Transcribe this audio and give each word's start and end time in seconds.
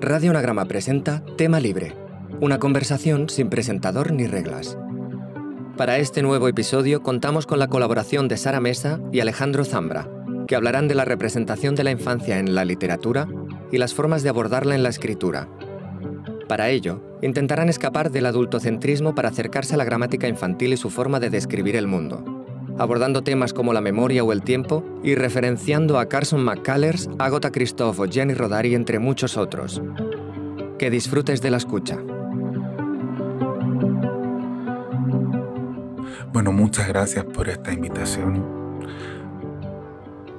Radio 0.00 0.30
Anagrama 0.30 0.66
presenta 0.66 1.24
Tema 1.38 1.58
Libre, 1.58 1.94
una 2.40 2.58
conversación 2.58 3.30
sin 3.30 3.48
presentador 3.48 4.12
ni 4.12 4.26
reglas. 4.26 4.76
Para 5.78 5.96
este 5.96 6.20
nuevo 6.20 6.48
episodio 6.48 7.02
contamos 7.02 7.46
con 7.46 7.58
la 7.58 7.68
colaboración 7.68 8.28
de 8.28 8.36
Sara 8.36 8.60
Mesa 8.60 9.00
y 9.10 9.20
Alejandro 9.20 9.64
Zambra, 9.64 10.06
que 10.46 10.54
hablarán 10.54 10.86
de 10.86 10.94
la 10.94 11.06
representación 11.06 11.74
de 11.74 11.84
la 11.84 11.92
infancia 11.92 12.38
en 12.38 12.54
la 12.54 12.66
literatura 12.66 13.26
y 13.72 13.78
las 13.78 13.94
formas 13.94 14.22
de 14.22 14.28
abordarla 14.28 14.74
en 14.74 14.82
la 14.82 14.90
escritura. 14.90 15.48
Para 16.46 16.68
ello, 16.68 17.00
intentarán 17.22 17.70
escapar 17.70 18.10
del 18.10 18.26
adultocentrismo 18.26 19.14
para 19.14 19.30
acercarse 19.30 19.74
a 19.74 19.78
la 19.78 19.84
gramática 19.84 20.28
infantil 20.28 20.74
y 20.74 20.76
su 20.76 20.90
forma 20.90 21.20
de 21.20 21.30
describir 21.30 21.74
el 21.74 21.86
mundo 21.86 22.35
abordando 22.78 23.22
temas 23.22 23.52
como 23.52 23.72
la 23.72 23.80
memoria 23.80 24.22
o 24.24 24.32
el 24.32 24.42
tiempo 24.42 24.84
y 25.02 25.14
referenciando 25.14 25.98
a 25.98 26.06
Carson 26.08 26.42
McCullers, 26.44 27.08
Agota 27.18 27.50
Christoph 27.50 27.98
o 28.00 28.06
Jenny 28.06 28.34
Rodari, 28.34 28.74
entre 28.74 28.98
muchos 28.98 29.36
otros. 29.36 29.82
Que 30.78 30.90
disfrutes 30.90 31.40
de 31.40 31.50
la 31.50 31.56
escucha. 31.56 31.98
Bueno, 36.32 36.52
muchas 36.52 36.88
gracias 36.88 37.24
por 37.24 37.48
esta 37.48 37.72
invitación. 37.72 38.44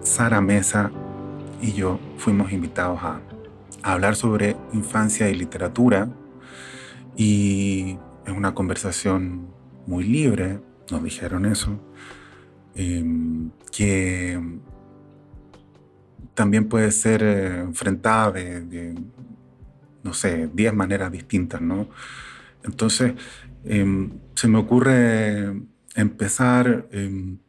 Sara 0.01 0.41
Mesa 0.41 0.91
y 1.61 1.73
yo 1.73 1.99
fuimos 2.17 2.51
invitados 2.51 2.99
a, 3.01 3.19
a 3.81 3.93
hablar 3.93 4.15
sobre 4.15 4.55
infancia 4.73 5.29
y 5.29 5.35
literatura 5.35 6.07
y 7.15 7.97
es 8.25 8.33
una 8.33 8.53
conversación 8.53 9.47
muy 9.87 10.03
libre, 10.03 10.59
nos 10.91 11.03
dijeron 11.03 11.45
eso, 11.45 11.79
Em, 12.79 13.49
que 13.71 14.39
también 16.35 16.69
puede 16.69 16.91
ser 16.91 17.23
eh, 17.23 17.59
enfrentada 17.61 18.31
de, 18.33 18.93
no 20.03 20.13
sé, 20.13 20.47
10 20.53 20.75
maneras 20.75 21.11
distintas, 21.11 21.59
¿no? 21.59 21.89
Entonces, 22.63 23.13
em, 23.65 24.11
se 24.35 24.47
me 24.47 24.59
ocurre 24.59 25.59
empezar 25.95 26.87
em, 26.91 27.39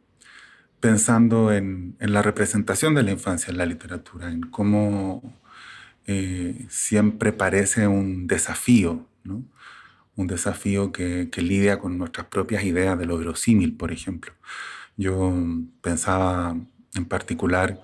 pensando 0.79 1.53
en, 1.53 1.95
la 1.99 2.23
representación 2.23 2.95
de 2.95 3.03
la 3.03 3.11
infancia 3.11 3.51
en 3.51 3.57
la 3.57 3.67
literatura, 3.67 4.31
en 4.31 4.41
cómo 4.41 5.21
eh, 6.07 6.65
siempre 6.69 7.33
parece 7.33 7.87
un 7.87 8.25
desafío, 8.27 9.07
¿no? 9.23 9.43
Un 10.15 10.27
desafío 10.27 10.91
que, 10.91 11.29
que 11.31 11.41
lidia 11.43 11.79
con 11.79 11.97
nuestras 11.99 12.27
propias 12.27 12.63
ideas 12.63 12.97
de 12.97 13.05
lo 13.05 13.17
verosímil, 13.17 13.75
por 13.77 13.91
ejemplo. 13.91 14.33
Yo 14.99 15.33
pensaba 15.79 16.57
en 16.93 17.05
particular, 17.05 17.81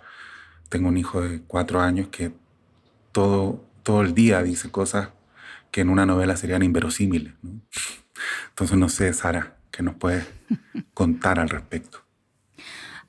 tengo 0.67 0.89
un 0.89 0.97
hijo 0.97 1.21
de 1.21 1.41
cuatro 1.47 1.79
años 1.79 2.09
que 2.09 2.33
todo, 3.13 3.63
todo 3.83 4.01
el 4.01 4.13
día 4.13 4.43
dice 4.43 4.69
cosas 4.69 5.11
que 5.71 5.79
en 5.79 5.87
una 5.87 6.05
novela 6.05 6.35
serían 6.35 6.61
inverosímiles. 6.61 7.33
Entonces 8.49 8.77
no 8.77 8.89
sé, 8.89 9.13
Sara, 9.13 9.55
¿qué 9.71 9.81
nos 9.81 9.95
puedes 9.95 10.27
contar 10.93 11.39
al 11.39 11.47
respecto? 11.47 11.99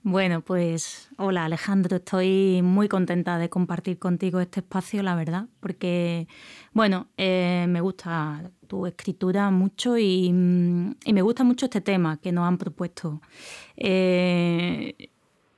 Bueno, 0.04 0.40
pues 0.40 1.08
hola 1.16 1.44
Alejandro, 1.44 1.96
estoy 1.96 2.62
muy 2.62 2.86
contenta 2.86 3.38
de 3.38 3.48
compartir 3.48 3.98
contigo 3.98 4.38
este 4.38 4.60
espacio, 4.60 5.02
la 5.02 5.16
verdad, 5.16 5.48
porque, 5.58 6.28
bueno, 6.72 7.08
eh, 7.16 7.66
me 7.68 7.80
gusta 7.80 8.52
tu 8.68 8.86
escritura 8.86 9.50
mucho 9.50 9.98
y, 9.98 10.30
me 10.32 11.22
gusta 11.22 11.42
mucho 11.42 11.66
este 11.66 11.80
tema 11.80 12.18
que 12.18 12.30
nos 12.30 12.46
han 12.46 12.56
propuesto. 12.56 13.20
Eh, 13.76 15.10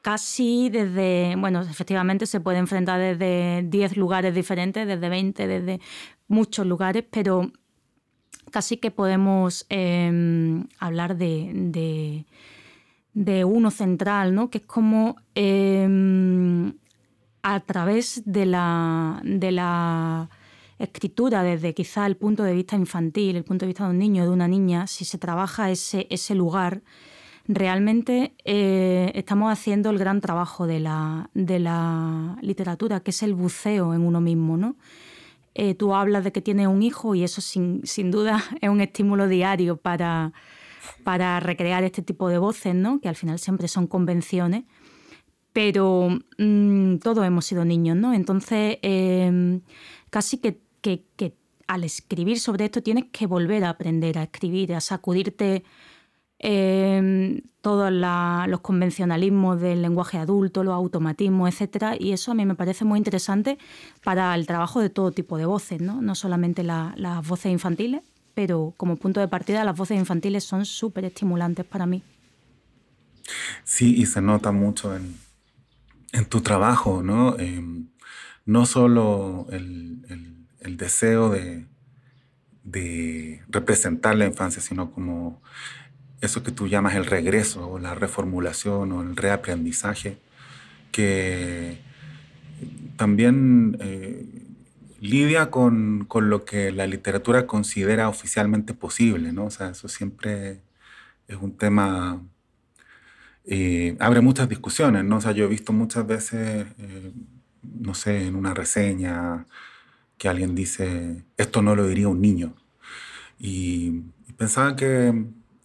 casi 0.03 0.71
desde, 0.71 1.35
bueno, 1.37 1.63
efectivamente 1.63 2.27
se 2.27 2.41
puede 2.41 2.59
enfrentar 2.59 3.01
desde 3.01 3.63
10 3.65 3.97
lugares 3.97 4.35
diferentes, 4.35 4.87
desde 4.87 5.09
20, 5.09 5.47
desde 5.47 5.81
muchos 6.29 6.67
lugares, 6.67 7.05
pero 7.11 7.51
casi 8.51 8.79
que 8.79 8.91
podemos 8.91 9.67
eh, 9.69 10.65
hablar 10.79 11.17
de 11.17 12.25
de 13.19 13.45
uno 13.45 13.73
central, 13.73 14.33
¿no? 14.33 14.49
que 14.49 14.59
es 14.59 14.65
como 14.65 15.17
em, 15.35 16.73
a 17.43 17.59
través 17.61 18.23
de 18.27 18.47
la, 18.47 19.21
de 19.25 19.51
la 19.51 20.31
escritura, 20.79 21.43
desde 21.43 21.75
quizá 21.75 22.07
el 22.07 22.17
punto 22.17 22.45
de 22.45 22.53
vista 22.53 22.77
infantil, 22.77 23.35
el 23.35 23.43
punto 23.43 23.65
de 23.65 23.69
vista 23.69 23.85
de 23.85 23.91
un 23.91 23.99
niño 23.99 24.23
de 24.23 24.31
una 24.31 24.47
niña, 24.47 24.87
si 24.87 25.05
se 25.05 25.19
trabaja 25.19 25.69
ese, 25.71 26.07
ese 26.11 26.37
lugar, 26.37 26.83
realmente 27.49 28.35
eh, 28.45 29.11
estamos 29.15 29.53
haciendo 29.53 29.91
el 29.91 29.99
gran 29.99 30.21
trabajo 30.21 30.67
de 30.67 30.81
la, 30.81 31.31
de 31.35 31.59
la, 31.59 32.39
literatura, 32.43 33.01
que 33.01 33.11
es 33.11 33.23
el 33.23 33.35
buceo 33.35 33.95
en 33.95 34.03
uno 34.03 34.21
mismo. 34.21 34.57
¿no? 34.57 34.77
Eh, 35.55 35.75
tú 35.75 35.95
hablas 35.95 36.23
de 36.25 36.33
que 36.33 36.43
tienes 36.43 36.69
un 36.69 36.83
hijo 36.83 37.15
y 37.15 37.25
eso 37.25 37.41
sin, 37.41 37.81
sin 37.85 38.11
duda 38.11 38.45
es 38.61 38.69
un 38.69 38.81
estímulo 38.81 39.27
diario 39.27 39.77
para 39.77 40.33
para 41.05 41.41
recrear 41.41 41.85
este 41.85 42.03
tipo 42.03 42.29
de 42.29 42.39
voces, 42.39 42.75
¿no? 42.75 43.01
que 43.01 43.09
al 43.09 43.17
final 43.17 43.39
siempre 43.39 43.69
son 43.69 43.87
convenciones, 43.87 44.65
pero 45.53 46.09
mm, 46.39 46.97
todos 46.99 47.27
hemos 47.27 47.47
sido 47.47 47.65
niños, 47.65 47.97
¿no? 47.97 48.15
Entonces, 48.15 48.79
em, 48.83 49.61
casi 50.11 50.39
que, 50.39 50.61
al 51.67 51.85
escribir 51.85 52.41
sobre 52.41 52.65
esto 52.67 52.83
tienes 52.83 53.07
que 53.13 53.27
volver 53.27 53.65
a 53.65 53.71
aprender 53.71 54.19
a 54.19 54.23
escribir, 54.23 54.75
a 54.75 54.81
sacudirte 54.81 55.65
em, 56.39 57.41
todos 57.61 57.93
los 57.93 58.61
convencionalismos 58.61 59.61
del 59.61 59.83
lenguaje 59.83 60.19
adulto, 60.19 60.65
los 60.65 60.75
automatismos, 60.75 61.61
etc. 61.61 61.97
Y 61.99 62.13
eso 62.13 62.31
a 62.31 62.35
mí 62.35 62.47
me 62.47 62.55
parece 62.55 62.85
muy 62.85 62.99
interesante 62.99 63.59
para 64.05 64.35
el 64.35 64.47
trabajo 64.47 64.81
de 64.81 64.91
todo 64.91 65.13
tipo 65.13 65.37
de 65.37 65.47
voces, 65.47 65.81
no, 65.81 66.01
no 66.01 66.15
solamente 66.15 66.63
las 66.63 67.27
voces 67.27 67.53
infantiles, 67.53 68.03
pero 68.35 68.73
como 68.77 68.97
punto 68.97 69.21
de 69.21 69.29
partida 69.29 69.65
las 69.65 69.77
voces 69.77 69.99
infantiles 69.99 70.45
son 70.45 70.65
súper 70.65 71.05
estimulantes 71.05 71.67
para 71.67 71.87
mí. 71.87 72.03
Sí, 73.65 73.97
y 73.97 74.07
se 74.07 74.23
nota 74.23 74.53
mucho 74.53 74.97
en, 74.97 75.17
tu 76.29 76.41
trabajo, 76.41 77.03
¿no? 77.03 77.39
Em, 77.39 77.89
no 78.47 78.65
solo 78.65 79.47
el, 79.51 80.05
deseo 80.77 81.31
de, 81.31 81.67
de, 82.63 83.43
representar 83.49 84.17
la 84.17 84.27
infancia, 84.27 84.63
sino 84.63 84.91
como 84.91 85.43
eso 86.21 86.43
que 86.43 86.53
tú 86.53 86.69
llamas 86.69 86.95
el 86.97 87.07
regreso 87.07 87.69
o 87.69 87.79
la 87.79 87.95
reformulación 87.95 88.93
o 88.93 89.03
el 89.03 89.17
reaprendizaje, 89.17 90.19
que 90.93 91.79
también 92.97 93.77
eh, 93.81 94.27
lidia 95.01 95.51
con, 95.51 96.05
con, 96.07 96.31
lo 96.31 96.45
que 96.45 96.73
la 96.73 96.87
literatura 96.87 97.47
considera 97.47 98.09
oficialmente 98.09 98.75
posible, 98.75 99.33
¿no? 99.33 99.47
O 99.47 99.51
sea, 99.51 99.71
eso 99.71 99.89
siempre 99.89 100.61
es 101.29 101.37
un 101.37 101.57
tema... 101.57 102.23
Eh, 103.45 103.97
abre 104.01 104.21
muchas 104.21 104.49
discusiones, 104.49 105.05
¿no? 105.05 105.19
O 105.19 105.21
sea, 105.21 105.33
yo 105.33 105.45
he 105.45 105.49
visto 105.49 105.73
muchas 105.73 106.07
veces, 106.07 106.67
eh, 106.79 107.13
no 107.63 107.95
sé, 107.95 108.27
en 108.27 108.35
una 108.37 108.53
reseña 108.55 109.47
que 110.19 110.29
alguien 110.29 110.55
dice, 110.55 111.25
esto 111.37 111.63
no 111.63 111.75
lo 111.77 111.87
diría 111.87 112.09
un 112.09 112.21
niño. 112.21 112.55
Y, 113.39 114.03
pensaba 114.37 114.77
que, 114.77 115.15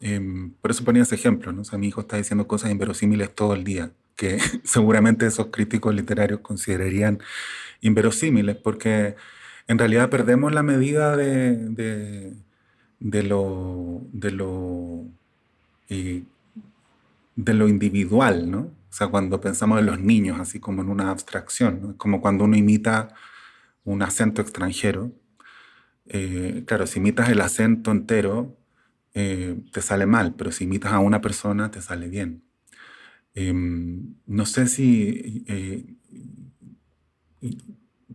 em, 0.04 0.52
por 0.62 0.72
eso 0.72 0.84
ponía 0.84 1.04
ese 1.04 1.16
ejemplo, 1.16 1.52
¿no? 1.52 1.62
O 1.62 1.66
sea, 1.66 1.80
mi 1.80 1.88
hijo 1.88 2.02
está 2.02 2.18
diciendo 2.18 2.48
cosas 2.48 2.72
inverosímiles 2.72 3.34
todo 3.34 3.54
el 3.56 3.64
día, 3.64 3.92
que 4.16 4.40
seguramente 4.64 5.26
esos 5.26 5.48
críticos 5.48 5.96
literarios 5.96 6.42
considerarían 6.42 7.20
inverosímiles, 7.82 8.56
porque 8.58 9.16
en 9.68 9.80
realidad 9.80 10.10
perdemos 10.10 10.54
la 10.54 10.64
medida 10.64 11.16
de, 11.18 12.36
de, 13.00 13.24
lo, 13.24 14.02
de, 14.12 14.32
lo, 14.32 15.06
eh, 15.90 16.24
de 17.36 17.54
lo 17.54 17.68
individual, 17.68 18.52
¿no? 18.52 18.60
O 18.60 18.96
sea, 18.96 19.08
cuando 19.08 19.42
pensamos 19.42 19.80
en 19.80 19.88
los 19.88 20.00
niños, 20.00 20.40
así 20.40 20.60
como 20.60 20.84
en 20.84 20.90
una 20.90 21.10
abstracción, 21.10 21.94
como 21.94 22.22
cuando 22.22 22.44
uno 22.44 22.56
imita 22.56 23.16
un 23.86 24.02
acento 24.04 24.42
extranjero. 24.42 25.12
Eh, 26.08 26.64
claro, 26.68 26.88
si 26.88 27.00
imitas 27.00 27.30
el 27.30 27.42
acento 27.42 27.92
entero, 27.92 28.56
eh, 29.14 29.56
te 29.72 29.82
sale 29.82 30.06
mal, 30.06 30.34
pero 30.36 30.52
si 30.52 30.64
imitas 30.64 30.94
a 30.94 31.00
una 31.00 31.22
persona, 31.22 31.72
te 31.72 31.82
sale 31.82 32.08
bien. 32.08 32.44
Em, 33.36 34.16
no 34.26 34.46
sé 34.46 34.68
si 34.68 35.46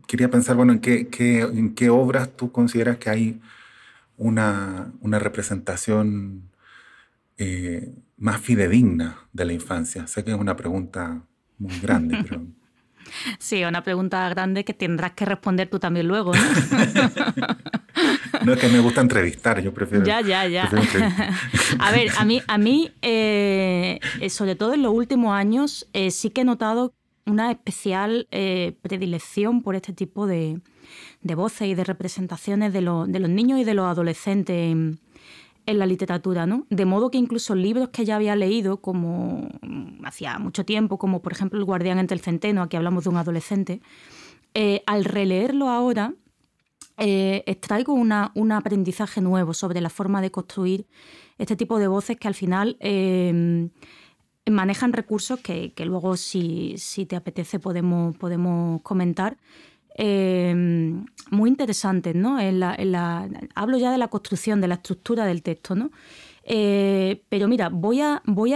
quería 0.09 0.31
pensar, 0.31 0.57
bueno, 0.57 0.73
¿en 0.73 0.81
qué, 0.81 1.09
en 1.21 1.75
qué 1.75 1.91
obras 1.91 2.37
tú 2.37 2.51
consideras 2.51 2.97
que 2.97 3.11
hay 3.11 3.41
una, 4.17 4.93
una 5.01 5.19
representación 5.19 6.51
eh, 7.37 7.95
más 8.17 8.41
fidedigna 8.41 9.19
de 9.33 9.45
la 9.45 9.53
infancia? 9.53 10.07
Sé 10.07 10.25
que 10.25 10.33
es 10.33 10.37
una 10.37 10.57
pregunta 10.57 11.23
muy 11.59 11.79
grande, 11.79 12.19
pero... 12.29 12.43
Sí, 13.39 13.65
una 13.65 13.83
pregunta 13.83 14.29
grande 14.29 14.65
que 14.65 14.75
tendrás 14.75 15.13
que 15.13 15.25
responder 15.25 15.69
tú 15.69 15.79
también 15.79 16.09
luego, 16.09 16.33
¿no? 16.35 16.41
no 18.45 18.53
es 18.53 18.61
que 18.61 18.69
me 18.69 18.81
gusta 18.81 19.01
entrevistar, 19.01 19.61
yo 19.61 19.73
prefiero. 19.73 20.05
Ya, 20.05 20.21
ya, 20.21 20.47
ya. 20.47 20.71
a 21.79 21.93
ver, 21.93 22.11
a 22.17 22.25
mí, 22.25 22.43
a 22.47 22.59
mí 22.59 22.91
eh, 23.03 24.01
sobre 24.31 24.55
todo 24.55 24.75
en 24.75 24.83
los 24.83 24.93
últimos 24.93 25.33
años, 25.33 25.89
eh, 25.93 26.11
sí 26.11 26.31
que 26.31 26.43
he 26.43 26.45
notado 26.45 26.95
una 27.29 27.51
especial 27.51 28.27
eh, 28.31 28.77
predilección 28.83 29.63
por 29.63 29.77
este 29.77 29.93
tipo 29.93 30.27
de, 30.27 30.61
voces 31.23 31.69
y 31.69 31.75
de 31.75 31.85
representaciones 31.85 32.73
de, 32.73 32.81
los 32.81 33.09
niños 33.09 33.61
y 33.61 33.65
de 33.65 33.75
los 33.75 33.87
adolescentes 33.87 34.57
en, 34.57 34.99
la 35.67 35.85
literatura, 35.85 36.47
¿no? 36.47 36.67
De 36.71 36.87
modo 36.87 37.11
que 37.11 37.19
incluso 37.19 37.55
libros 37.55 37.91
que 37.91 38.07
ya 38.07 38.17
había 38.17 38.35
leído, 38.35 38.79
como 38.79 39.51
mm, 39.61 40.07
hacía 40.07 40.39
mucho 40.39 40.65
tiempo, 40.65 40.97
como 40.97 41.21
por 41.21 41.33
ejemplo 41.33 41.59
El 41.59 41.67
guardián 41.67 41.99
entre 41.99 42.15
el 42.15 42.23
centeno, 42.23 42.63
aquí 42.63 42.79
hablamos 42.79 43.05
de 43.05 43.11
un 43.11 43.19
adolescente, 43.19 43.83
eh, 44.55 44.83
al 44.87 45.05
releerlo 45.05 45.69
ahora, 45.69 46.15
eh, 46.99 47.45
extraigo 47.47 47.93
una, 47.93 48.33
un 48.35 48.53
aprendizaje 48.53 49.21
nuevo 49.21 49.55
sobre 49.55 49.81
la 49.81 49.89
forma 49.89 50.21
de 50.21 50.31
construir 50.31 50.87
este 51.39 51.55
tipo 51.55 51.79
de 51.79 51.87
voces 51.87 52.17
que 52.17 52.27
al 52.27 52.35
final 52.35 52.77
eh, 52.81 53.69
manejan 54.51 54.93
recursos 54.93 55.39
que, 55.41 55.73
luego 55.85 56.17
si, 56.17 56.77
te 57.09 57.17
apetece 57.17 57.61
podemos, 57.61 58.17
comentar. 58.83 59.37
Eh, 60.01 60.55
muy 61.31 61.51
interesantes, 61.51 62.15
¿no? 62.15 62.39
hablo 63.55 63.79
ya 63.79 63.91
de 63.91 63.99
la 63.99 64.09
construcción, 64.09 64.61
de 64.61 64.69
la 64.69 64.75
estructura 64.75 65.25
del 65.25 65.43
texto, 65.43 65.75
¿no? 65.75 65.91
pero 66.45 67.47
mira, 67.47 67.69
voy 67.69 68.01
a, 68.01 68.23
voy 68.25 68.55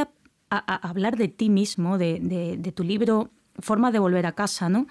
hablar 0.48 1.16
de 1.16 1.28
ti 1.28 1.48
mismo, 1.48 1.98
de, 1.98 2.18
de, 2.58 2.72
tu 2.72 2.84
libro 2.84 3.30
Formas 3.58 3.92
de 3.92 3.98
volver 3.98 4.24
a 4.24 4.32
casa, 4.32 4.68
¿no? 4.68 4.86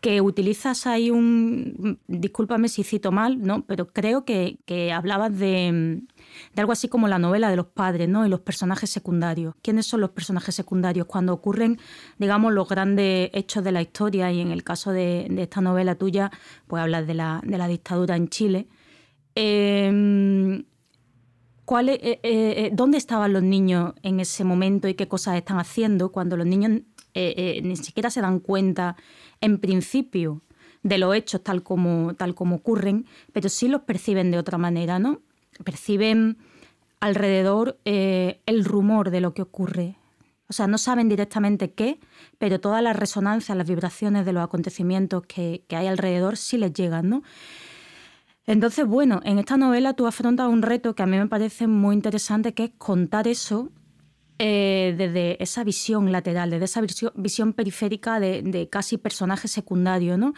Que 0.00 0.22
utilizas 0.22 0.86
ahí 0.86 1.10
un, 1.10 1.98
discúlpame 2.06 2.68
si 2.68 2.84
cito 2.84 3.12
mal, 3.12 3.42
¿no? 3.42 3.66
pero 3.66 3.92
creo 3.92 4.24
que, 4.24 4.58
hablabas 4.92 5.38
de, 5.38 6.02
algo 6.56 6.72
así 6.72 6.88
como 6.88 7.06
la 7.06 7.18
novela 7.18 7.50
de 7.50 7.56
los 7.56 7.66
padres 7.66 8.08
¿no? 8.08 8.26
y 8.26 8.30
los 8.30 8.40
personajes 8.40 8.88
secundarios. 8.88 9.54
¿Quiénes 9.62 9.86
son 9.86 10.00
los 10.00 10.10
personajes 10.10 10.54
secundarios? 10.54 11.06
Cuando 11.06 11.34
ocurren, 11.34 11.78
digamos, 12.18 12.52
los 12.54 12.66
grandes 12.66 13.30
hechos 13.34 13.62
de 13.62 13.72
la 13.72 13.82
historia, 13.82 14.32
y 14.32 14.40
en 14.40 14.50
el 14.50 14.64
caso 14.64 14.90
de, 14.90 15.26
esta 15.36 15.60
novela 15.60 15.94
tuya, 15.96 16.30
pues 16.66 16.82
hablas 16.82 17.06
de 17.06 17.14
la, 17.14 17.68
dictadura 17.68 18.16
en 18.16 18.28
Chile. 18.28 18.68
Em, 19.34 20.64
¿cuál, 21.66 21.90
eh, 21.90 22.00
eh, 22.02 22.20
eh, 22.22 22.70
¿Dónde 22.72 22.96
estaban 22.96 23.34
los 23.34 23.42
niños 23.42 23.92
en 24.02 24.18
ese 24.18 24.44
momento 24.44 24.88
y 24.88 24.94
qué 24.94 25.08
cosas 25.08 25.36
están 25.36 25.58
haciendo 25.58 26.10
cuando 26.10 26.38
los 26.38 26.46
niños 26.46 26.82
ni 27.12 27.76
siquiera 27.76 28.08
se 28.08 28.20
dan 28.20 28.38
cuenta 28.38 28.96
en 29.40 29.58
principio 29.58 30.42
de 30.82 30.98
los 30.98 31.14
hechos 31.14 31.42
tal 31.42 31.62
como, 31.62 32.14
tal 32.14 32.34
como 32.34 32.56
ocurren, 32.56 33.06
pero 33.32 33.48
sí 33.48 33.68
los 33.68 33.82
perciben 33.82 34.30
de 34.30 34.38
otra 34.38 34.58
manera, 34.58 34.98
¿no? 34.98 35.20
Perciben 35.64 36.38
alrededor 37.00 37.78
eh, 37.84 38.40
el 38.46 38.64
rumor 38.64 39.10
de 39.10 39.20
lo 39.20 39.34
que 39.34 39.42
ocurre. 39.42 39.96
O 40.48 40.52
sea, 40.52 40.66
no 40.66 40.78
saben 40.78 41.08
directamente 41.08 41.72
qué, 41.72 42.00
pero 42.38 42.60
todas 42.60 42.82
las 42.82 42.96
resonancias, 42.96 43.56
las 43.56 43.68
vibraciones 43.68 44.26
de 44.26 44.32
los 44.32 44.42
acontecimientos 44.42 45.24
que, 45.26 45.64
que 45.68 45.76
hay 45.76 45.86
alrededor 45.86 46.36
sí 46.36 46.58
les 46.58 46.72
llegan, 46.72 47.08
¿no? 47.08 47.22
Entonces, 48.46 48.84
bueno, 48.86 49.20
en 49.24 49.38
esta 49.38 49.56
novela 49.56 49.92
tú 49.94 50.06
afrontas 50.06 50.48
un 50.48 50.62
reto 50.62 50.94
que 50.94 51.02
a 51.02 51.06
mí 51.06 51.16
me 51.16 51.28
parece 51.28 51.68
muy 51.68 51.94
interesante, 51.94 52.52
que 52.52 52.64
es 52.64 52.70
contar 52.78 53.28
eso 53.28 53.70
eh, 54.42 54.94
desde 54.96 55.42
esa 55.42 55.64
visión 55.64 56.10
lateral, 56.12 56.48
desde 56.48 56.64
esa 56.64 56.80
visión, 57.14 57.52
periférica 57.52 58.18
de, 58.20 58.68
casi 58.72 58.96
personaje 58.96 59.48
secundario, 59.48 60.16
¿no? 60.16 60.32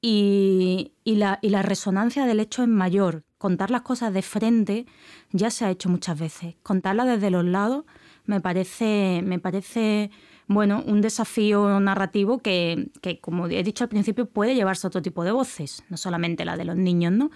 Y, 0.00 0.94
la, 1.04 1.38
resonancia 1.60 2.24
del 2.24 2.40
hecho 2.40 2.62
es 2.62 2.68
mayor. 2.68 3.24
Contar 3.36 3.70
las 3.70 3.82
cosas 3.82 4.14
de 4.14 4.22
frente 4.22 4.86
ya 5.32 5.50
se 5.50 5.66
ha 5.66 5.70
hecho 5.70 5.90
muchas 5.90 6.18
veces. 6.18 6.54
Contarlas 6.62 7.06
desde 7.06 7.28
los 7.28 7.44
lados 7.44 7.84
me 8.24 8.40
parece, 8.40 9.20
me 9.22 9.38
parece 9.38 10.10
bueno, 10.46 10.82
un 10.86 11.02
desafío 11.02 11.78
narrativo 11.78 12.38
que, 12.38 12.88
que, 13.02 13.20
como 13.20 13.48
he 13.48 13.62
dicho 13.62 13.84
al 13.84 13.90
principio, 13.90 14.24
puede 14.24 14.54
llevarse 14.54 14.86
a 14.86 14.88
otro 14.88 15.02
tipo 15.02 15.24
de 15.24 15.32
voces, 15.32 15.84
no 15.90 15.98
solamente 15.98 16.46
la 16.46 16.56
de 16.56 16.64
los 16.64 16.76
niños, 16.76 17.12
¿no? 17.12 17.30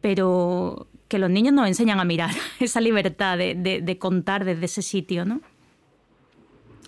Pero 0.00 0.88
que 1.10 1.18
los 1.18 1.28
niños 1.28 1.52
nos 1.52 1.66
enseñan 1.66 1.98
a 2.00 2.04
mirar, 2.04 2.30
esa 2.60 2.80
libertad 2.80 3.36
de, 3.36 3.96
contar 3.98 4.46
desde 4.46 4.64
ese 4.64 4.80
sitio, 4.80 5.26
¿no? 5.26 5.42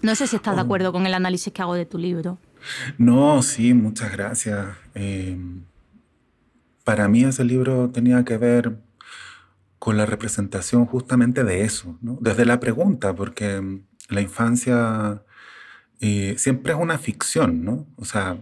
No 0.01 0.15
sé 0.15 0.27
si 0.27 0.37
estás 0.37 0.55
de 0.55 0.63
oh. 0.63 0.65
acuerdo 0.65 0.93
con 0.93 1.07
el 1.07 1.13
análisis 1.13 1.53
que 1.53 1.61
hago 1.61 1.75
de 1.75 1.85
tu 1.85 1.99
libro. 1.99 2.39
No, 2.97 3.43
sí, 3.43 3.75
muchas 3.75 4.13
gracias. 4.13 4.69
Eh, 4.95 5.37
para 6.85 7.09
mí 7.09 7.25
ese 7.25 7.45
libro 7.45 7.91
tenía 7.91 8.25
que 8.25 8.39
ver 8.39 8.79
con 9.79 9.97
la 9.97 10.07
representación 10.07 10.87
justamente 10.87 11.43
de 11.43 11.63
eso, 11.63 11.99
¿no? 12.01 12.17
desde 12.21 12.45
la 12.45 12.61
pregunta, 12.61 13.15
porque 13.15 13.81
la 14.09 14.21
infancia 14.21 15.23
eh, 16.01 16.37
siempre 16.39 16.73
es 16.73 16.79
una 16.79 16.99
ficción, 16.99 17.65
¿no? 17.65 17.87
O 17.97 18.05
sea, 18.05 18.39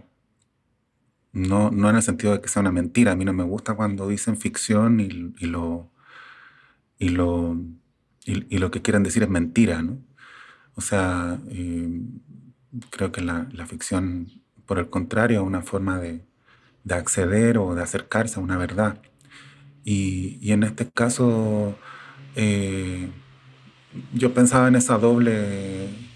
no, 1.33 1.71
no 1.71 1.89
en 1.89 1.95
el 1.95 2.01
sentido 2.01 2.33
de 2.33 2.41
que 2.41 2.49
sea 2.49 2.61
una 2.61 2.71
mentira. 2.71 3.13
A 3.13 3.15
mí 3.15 3.25
no 3.25 3.33
me 3.33 3.43
gusta 3.43 3.75
cuando 3.75 4.07
dicen 4.07 4.37
ficción 4.37 4.99
y, 4.99 5.09
lo, 5.09 5.91
y, 6.99 7.09
lo, 7.09 7.57
y, 8.25 8.57
lo 8.57 8.71
que 8.71 8.81
quieren 8.81 9.03
decir 9.03 9.23
es 9.23 9.29
mentira. 9.29 9.81
¿no? 9.81 9.99
O 10.75 10.81
sea, 10.81 11.39
eh, 11.49 12.01
creo 12.89 13.11
que 13.11 13.21
la, 13.21 13.47
ficción, 13.67 14.27
por 14.65 14.79
el 14.79 14.89
contrario, 14.89 15.41
es 15.41 15.47
una 15.47 15.61
forma 15.61 15.99
de, 15.99 16.25
de, 16.83 16.95
acceder 16.95 17.57
o 17.57 17.75
de 17.75 17.83
acercarse 17.83 18.39
a 18.39 18.43
una 18.43 18.57
verdad. 18.57 19.01
Y, 19.83 20.37
y 20.41 20.51
en 20.51 20.63
este 20.63 20.89
caso, 20.89 21.75
eh, 22.35 23.09
yo 24.13 24.33
pensaba 24.33 24.67
en 24.67 24.75
esa 24.75 24.97
doble 24.97 26.10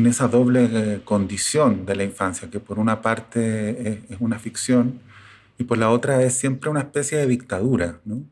en 0.00 0.06
esa 0.06 0.28
doble 0.28 0.68
eh, 0.72 1.00
condición 1.04 1.84
de 1.84 1.94
la 1.94 2.04
infancia, 2.04 2.50
que 2.50 2.58
por 2.58 2.78
una 2.78 3.02
parte 3.02 4.00
es, 4.08 4.16
una 4.18 4.38
ficción 4.38 5.00
y 5.58 5.64
por 5.64 5.76
la 5.76 5.90
otra 5.90 6.22
es 6.22 6.34
siempre 6.34 6.70
una 6.70 6.80
especie 6.80 7.18
de 7.18 7.26
dictadura, 7.26 8.00
¿no? 8.04 8.22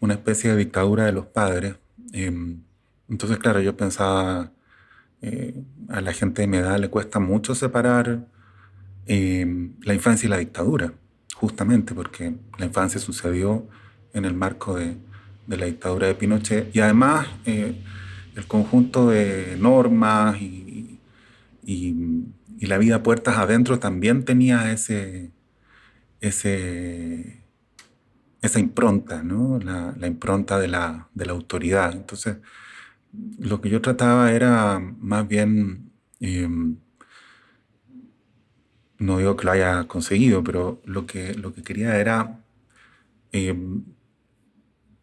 una 0.00 0.14
especie 0.14 0.50
de 0.50 0.56
dictadura 0.56 1.04
de 1.04 1.12
los 1.12 1.26
padres. 1.26 1.74
Em, 2.12 2.62
entonces, 3.08 3.38
claro, 3.38 3.60
yo 3.60 3.76
pensaba, 3.76 4.52
eh, 5.22 5.62
a 5.88 6.00
la 6.00 6.12
gente 6.12 6.42
de 6.42 6.48
mi 6.48 6.58
edad 6.58 6.78
le 6.78 6.88
cuesta 6.88 7.18
mucho 7.18 7.54
separar 7.54 8.26
em, 9.06 9.74
la 9.82 9.94
infancia 9.94 10.26
y 10.26 10.30
la 10.30 10.38
dictadura, 10.38 10.92
justamente 11.34 11.94
porque 11.94 12.34
la 12.58 12.66
infancia 12.66 13.00
sucedió 13.00 13.66
en 14.14 14.24
el 14.24 14.34
marco 14.34 14.76
de, 14.76 14.96
de 15.48 15.56
la 15.56 15.66
dictadura 15.66 16.06
de 16.06 16.14
Pinochet 16.14 16.74
y 16.74 16.80
además 16.80 17.26
eh, 17.44 17.74
el 18.36 18.46
conjunto 18.46 19.10
de 19.10 19.56
normas 19.58 20.40
y 20.40 20.62
y, 21.64 22.26
la 22.60 22.78
vida 22.78 23.02
puertas 23.02 23.38
adentro 23.38 23.78
también 23.80 24.24
tenía 24.24 24.72
ese, 24.72 25.32
esa 26.20 26.48
impronta, 28.60 29.22
¿no? 29.22 29.58
la, 29.58 29.94
impronta 30.06 30.58
de 30.60 30.68
la, 30.68 31.08
autoridad. 31.28 31.92
Entonces, 31.92 32.38
lo 33.38 33.60
que 33.60 33.70
yo 33.70 33.80
trataba 33.80 34.32
era 34.32 34.78
más 34.78 35.26
bien, 35.28 35.90
em, 36.20 36.76
no 38.98 39.18
digo 39.18 39.36
que 39.36 39.44
lo 39.44 39.52
haya 39.52 39.84
conseguido, 39.88 40.42
pero 40.44 40.80
lo 40.84 41.06
que, 41.06 41.34
lo 41.34 41.52
que 41.52 41.62
quería 41.62 41.98
era 41.98 42.40
em, 43.32 43.84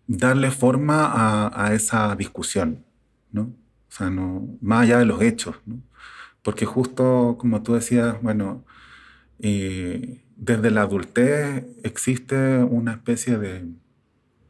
darle 0.08 0.52
forma 0.52 1.50
a, 1.54 1.74
esa 1.74 2.16
discusión, 2.16 2.86
¿no? 3.32 3.44
O 3.44 3.92
sea, 3.92 4.10
no, 4.10 4.58
más 4.62 4.84
allá 4.84 5.00
de 5.00 5.06
los 5.06 5.22
hechos. 5.22 5.56
Porque 6.44 6.66
justo 6.66 7.38
como 7.40 7.62
tú 7.64 7.74
decías, 7.74 8.22
bueno, 8.22 8.64
eh, 9.40 10.22
desde 10.36 10.72
la 10.72 10.82
adultez 10.82 11.66
existe 11.84 12.58
una 12.64 12.94
especie 12.94 13.38
de, 13.38 13.66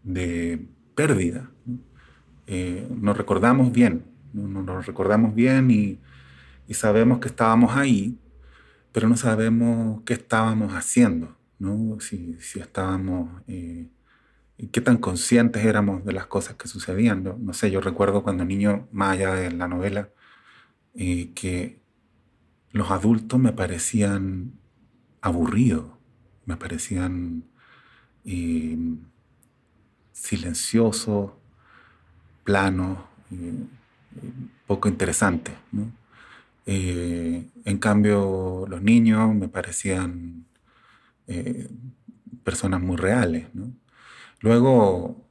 de 0.03 0.67
pérdida. 0.95 1.51
Eh, 2.47 2.87
nos 2.89 3.17
recordamos 3.17 3.71
bien, 3.71 4.05
nos 4.33 4.85
recordamos 4.85 5.35
bien 5.35 5.69
y, 5.71 5.99
y, 6.67 6.73
sabemos 6.73 7.19
que 7.19 7.27
estábamos 7.27 7.75
ahí, 7.75 8.17
pero 8.91 9.07
no 9.07 9.17
sabemos 9.17 10.01
qué 10.05 10.13
estábamos 10.13 10.73
haciendo, 10.73 11.37
¿no? 11.59 11.99
si, 11.99 12.37
si 12.39 12.59
estábamos... 12.59 13.41
Eh, 13.47 13.89
qué 14.73 14.81
tan 14.81 14.97
conscientes 14.97 15.65
éramos 15.65 16.03
de 16.03 16.11
las 16.11 16.27
cosas 16.27 16.55
que 16.55 16.67
sucedían. 16.67 17.23
No, 17.23 17.37
no 17.39 17.53
sé, 17.53 17.71
yo 17.71 17.79
recuerdo 17.79 18.23
cuando 18.23 18.43
niño, 18.43 18.89
más 18.91 19.13
allá 19.13 19.33
de 19.35 19.51
la 19.51 19.69
novela, 19.69 20.09
que 20.93 21.78
los 22.71 22.91
adultos 22.91 23.39
me 23.39 23.51
parecían 23.51 24.53
aburridos, 25.21 25.85
me 26.45 26.55
parecían 26.57 27.43
eh, 28.25 28.77
silenciosos, 30.11 31.31
planos, 32.43 32.99
eh, 33.31 33.65
poco 34.67 34.87
interesantes. 34.87 35.55
Eh, 36.65 37.47
en 37.65 37.77
cambio, 37.79 38.65
los 38.67 38.81
niños 38.81 39.33
me 39.33 39.47
parecían 39.47 40.45
personas 42.43 42.81
muy 42.81 42.95
reales. 42.97 43.47
Luego, 44.39 45.27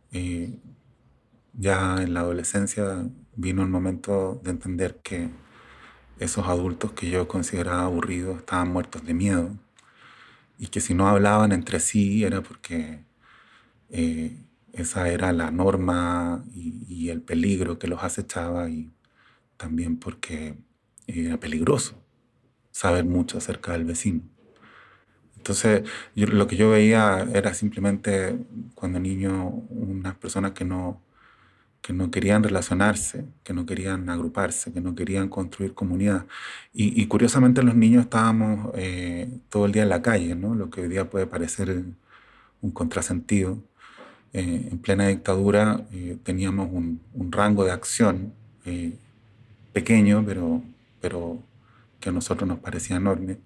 ya 1.54 2.02
en 2.02 2.14
la 2.14 2.20
adolescencia, 2.20 3.08
vino 3.34 3.62
el 3.62 3.68
momento 3.68 4.40
de 4.44 4.50
entender 4.50 5.00
que 5.02 5.28
esos 6.18 6.46
adultos 6.46 6.92
que 6.92 7.10
yo 7.10 7.28
consideraba 7.28 7.84
aburridos 7.84 8.38
estaban 8.38 8.72
muertos 8.72 9.04
de 9.04 9.14
miedo 9.14 9.56
y 10.58 10.68
que 10.68 10.80
si 10.80 10.94
no 10.94 11.08
hablaban 11.08 11.52
entre 11.52 11.80
sí 11.80 12.24
era 12.24 12.42
porque 12.42 13.04
eh, 13.90 14.36
esa 14.72 15.08
era 15.08 15.32
la 15.32 15.50
norma 15.50 16.44
y, 16.54 17.08
el 17.08 17.22
peligro 17.22 17.78
que 17.78 17.88
los 17.88 18.02
acechaba 18.04 18.68
y 18.68 18.92
también 19.56 19.98
porque 19.98 20.56
era 21.06 21.40
peligroso 21.40 21.94
saber 22.70 23.06
mucho 23.06 23.38
acerca 23.38 23.72
del 23.72 23.86
vecino. 23.86 24.22
Entonces, 25.38 25.84
lo 26.14 26.46
que 26.46 26.56
yo 26.56 26.70
veía 26.70 27.26
era 27.32 27.54
simplemente 27.54 28.38
cuando 28.74 29.00
niño 29.00 29.48
unas 29.70 30.16
personas 30.16 30.52
que 30.52 30.66
no, 30.66 31.00
que 31.82 31.92
no 31.92 32.10
querían 32.10 32.42
relacionarse, 32.42 33.24
que 33.44 33.54
no 33.54 33.64
querían 33.66 34.08
agruparse, 34.10 34.72
que 34.72 34.80
no 34.80 34.94
querían 34.94 35.28
construir 35.28 35.74
comunidad. 35.74 36.26
Y, 36.72 37.06
curiosamente 37.06 37.62
los 37.62 37.74
niños 37.74 38.04
estábamos 38.04 38.72
eh, 38.74 39.28
todo 39.48 39.66
el 39.66 39.72
día 39.72 39.82
en 39.84 39.88
la 39.88 40.02
calle, 40.02 40.34
¿no? 40.34 40.54
lo 40.54 40.70
que 40.70 40.82
hoy 40.82 40.88
día 40.88 41.08
puede 41.08 41.26
parecer 41.26 41.84
un 42.60 42.70
contrasentido. 42.72 43.58
Eh, 44.34 44.68
en 44.70 44.78
plena 44.78 45.08
dictadura 45.08 45.86
eh, 45.92 46.18
teníamos 46.22 46.68
un, 46.70 47.00
un, 47.14 47.32
rango 47.32 47.64
de 47.64 47.72
acción 47.72 48.34
pequeño, 49.72 50.22
pero, 50.26 50.62
pero 51.00 51.42
que 52.00 52.10
a 52.10 52.12
nosotros 52.12 52.46
nos 52.46 52.58
parecía 52.58 52.96
enorme. 52.96 53.38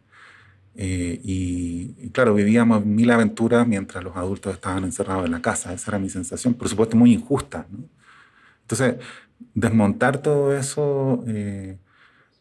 y, 0.74 2.08
claro, 2.10 2.34
vivíamos 2.34 2.84
mil 2.84 3.10
aventuras 3.10 3.66
mientras 3.68 4.02
los 4.02 4.16
adultos 4.16 4.54
estaban 4.54 4.84
encerrados 4.84 5.26
en 5.26 5.32
la 5.32 5.42
casa. 5.42 5.72
Esa 5.72 5.92
era 5.92 5.98
mi 6.00 6.10
sensación, 6.10 6.54
por 6.54 6.68
supuesto 6.68 6.96
muy 6.96 7.12
injusta. 7.12 7.66
¿no? 7.70 7.91
Entonces, 8.62 8.96
desmontar 9.54 10.22
todo 10.22 10.56
eso 10.56 11.24
eh, 11.26 11.78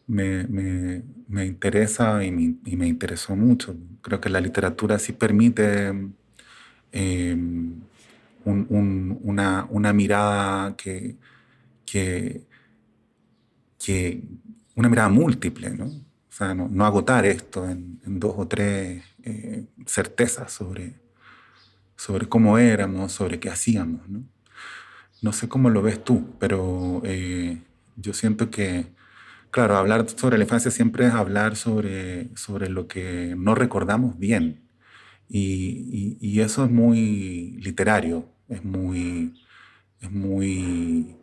me, 0.08 0.46
me, 0.48 1.04
me, 1.28 1.46
interesa 1.46 2.24
y 2.24 2.32
me, 2.32 2.56
y 2.66 2.76
me, 2.78 2.88
interesó 2.88 3.36
mucho. 3.36 3.76
Creo 4.02 4.22
que 4.22 4.30
la 4.30 4.42
literatura 4.42 5.00
sí 5.00 5.14
permite 5.14 5.94
eh, 6.92 7.34
un, 7.34 7.88
un, 8.46 9.20
una, 9.24 9.68
una, 9.70 9.94
mirada 9.94 10.76
que, 10.76 11.18
que, 11.86 12.44
una 14.76 14.90
mirada 14.90 15.10
múltiple, 15.10 15.70
¿no? 15.72 15.86
O 15.86 16.34
sea, 16.34 16.54
no, 16.54 16.68
no 16.70 16.86
agotar 16.86 17.26
esto 17.26 17.70
en, 17.70 18.00
en, 18.06 18.20
dos 18.20 18.34
o 18.38 18.48
tres 18.48 19.04
eh, 19.24 19.66
certezas 19.86 20.52
sobre, 20.52 20.96
sobre 21.96 22.28
cómo 22.28 22.58
éramos, 22.58 23.12
sobre 23.12 23.40
qué 23.40 23.50
hacíamos, 23.50 24.08
¿no? 24.10 24.24
No 25.22 25.34
sé 25.34 25.48
cómo 25.48 25.70
lo 25.70 25.82
ves 25.82 26.04
tú, 26.04 26.36
pero 26.40 27.02
eh, 27.06 27.62
yo 27.96 28.14
siento 28.14 28.50
que, 28.50 28.88
claro, 29.52 29.78
hablar 29.78 30.10
sobre 30.10 30.38
la 30.38 30.44
infancia 30.46 30.72
siempre 30.72 31.06
es 31.06 31.14
hablar 31.14 31.56
sobre, 31.56 32.36
sobre 32.36 32.70
lo 32.70 32.88
que 32.88 33.36
no 33.38 33.54
recordamos 33.56 34.18
bien. 34.18 34.68
Y, 35.30 36.18
y, 36.20 36.42
eso 36.42 36.66
es 36.66 36.72
muy 36.72 37.58
literario, 37.62 38.26
es 38.50 38.66
muy, 38.66 39.34
es 40.02 40.12
muy, 40.12 41.16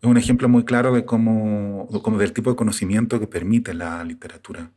es 0.00 0.08
un 0.08 0.16
ejemplo 0.16 0.48
muy 0.48 0.64
claro 0.64 0.94
de 0.94 1.04
cómo, 1.04 1.88
como 2.02 2.16
del 2.18 2.32
tipo 2.32 2.48
de 2.50 2.56
conocimiento 2.56 3.20
que 3.20 3.26
permite 3.26 3.74
la 3.74 4.02
literatura. 4.02 4.70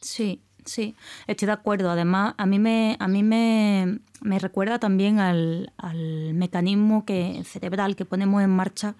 Sí, 0.00 0.42
Sí, 0.64 0.94
estoy 1.26 1.46
de 1.46 1.52
acuerdo. 1.52 1.90
Además, 1.90 2.34
a 2.36 2.46
mí 2.46 2.58
me, 2.58 2.96
a 2.98 3.08
mí 3.08 3.22
me, 3.22 3.98
recuerda 4.38 4.78
también 4.78 5.18
al, 5.18 5.72
mecanismo 6.34 7.04
que, 7.04 7.42
cerebral 7.44 7.96
que 7.96 8.04
ponemos 8.04 8.42
en 8.42 8.50
marcha 8.50 8.94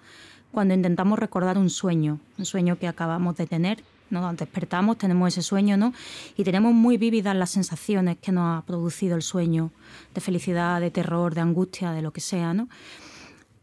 cuando 0.51 0.73
intentamos 0.73 1.17
recordar 1.19 1.57
un 1.57 1.69
sueño, 1.69 2.19
un 2.37 2.45
sueño 2.45 2.77
que 2.77 2.87
acabamos 2.87 3.35
de 3.37 3.47
tener. 3.47 3.83
¿no? 4.09 4.33
Despertamos, 4.33 4.97
tenemos 4.97 5.29
ese 5.29 5.41
sueño, 5.41 5.77
¿no? 5.77 5.93
Y 6.35 6.43
tenemos 6.43 6.73
muy 6.73 6.97
vívidas 6.97 7.33
las 7.33 7.49
sensaciones 7.49 8.17
que 8.17 8.33
nos 8.33 8.57
ha 8.57 8.65
producido 8.65 9.15
el 9.15 9.21
sueño, 9.21 9.71
de 10.13 10.19
felicidad, 10.19 10.81
de 10.81 10.91
terror, 10.91 11.33
de 11.33 11.39
angustia, 11.39 11.93
de 11.93 12.01
lo 12.01 12.11
que 12.11 12.19
sea, 12.19 12.53
¿no? 12.53 12.67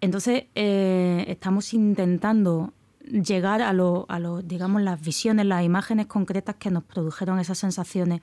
Entonces, 0.01 0.45
eh, 0.55 1.27
estamos 1.29 1.75
intentando 1.75 2.73
llegar 3.11 3.63
a, 3.63 3.73
lo, 3.73 4.07
a 4.09 4.19
lo, 4.19 4.43
digamos, 4.43 4.83
las 4.83 5.01
visiones, 5.01 5.47
las 5.47 5.65
imágenes 5.65 6.07
concretas 6.07 6.57
que 6.57 6.71
nos 6.71 6.85
produjeron 6.85 7.39
esas 7.39 7.59
sensaciones. 7.59 8.21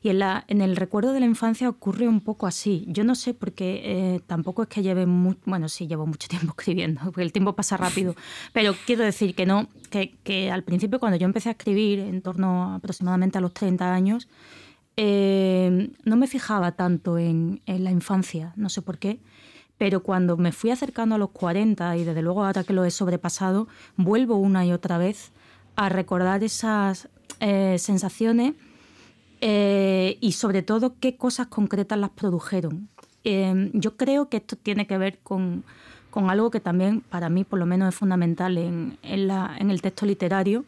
Y 0.00 0.10
en, 0.10 0.20
la, 0.20 0.44
en 0.46 0.60
el 0.60 0.76
recuerdo 0.76 1.12
de 1.12 1.20
la 1.20 1.26
infancia 1.26 1.68
ocurre 1.68 2.06
un 2.06 2.20
poco 2.20 2.46
así. 2.46 2.84
Yo 2.88 3.04
no 3.04 3.14
sé 3.14 3.34
porque 3.34 3.80
eh, 3.84 4.20
tampoco 4.26 4.62
es 4.62 4.68
que 4.68 4.82
lleve 4.82 5.06
mucho, 5.06 5.40
bueno, 5.44 5.68
sí, 5.68 5.86
llevo 5.88 6.06
mucho 6.06 6.28
tiempo 6.28 6.54
escribiendo, 6.56 7.00
porque 7.04 7.22
el 7.22 7.32
tiempo 7.32 7.54
pasa 7.54 7.76
rápido, 7.76 8.14
pero 8.52 8.74
quiero 8.86 9.04
decir 9.04 9.34
que 9.34 9.46
no, 9.46 9.68
que, 9.90 10.14
que 10.22 10.50
al 10.50 10.62
principio 10.62 11.00
cuando 11.00 11.18
yo 11.18 11.24
empecé 11.26 11.48
a 11.48 11.52
escribir, 11.52 11.98
en 12.00 12.22
torno 12.22 12.74
aproximadamente 12.74 13.38
a 13.38 13.40
los 13.40 13.52
30 13.52 13.92
años, 13.92 14.28
eh, 14.96 15.90
no 16.04 16.16
me 16.16 16.26
fijaba 16.26 16.72
tanto 16.72 17.18
en, 17.18 17.60
en 17.66 17.84
la 17.84 17.90
infancia, 17.90 18.52
no 18.56 18.68
sé 18.68 18.82
por 18.82 18.98
qué. 18.98 19.20
Pero 19.78 20.02
cuando 20.02 20.36
me 20.36 20.52
fui 20.52 20.70
acercando 20.70 21.14
a 21.14 21.18
los 21.18 21.30
40 21.30 21.96
y 21.96 22.04
desde 22.04 22.22
luego 22.22 22.44
ahora 22.44 22.64
que 22.64 22.72
lo 22.72 22.84
he 22.84 22.90
sobrepasado, 22.90 23.68
vuelvo 23.96 24.36
una 24.36 24.66
y 24.66 24.72
otra 24.72 24.98
vez 24.98 25.30
a 25.76 25.88
recordar 25.88 26.42
esas 26.42 27.08
eh, 27.40 27.76
sensaciones 27.78 28.54
eh, 29.40 30.18
y 30.20 30.32
sobre 30.32 30.62
todo 30.62 30.94
qué 30.98 31.16
cosas 31.16 31.46
concretas 31.46 31.98
las 31.98 32.10
produjeron. 32.10 32.88
Em, 33.24 33.70
yo 33.72 33.96
creo 33.96 34.28
que 34.28 34.38
esto 34.38 34.56
tiene 34.56 34.86
que 34.86 34.98
ver 34.98 35.18
con, 35.18 35.64
con, 36.10 36.30
algo 36.30 36.50
que 36.50 36.60
también 36.60 37.00
para 37.00 37.28
mí 37.28 37.44
por 37.44 37.58
lo 37.58 37.66
menos 37.66 37.88
es 37.90 37.94
fundamental 37.94 38.58
en, 38.58 38.98
en 39.02 39.70
el 39.70 39.82
texto 39.82 40.06
literario, 40.06 40.64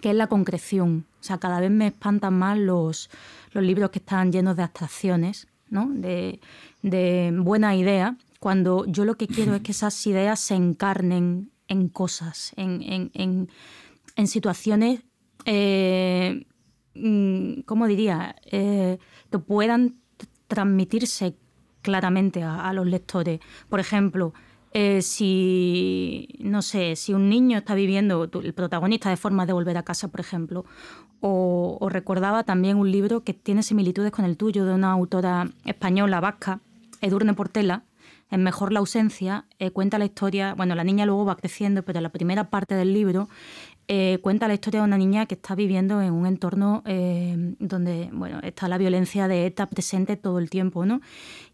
que 0.00 0.10
es 0.10 0.16
la 0.16 0.28
concreción. 0.28 1.04
O 1.20 1.24
sea, 1.24 1.38
cada 1.38 1.60
vez 1.60 1.70
me 1.70 1.88
espantan 1.88 2.38
más 2.38 2.58
los, 2.58 3.10
los 3.52 3.64
libros 3.64 3.90
que 3.90 3.98
están 3.98 4.32
llenos 4.32 4.56
de 4.56 4.62
abstracciones, 4.62 5.47
¿no? 5.70 5.88
de, 5.92 6.40
de 6.82 7.32
buena 7.36 7.76
idea, 7.76 8.16
cuando 8.40 8.84
yo 8.86 9.04
lo 9.04 9.16
que 9.16 9.26
quiero 9.26 9.54
es 9.54 9.62
que 9.62 9.72
esas 9.78 10.06
ideas 10.06 10.40
se 10.40 10.54
encarnen 10.54 11.50
en 11.68 11.88
cosas, 11.88 12.52
en, 12.56 13.10
en, 13.14 14.26
situaciones, 14.26 15.02
eh, 15.44 16.46
mm, 16.94 17.60
¿cómo 17.66 17.86
diría?, 17.86 18.36
eh, 18.46 18.98
que 19.30 19.38
puedan 19.38 19.96
transmitirse 20.48 21.36
claramente 21.82 22.42
a, 22.42 22.72
los 22.72 22.86
lectores. 22.86 23.40
Por 23.68 23.80
ejemplo, 23.80 24.32
eh, 24.72 25.02
si, 25.02 26.28
no 26.40 26.62
sé, 26.62 26.96
si 26.96 27.12
un 27.12 27.28
niño 27.28 27.58
está 27.58 27.74
viviendo, 27.74 28.24
el 28.24 28.54
protagonista 28.54 29.10
de 29.10 29.16
forma 29.16 29.46
de 29.46 29.52
volver 29.52 29.76
a 29.76 29.84
casa, 29.84 30.08
por 30.08 30.20
ejemplo, 30.20 30.64
o, 31.20 31.88
recordaba 31.90 32.44
también 32.44 32.76
un 32.76 32.90
libro 32.90 33.22
que 33.24 33.34
tiene 33.34 33.62
similitudes 33.62 34.12
con 34.12 34.24
el 34.24 34.36
tuyo 34.36 34.64
de 34.64 34.74
una 34.74 34.92
autora 34.92 35.50
española, 35.64 36.20
vasca, 36.20 36.60
Edurne 37.00 37.34
Portela, 37.34 37.84
en 38.30 38.42
Mejor 38.42 38.72
la 38.72 38.80
ausencia, 38.80 39.46
eh, 39.58 39.70
cuenta 39.70 39.98
la 39.98 40.04
historia, 40.04 40.54
bueno, 40.54 40.74
la 40.74 40.84
niña 40.84 41.06
luego 41.06 41.24
va 41.24 41.36
creciendo, 41.36 41.82
pero 41.82 42.00
la 42.00 42.10
primera 42.10 42.50
parte 42.50 42.74
del 42.74 42.92
libro 42.92 43.28
eh, 43.90 44.18
cuenta 44.20 44.48
la 44.48 44.54
historia 44.54 44.80
de 44.80 44.86
una 44.86 44.98
niña 44.98 45.24
que 45.24 45.34
está 45.34 45.54
viviendo 45.54 46.02
en 46.02 46.12
un 46.12 46.26
entorno 46.26 46.82
eh, 46.84 47.54
donde, 47.58 48.10
bueno, 48.12 48.38
está 48.42 48.68
la 48.68 48.76
violencia 48.76 49.28
de 49.28 49.46
ETA 49.46 49.64
presente 49.64 50.16
todo 50.16 50.38
el 50.38 50.50
tiempo, 50.50 50.84
¿no? 50.84 51.00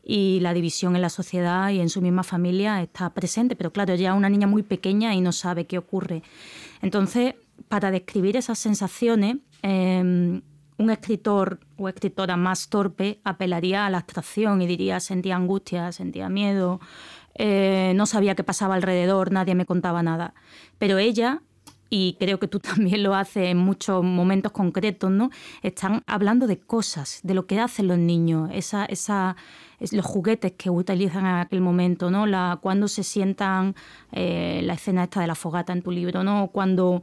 Y 0.03 0.41
la 0.41 0.53
división 0.53 0.97
en 0.97 1.03
la 1.03 1.11
sociedad 1.11 1.71
y 1.71 1.79
en 1.79 1.89
su 1.89 2.03
misma 2.03 2.25
familia 2.25 2.83
está 2.83 3.11
presente, 3.11 3.55
pero 3.55 3.73
claro, 3.73 3.93
ella 3.95 4.11
es 4.11 4.17
una 4.17 4.29
niña 4.29 4.49
muy 4.49 4.65
pequeña 4.65 5.15
y 5.15 5.21
no 5.21 5.31
sabe 5.31 5.67
qué 5.67 5.79
ocurre. 5.79 6.25
Entonces, 6.83 7.37
para 7.69 7.93
describir 7.93 8.37
esas 8.37 8.59
sensaciones, 8.59 9.37
un 9.65 10.91
escritor 10.91 11.61
o 11.79 11.89
escritora 11.89 12.37
más 12.37 12.69
torpe 12.69 13.21
apelaría 13.25 13.87
a 13.87 13.91
la 13.91 13.99
abstracción 13.99 14.61
y 14.61 14.67
diría 14.67 15.01
sentía 15.01 15.37
angustia, 15.37 15.93
sentía 15.93 16.29
miedo, 16.29 16.81
eh, 17.35 17.93
no 17.97 18.07
sabía 18.07 18.35
qué 18.35 18.45
pasaba 18.45 18.75
alrededor, 18.75 19.33
nadie 19.33 19.55
me 19.55 19.67
contaba 19.67 20.03
nada. 20.03 20.35
Pero 20.79 20.99
ella, 20.99 21.43
y 21.91 22.17
creo 22.19 22.39
que 22.39 22.49
tú 22.49 22.61
también 22.61 23.03
lo 23.03 23.15
haces 23.15 23.49
en 23.49 23.59
muchos 23.59 24.03
momentos 24.05 24.53
concretos, 24.53 25.11
¿no? 25.11 25.31
Están 25.63 26.03
hablando 26.07 26.47
de 26.47 26.59
cosas, 26.59 27.21
de 27.23 27.35
lo 27.35 27.47
que 27.47 27.61
hacen 27.61 27.89
los 27.89 27.99
niños, 27.99 28.51
esa, 28.53 28.85
esa, 28.87 29.37
los 29.93 30.05
juguetes 30.05 30.53
que 30.53 30.71
utilizan 30.71 31.27
en 31.27 31.37
aquel 31.37 31.61
momento, 31.61 32.11
¿no? 32.11 32.27
La, 32.27 32.59
cuando 32.61 32.89
se 32.89 33.03
sientan, 33.03 33.75
eh, 34.13 34.61
la 34.65 34.75
escena 34.75 35.05
esta 35.05 35.21
de 35.21 35.27
la 35.27 35.35
fogata 35.35 35.73
en 35.73 35.83
tu 35.83 35.91
libro, 35.91 36.23
¿no? 36.25 36.49
Cuando 36.53 37.03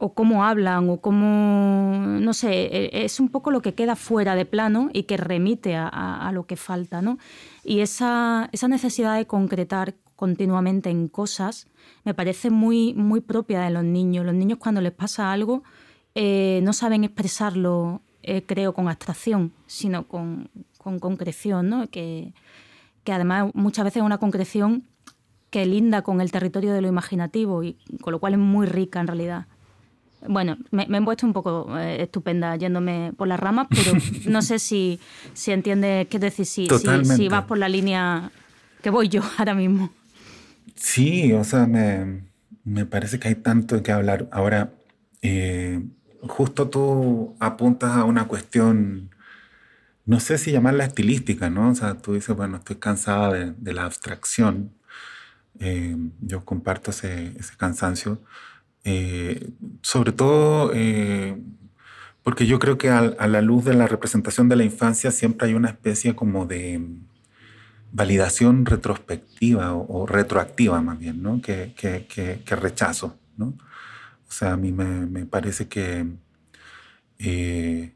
o 0.00 0.14
cómo 0.14 0.44
hablan 0.44 0.88
o 0.88 1.00
cómo, 1.00 1.92
no 1.94 2.32
sé, 2.32 2.50
e, 2.50 3.04
es 3.04 3.20
un 3.20 3.28
poco 3.28 3.50
lo 3.50 3.60
que 3.60 3.74
queda 3.74 3.96
fuera 3.96 4.34
de 4.34 4.46
plano 4.46 4.88
y 4.94 5.02
que 5.02 5.18
remite 5.18 5.76
a, 5.76 6.30
lo 6.32 6.46
que 6.46 6.56
falta, 6.56 7.02
¿no? 7.02 7.18
Y 7.64 7.80
esa, 7.80 8.48
esa, 8.52 8.66
necesidad 8.66 9.16
de 9.16 9.26
concretar 9.26 9.94
continuamente 10.16 10.88
en 10.88 11.08
cosas 11.08 11.68
me 12.04 12.14
parece 12.14 12.50
muy, 12.50 12.94
muy 12.94 13.20
propia 13.20 13.60
de 13.60 13.70
los 13.70 13.84
niños. 13.84 14.24
Los 14.24 14.34
niños 14.34 14.58
cuando 14.58 14.80
les 14.80 14.92
pasa 14.92 15.32
algo 15.32 15.62
eh, 16.14 16.60
no 16.62 16.72
saben 16.72 17.04
expresarlo, 17.04 18.00
eh, 18.22 18.42
creo, 18.46 18.72
con 18.72 18.88
abstracción, 18.88 19.52
sino 19.66 20.08
con, 20.08 20.50
con 20.78 20.98
concreción, 20.98 21.68
¿no? 21.68 21.90
Que, 21.90 22.32
que 23.04 23.12
además 23.12 23.50
muchas 23.54 23.84
veces 23.84 23.98
es 23.98 24.06
una 24.06 24.18
concreción 24.18 24.84
que 25.50 25.66
linda 25.66 26.00
con 26.02 26.22
el 26.22 26.30
territorio 26.30 26.72
de 26.72 26.80
lo 26.80 26.88
imaginativo 26.88 27.62
y 27.62 27.76
con 28.00 28.12
lo 28.12 28.18
cual 28.18 28.32
es 28.34 28.38
muy 28.38 28.66
rica 28.66 29.00
en 29.00 29.08
realidad. 29.08 29.46
Bueno, 30.28 30.58
me, 30.70 30.84
he 30.84 31.02
puesto 31.02 31.26
un 31.26 31.32
poco 31.32 31.78
eh, 31.78 32.02
estupenda 32.02 32.56
yéndome 32.56 33.12
por 33.16 33.28
las 33.28 33.40
ramas, 33.40 33.68
pero 33.70 33.92
no 34.30 34.42
sé 34.42 34.58
si, 34.58 35.00
si 35.32 35.52
entiendes 35.52 36.08
qué 36.08 36.18
decir, 36.18 36.46
si, 36.46 36.68
si, 37.04 37.28
vas 37.28 37.44
por 37.44 37.58
la 37.58 37.68
línea 37.68 38.30
que 38.82 38.90
voy 38.90 39.08
yo 39.08 39.22
ahora 39.38 39.54
mismo. 39.54 39.92
Sí, 40.74 41.32
o 41.32 41.44
sea, 41.44 41.66
me, 41.66 42.22
me 42.64 42.86
parece 42.86 43.18
que 43.18 43.28
hay 43.28 43.34
tanto 43.34 43.82
que 43.82 43.92
hablar. 43.92 44.28
Ahora, 44.32 44.72
eh, 45.22 45.82
justo 46.22 46.68
tú 46.68 47.36
apuntas 47.38 47.96
a 47.96 48.04
una 48.04 48.28
cuestión, 48.28 49.10
no 50.06 50.20
sé 50.20 50.38
si 50.38 50.52
llamarla 50.52 50.84
estilística, 50.84 51.50
¿no? 51.50 51.70
O 51.70 51.74
sea, 51.74 51.94
tú 51.94 52.14
dices, 52.14 52.34
bueno, 52.36 52.58
estoy 52.58 52.76
cansada 52.76 53.32
de, 53.32 53.52
de 53.56 53.72
la 53.72 53.84
abstracción. 53.84 54.72
Eh, 55.58 55.96
yo 56.20 56.44
comparto 56.44 56.90
ese, 56.90 57.34
ese 57.38 57.56
cansancio. 57.56 58.22
Eh, 58.84 59.50
sobre 59.82 60.12
todo 60.12 60.72
porque 62.22 62.46
yo 62.46 62.58
creo 62.58 62.78
que 62.78 62.90
a, 62.90 63.02
la 63.26 63.40
luz 63.40 63.64
de 63.64 63.74
la 63.74 63.86
representación 63.86 64.48
de 64.48 64.56
la 64.56 64.64
infancia 64.64 65.10
siempre 65.10 65.48
hay 65.48 65.54
una 65.54 65.70
especie 65.70 66.14
como 66.14 66.46
de 66.46 66.80
validación 67.92 68.66
retrospectiva 68.66 69.74
o, 69.74 70.06
retroactiva 70.06 70.80
más 70.82 70.98
bien. 70.98 71.40
Que, 71.40 71.74
rechazo. 72.46 73.16
O 73.38 73.52
sea, 74.32 74.52
a 74.52 74.56
mí 74.56 74.70
me, 74.70 75.26
parece 75.26 75.66
que 75.66 76.06
eh, 77.18 77.94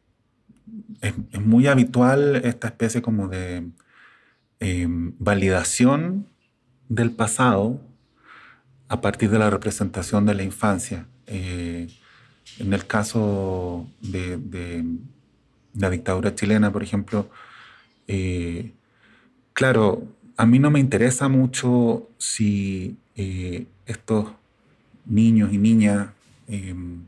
es, 1.00 1.40
muy 1.40 1.66
habitual 1.66 2.36
esta 2.36 2.68
especie 2.68 3.02
como 3.02 3.28
de 3.28 3.68
eh, 4.60 4.86
validación 4.88 6.26
del 6.88 7.10
pasado 7.10 7.80
a 8.88 9.00
partir 9.00 9.30
de 9.30 9.38
la 9.38 9.50
representación 9.50 10.26
de 10.26 10.34
la 10.34 10.42
infancia. 10.42 11.06
Eh, 11.26 11.88
en 12.58 12.72
el 12.72 12.86
caso 12.86 13.88
de, 14.00 14.84
la 15.74 15.90
dictadura 15.90 16.34
chilena, 16.34 16.70
por 16.70 16.82
ejemplo, 16.82 17.30
Claro, 19.54 20.08
a 20.36 20.46
mí 20.46 20.58
no 20.58 20.72
me 20.72 20.80
interesa 20.80 21.28
mucho 21.28 22.08
si 22.18 22.96
eh, 23.14 23.66
estos 23.86 24.26
niños 25.06 25.52
y 25.52 25.58
niñas 25.58 26.08
em, 26.48 27.04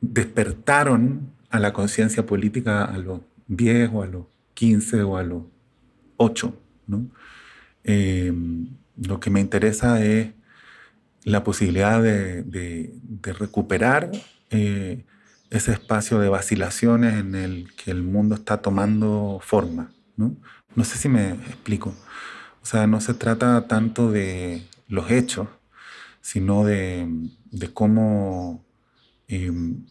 despertaron 0.00 1.30
a 1.50 1.60
la 1.60 1.72
conciencia 1.72 2.26
política 2.26 2.84
a 2.84 2.98
los 2.98 3.20
10 3.46 3.90
o 3.92 4.02
a 4.02 4.06
los 4.06 4.24
15 4.54 5.02
o 5.04 5.16
a 5.16 5.22
los 5.22 5.44
8. 6.16 6.52
Em, 7.84 8.76
lo 8.96 9.20
que 9.20 9.30
me 9.30 9.40
interesa 9.40 10.04
es 10.04 10.32
la 11.24 11.44
posibilidad 11.44 12.02
de, 12.02 12.92
recuperar 13.22 14.10
eh, 14.50 15.04
ese 15.50 15.72
espacio 15.72 16.18
de 16.18 16.28
vacilaciones 16.28 17.14
en 17.14 17.34
el 17.34 17.72
que 17.76 17.90
el 17.90 18.02
mundo 18.02 18.34
está 18.34 18.60
tomando 18.62 19.40
forma. 19.42 19.92
¿no? 20.16 20.36
sé 20.84 20.98
si 20.98 21.08
me 21.08 21.32
explico. 21.32 21.94
O 22.62 22.66
sea, 22.66 22.86
no 22.86 23.00
se 23.00 23.14
trata 23.14 23.66
tanto 23.68 24.10
de 24.10 24.66
los 24.88 25.10
hechos, 25.10 25.48
sino 26.20 26.64
de, 26.64 27.30
cómo, 27.74 28.64
em, 29.28 29.84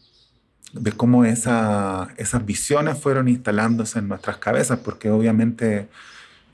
de 0.72 0.92
cómo 0.92 1.24
esa, 1.24 2.08
esas 2.16 2.44
visiones 2.44 2.98
fueron 2.98 3.28
instalándose 3.28 4.00
en 4.00 4.08
nuestras 4.08 4.38
cabezas, 4.38 4.80
porque 4.80 5.10
obviamente, 5.10 5.88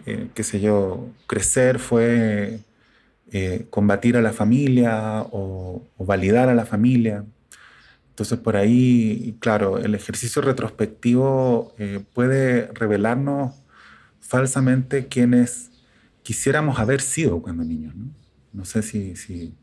eh, 0.07 0.31
qué 0.35 0.43
sé 0.43 0.61
yo, 0.61 1.09
crecer 1.27 1.79
fue 1.79 2.61
eh, 3.33 3.67
combatir 3.71 4.17
a 4.17 4.23
la 4.23 4.33
familia 4.33 5.23
o, 5.31 5.83
validar 5.99 6.49
a 6.49 6.55
la 6.55 6.67
familia, 6.67 7.25
entonces 8.11 8.39
por 8.39 8.57
ahí, 8.57 9.37
claro, 9.41 9.79
el 9.79 9.95
ejercicio 9.95 10.43
retrospectivo 10.43 11.75
eh, 11.79 12.05
puede 12.15 12.69
revelarnos 12.73 13.55
falsamente 14.21 15.07
quienes 15.07 15.71
quisiéramos 16.23 16.79
haber 16.79 17.01
sido 17.01 17.41
cuando 17.43 17.65
niños. 17.65 17.95
No, 17.95 18.11
no 18.53 18.65
sé 18.65 18.83
si, 18.83 19.17
si 19.17 19.55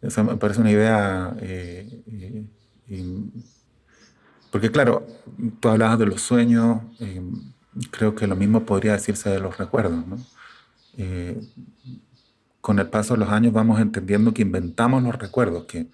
me 0.00 0.36
parece 0.36 0.60
una 0.60 0.70
idea, 0.70 1.36
porque 4.50 4.70
claro, 4.70 5.06
tú 5.60 5.68
hablabas 5.68 5.98
de 5.98 6.06
los 6.06 6.22
sueños, 6.22 6.82
creo 7.90 8.14
que 8.14 8.26
lo 8.26 8.36
mismo 8.36 8.64
podría 8.64 8.92
decirse 8.92 9.30
de 9.30 9.40
los 9.40 9.58
recuerdos. 9.58 10.06
¿no? 10.06 10.18
con 12.60 12.78
el 12.78 12.88
paso 12.88 13.14
de 13.14 13.20
los 13.20 13.28
años 13.30 13.52
vamos 13.52 13.80
entendiendo 13.80 14.32
que 14.32 14.42
inventamos 14.42 15.02
los 15.02 15.16
recuerdos, 15.16 15.64
que 15.64 15.88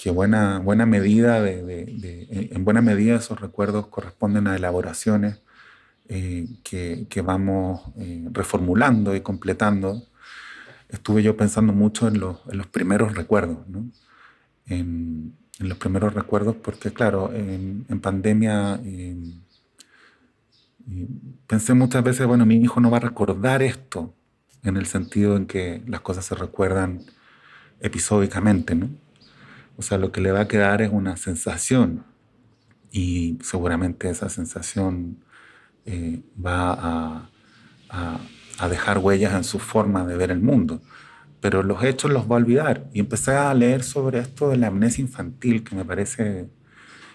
que 0.00 0.10
buena, 0.10 0.60
buena 0.60 0.86
medida 0.86 1.42
de, 1.42 2.48
en 2.52 2.64
buena 2.64 2.80
medida 2.80 3.16
esos 3.16 3.38
recuerdos 3.38 3.88
corresponden 3.88 4.46
a 4.46 4.56
elaboraciones 4.56 5.42
eh, 6.08 6.48
que, 6.62 7.06
que, 7.10 7.20
vamos 7.20 7.82
eh, 7.98 8.26
reformulando 8.32 9.14
y 9.14 9.20
completando. 9.20 10.02
Estuve 10.88 11.22
yo 11.22 11.36
pensando 11.36 11.74
mucho 11.74 12.08
en 12.08 12.18
los, 12.18 12.38
en 12.50 12.56
los 12.56 12.66
primeros 12.68 13.14
recuerdos, 13.14 13.68
¿no? 13.68 13.90
en, 14.64 15.36
en, 15.58 15.68
los 15.68 15.76
primeros 15.76 16.14
recuerdos, 16.14 16.56
porque 16.56 16.94
claro, 16.94 17.30
en, 17.34 17.84
en 17.90 18.00
pandemia 18.00 18.80
pensé 21.46 21.74
muchas 21.74 22.02
veces, 22.02 22.26
bueno, 22.26 22.46
mi 22.46 22.56
hijo 22.56 22.80
no 22.80 22.90
va 22.90 22.98
a 22.98 23.00
recordar 23.00 23.62
esto, 23.62 24.14
en 24.62 24.76
el 24.76 24.86
sentido 24.86 25.36
en 25.36 25.46
que 25.46 25.82
las 25.86 26.00
cosas 26.00 26.24
se 26.24 26.34
recuerdan 26.34 27.02
episódicamente, 27.80 28.74
¿no? 28.74 28.90
O 29.76 29.82
sea, 29.82 29.96
lo 29.96 30.12
que 30.12 30.20
le 30.20 30.32
va 30.32 30.40
a 30.40 30.48
quedar 30.48 30.82
es 30.82 30.90
una 30.92 31.16
sensación 31.16 32.04
y 32.90 33.38
seguramente 33.42 34.10
esa 34.10 34.28
sensación 34.28 35.24
eh, 35.86 36.20
va 36.44 36.72
a, 36.72 37.30
a, 38.58 38.68
dejar 38.68 38.98
huellas 38.98 39.32
en 39.32 39.44
su 39.44 39.58
forma 39.58 40.04
de 40.06 40.16
ver 40.16 40.30
el 40.30 40.40
mundo. 40.40 40.82
Pero 41.40 41.62
los 41.62 41.82
hechos 41.82 42.10
los 42.10 42.30
va 42.30 42.34
a 42.34 42.38
olvidar. 42.38 42.90
Y 42.92 43.00
empecé 43.00 43.32
a 43.32 43.54
leer 43.54 43.82
sobre 43.82 44.18
esto 44.18 44.50
de 44.50 44.58
la 44.58 44.66
amnesia 44.66 45.00
infantil, 45.00 45.64
que 45.64 45.74
me 45.74 45.84
parece 45.84 46.50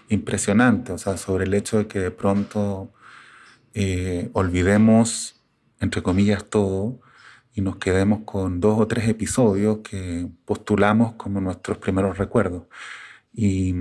impresionante, 0.08 0.92
o 0.92 0.98
sea, 0.98 1.16
sobre 1.16 1.44
el 1.44 1.54
hecho 1.54 1.78
de 1.78 1.86
que 1.86 2.00
de 2.00 2.10
pronto 2.10 2.92
eh, 3.78 4.30
olvidemos, 4.32 5.36
entre 5.80 6.02
comillas, 6.02 6.46
todo 6.48 6.98
y 7.54 7.60
nos 7.60 7.76
quedemos 7.76 8.20
con 8.24 8.58
dos 8.60 8.80
o 8.80 8.86
tres 8.88 9.06
episodios 9.08 9.80
que 9.80 10.28
postulamos 10.46 11.14
como 11.16 11.42
nuestros 11.42 11.76
primeros 11.78 12.16
recuerdos. 12.16 12.64
Y, 13.34 13.74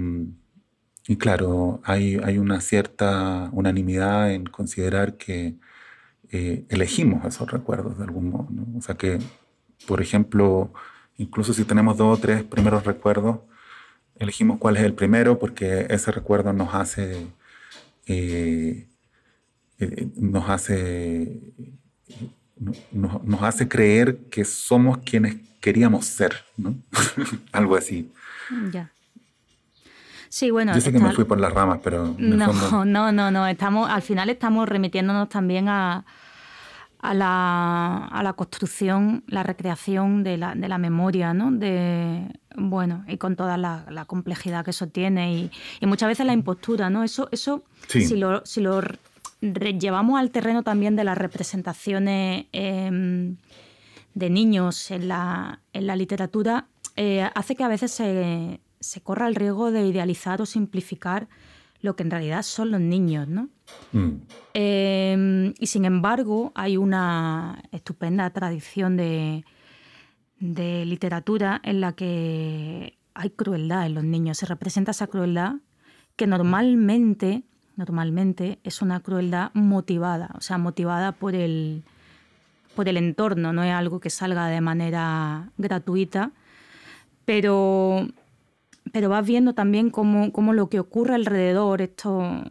y 1.08 1.16
claro, 1.18 1.82
hay, 1.86 2.18
hay, 2.24 2.38
una 2.40 2.60
cierta 2.62 3.50
unanimidad 3.54 4.34
en 4.34 4.46
considerar 4.46 5.16
que 5.18 5.56
eh, 6.32 6.66
elegimos 6.70 7.26
esos 7.26 7.50
recuerdos 7.50 7.98
de 7.98 8.04
algún 8.04 8.30
modo. 8.32 8.50
O 8.78 8.82
sea 8.82 8.96
que, 8.96 9.20
por 9.88 10.02
ejemplo, 10.02 10.74
incluso 11.18 11.54
si 11.54 11.64
tenemos 11.64 11.98
dos 11.98 12.20
o 12.20 12.22
tres 12.22 12.44
primeros 12.44 12.84
recuerdos, 12.86 13.40
elegimos 14.18 14.60
cuál 14.60 14.78
es 14.78 14.84
el 14.84 14.94
primero 14.94 15.40
porque 15.40 15.88
ese 15.90 16.12
recuerdo 16.12 16.52
nos 16.54 16.74
hace, 16.76 17.28
eh, 18.08 18.88
eh, 19.80 20.08
nos 20.16 20.50
hace 20.50 21.42
nos, 22.92 23.42
hace 23.42 23.68
creer 23.68 24.18
que 24.30 24.46
somos 24.46 25.00
quienes 25.00 25.36
queríamos 25.60 26.06
ser, 26.06 26.44
¿no? 26.58 26.76
Algo 27.52 27.76
así. 27.76 28.12
Ya. 28.72 28.92
Sí, 30.30 30.52
bueno. 30.52 30.74
Yo 30.74 30.82
sé 30.82 30.92
que 30.92 31.00
me 31.00 31.12
fui 31.12 31.26
por 31.26 31.40
las 31.40 31.54
ramas, 31.54 31.80
pero. 31.84 32.16
No, 32.18 32.54
no, 32.86 33.12
no, 33.12 33.32
no. 33.32 33.48
Estamos, 33.48 33.90
al 33.90 34.02
final 34.02 34.30
estamos 34.30 34.68
remitiéndonos 34.68 35.30
también 35.30 35.70
a, 35.70 36.06
a, 37.00 37.14
la, 37.14 38.06
a 38.06 38.24
la 38.24 38.34
construcción, 38.34 39.24
la 39.28 39.44
recreación 39.44 40.24
de 40.24 40.38
la, 40.38 40.56
de 40.56 40.68
la 40.68 40.78
memoria, 40.78 41.34
¿no? 41.34 41.52
De, 41.52 42.28
bueno, 42.56 43.06
y 43.08 43.18
con 43.18 43.36
toda 43.36 43.58
la, 43.58 43.86
la 43.90 44.06
complejidad 44.06 44.64
que 44.64 44.72
eso 44.72 44.88
tiene 44.88 45.34
y, 45.34 45.52
y, 45.80 45.86
muchas 45.86 46.10
veces 46.10 46.26
la 46.26 46.34
impostura, 46.34 46.90
¿no? 46.90 47.04
Eso, 47.04 47.30
eso 47.32 47.64
si, 47.88 48.16
lo, 48.18 48.46
si 48.46 48.62
lo 48.62 48.82
llevamos 49.54 50.20
al 50.20 50.32
terreno 50.32 50.64
también 50.64 50.96
de 50.96 51.04
las 51.04 51.18
representaciones 51.18 52.46
em, 52.52 53.38
de 54.14 54.30
niños 54.30 54.92
en 54.92 55.08
la, 55.08 55.62
literatura, 55.74 56.68
eh, 56.96 57.30
hace 57.36 57.56
que 57.56 57.64
a 57.64 57.68
veces 57.68 57.92
se, 57.92 59.02
corra 59.04 59.28
el 59.28 59.36
riesgo 59.36 59.72
de 59.72 59.86
idealizar 59.86 60.42
o 60.42 60.46
simplificar 60.46 61.28
lo 61.82 61.96
que 61.96 62.04
en 62.04 62.12
realidad 62.12 62.42
son 62.44 62.72
los 62.72 62.82
niños, 62.82 63.28
¿no? 63.28 63.50
Mm. 63.92 64.22
Em, 64.54 65.54
y 65.60 65.68
sin 65.68 65.86
embargo, 65.86 66.52
hay 66.56 66.78
una 66.78 67.62
estupenda 67.72 68.30
tradición 68.32 68.98
de, 68.98 69.44
de 70.40 70.86
literatura 70.86 71.62
en 71.64 71.82
la 71.82 71.94
que 71.94 72.98
hay 73.14 73.30
crueldad 73.32 73.86
en 73.86 73.96
los 73.96 74.04
niños. 74.04 74.38
Se 74.38 74.46
representa 74.46 74.92
esa 74.92 75.08
crueldad 75.08 75.56
que 76.16 76.28
normalmente 76.28 77.44
normalmente 77.76 78.60
es 78.64 78.82
una 78.82 79.00
crueldad 79.00 79.52
motivada, 79.54 80.32
o 80.36 80.42
sea, 80.42 80.58
motivada 80.58 81.12
por 81.12 81.36
el, 81.36 81.84
por 82.76 82.90
el 82.90 82.98
entorno, 82.98 83.54
no 83.54 83.64
es 83.64 83.74
algo 83.74 84.00
que 84.00 84.10
salga 84.10 84.48
de 84.48 84.62
manera 84.62 85.50
gratuita, 85.58 86.32
pero, 87.26 88.08
pero 88.92 89.10
vas 89.10 89.26
viendo 89.26 89.54
también 89.54 89.90
cómo, 89.90 90.32
cómo 90.32 90.54
lo 90.54 90.70
que 90.70 90.80
ocurre 90.80 91.16
alrededor, 91.16 91.82
esto 91.82 92.44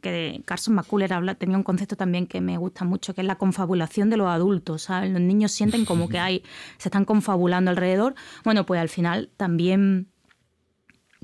que 0.00 0.42
Carson 0.44 0.74
McCuller 0.74 1.12
habla, 1.12 1.34
tenía 1.34 1.56
un 1.56 1.62
concepto 1.62 1.96
también 1.96 2.26
que 2.26 2.40
me 2.40 2.56
gusta 2.56 2.84
mucho, 2.84 3.14
que 3.14 3.20
es 3.20 3.26
la 3.26 3.36
confabulación 3.36 4.10
de 4.10 4.16
los 4.16 4.28
adultos. 4.28 4.88
Los 4.88 5.20
niños 5.20 5.52
sienten 5.52 5.84
como 5.84 6.08
que 6.08 6.18
hay, 6.18 6.42
se 6.78 6.88
están 6.88 7.04
confabulando 7.04 7.70
alrededor. 7.70 8.14
Bueno, 8.44 8.64
pues 8.64 8.80
al 8.80 8.88
final 8.88 9.30
también, 9.36 10.08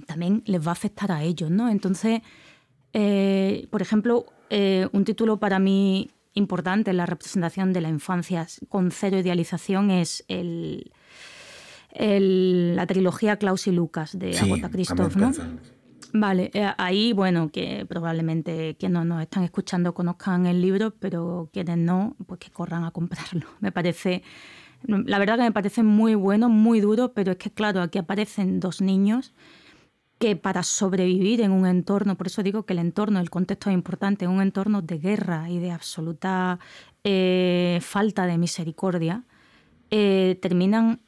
también 0.06 0.42
les 0.46 0.64
va 0.64 0.70
a 0.70 0.72
afectar 0.72 1.10
a 1.10 1.22
ellos, 1.22 1.50
¿no? 1.50 1.68
Entonces, 1.68 2.20
eh, 2.92 3.66
por 3.70 3.82
ejemplo, 3.82 4.26
eh, 4.50 4.88
un 4.92 5.04
título 5.04 5.38
para 5.38 5.58
mí 5.58 6.10
importante 6.34 6.90
en 6.90 6.96
la 6.96 7.06
representación 7.06 7.72
de 7.72 7.80
la 7.80 7.88
infancia 7.88 8.46
con 8.68 8.90
cero 8.90 9.18
idealización 9.18 9.90
es 9.90 10.24
el, 10.28 10.92
la 12.76 12.86
trilogía 12.86 13.36
Klaus 13.36 13.66
y 13.66 13.72
Lucas 13.72 14.18
de 14.18 14.38
Agota 14.38 14.70
Christoph, 14.70 15.16
¿no? 15.16 15.32
Vale, 16.12 16.50
eh, 16.54 16.68
ahí, 16.76 17.12
bueno, 17.12 17.50
que 17.50 17.86
probablemente 17.88 18.76
quienes 18.78 19.04
nos 19.04 19.22
están 19.22 19.44
escuchando 19.44 19.94
conozcan 19.94 20.46
el 20.46 20.60
libro, 20.60 20.92
pero 20.98 21.48
quienes 21.52 21.78
no, 21.78 22.16
pues 22.26 22.40
que 22.40 22.50
corran 22.50 22.84
a 22.84 22.90
comprarlo. 22.90 23.46
Me 23.60 23.70
parece, 23.70 24.22
la 24.82 25.18
verdad 25.18 25.36
que 25.36 25.42
me 25.42 25.52
parece 25.52 25.82
muy 25.82 26.14
bueno, 26.14 26.48
muy 26.48 26.80
duro, 26.80 27.12
pero 27.12 27.32
es 27.32 27.38
que, 27.38 27.50
claro, 27.50 27.82
aquí 27.82 27.98
aparecen 27.98 28.60
dos 28.60 28.80
niños 28.80 29.34
que 30.20 30.36
para 30.36 30.62
sobrevivir 30.62 31.40
en 31.40 31.50
un 31.50 31.66
entorno, 31.66 32.14
por 32.14 32.26
eso 32.26 32.42
digo 32.42 32.64
que 32.64 32.74
el 32.74 32.78
entorno, 32.78 33.20
el 33.20 33.30
contexto 33.30 33.70
es 33.70 33.74
importante, 33.74 34.28
un 34.28 34.42
entorno 34.42 34.82
de 34.82 34.98
guerra 34.98 35.48
y 35.48 35.58
de 35.58 35.70
absoluta 35.72 36.58
eh, 37.04 37.78
falta 37.80 38.26
de 38.26 38.36
misericordia, 38.36 39.24
eh, 39.90 40.38
terminan 40.42 41.00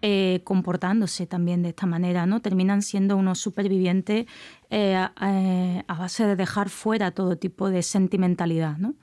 eh, 0.00 0.40
comportándose 0.44 1.26
también 1.26 1.62
de 1.62 1.68
esta 1.68 1.84
manera, 1.84 2.24
¿no? 2.24 2.40
Terminan 2.40 2.80
siendo 2.80 3.18
unos 3.18 3.38
supervivientes 3.38 4.24
eh, 4.70 4.96
a 4.96 5.94
base 5.98 6.26
de 6.26 6.34
dejar 6.34 6.70
fuera 6.70 7.10
todo 7.10 7.36
tipo 7.36 7.68
de 7.68 7.82
sentimentalidad, 7.82 8.78
¿no? 8.78 8.94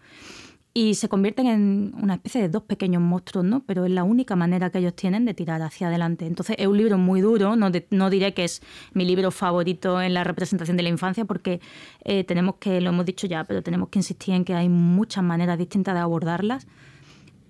Y 0.73 0.93
se 0.95 1.09
convierten 1.09 1.47
en 1.47 1.93
una 2.01 2.13
especie 2.13 2.41
de 2.41 2.47
dos 2.47 2.63
pequeños 2.63 3.01
monstruos, 3.01 3.45
¿no? 3.45 3.63
Pero 3.65 3.83
es 3.83 3.91
la 3.91 4.03
única 4.03 4.37
manera 4.37 4.69
que 4.69 4.79
ellos 4.79 4.95
tienen 4.95 5.25
de 5.25 5.33
tirar 5.33 5.61
hacia 5.61 5.87
adelante. 5.87 6.25
Entonces 6.25 6.55
es 6.57 6.67
un 6.67 6.77
libro 6.77 6.97
muy 6.97 7.19
duro, 7.19 7.57
no, 7.57 7.69
no 7.89 8.09
diré 8.09 8.33
que 8.33 8.45
es 8.45 8.61
mi 8.93 9.03
libro 9.03 9.31
favorito 9.31 10.01
en 10.01 10.13
la 10.13 10.23
representación 10.23 10.77
de 10.77 10.83
la 10.83 10.89
infancia, 10.89 11.25
porque 11.25 11.59
eh, 12.05 12.23
tenemos 12.23 12.55
que, 12.55 12.79
lo 12.79 12.91
hemos 12.91 13.05
dicho 13.05 13.27
ya, 13.27 13.43
pero 13.43 13.61
tenemos 13.61 13.89
que 13.89 13.99
insistir 13.99 14.33
en 14.33 14.45
que 14.45 14.53
hay 14.53 14.69
muchas 14.69 15.23
maneras 15.23 15.57
distintas 15.57 15.93
de 15.93 15.99
abordarlas 15.99 16.65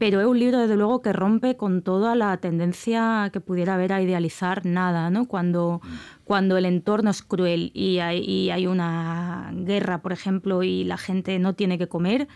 pero 0.01 0.19
es 0.19 0.25
un 0.25 0.39
libro, 0.39 0.57
desde 0.57 0.77
luego, 0.77 1.03
que 1.03 1.13
rompe 1.13 1.57
con 1.57 1.83
toda 1.83 2.15
la 2.15 2.35
tendencia 2.37 3.29
que 3.31 3.39
pudiera 3.39 3.75
haber 3.75 3.93
a 3.93 4.01
idealizar 4.01 4.65
nada, 4.65 5.11
¿no? 5.11 5.27
Cuando, 5.27 5.79
cuando 6.23 6.57
el 6.57 6.65
entorno 6.65 7.11
es 7.11 7.21
cruel 7.21 7.69
y 7.75 7.99
hay, 7.99 8.49
hay, 8.49 8.65
una 8.65 9.51
guerra, 9.53 10.01
por 10.01 10.11
ejemplo, 10.11 10.63
y 10.63 10.85
la 10.85 10.97
gente 10.97 11.37
no 11.37 11.53
tiene 11.53 11.77
que 11.77 11.87
comer, 11.87 12.27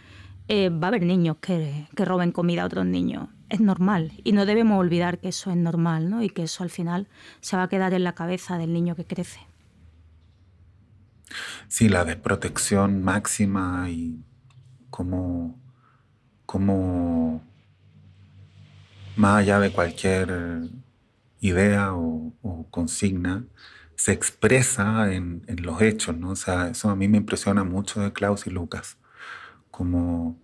eh, 0.47 0.69
va 0.69 0.87
a 0.87 0.89
haber 0.89 1.03
niños 1.03 1.37
que, 1.41 1.87
que, 1.95 2.05
roben 2.05 2.31
comida 2.31 2.63
a 2.63 2.65
otros 2.65 2.85
niños. 2.85 3.29
Es 3.49 3.59
normal 3.59 4.11
y 4.23 4.31
no 4.31 4.45
debemos 4.45 4.79
olvidar 4.79 5.19
que 5.19 5.29
eso 5.29 5.51
es 5.51 5.57
normal, 5.57 6.09
¿no? 6.09 6.23
Y 6.23 6.29
que 6.29 6.43
eso 6.43 6.63
al 6.63 6.69
final 6.69 7.07
se 7.41 7.57
va 7.57 7.63
a 7.63 7.69
quedar 7.69 7.93
en 7.93 8.03
la 8.03 8.13
cabeza 8.13 8.57
del 8.57 8.73
niño 8.73 8.95
que 8.95 9.05
crece. 9.05 9.39
Sí, 11.67 11.89
la 11.89 12.05
desprotección 12.05 13.03
máxima 13.03 13.89
y 13.89 14.23
cómo, 14.89 15.59
cómo 16.45 17.43
más 19.15 19.39
allá 19.39 19.59
de 19.59 19.71
cualquier 19.71 20.69
idea 21.39 21.93
o, 21.93 22.33
consigna, 22.71 23.45
se 23.95 24.11
expresa 24.11 25.13
en, 25.13 25.43
los 25.61 25.81
hechos, 25.81 26.17
¿no? 26.17 26.31
O 26.31 26.35
sea, 26.35 26.69
eso 26.69 26.89
a 26.89 26.95
mí 26.95 27.07
me 27.07 27.17
impresiona 27.17 27.63
mucho 27.63 28.01
de 28.01 28.11
Klaus 28.11 28.47
y 28.47 28.49
Lucas, 28.49 28.97
como, 29.75 30.37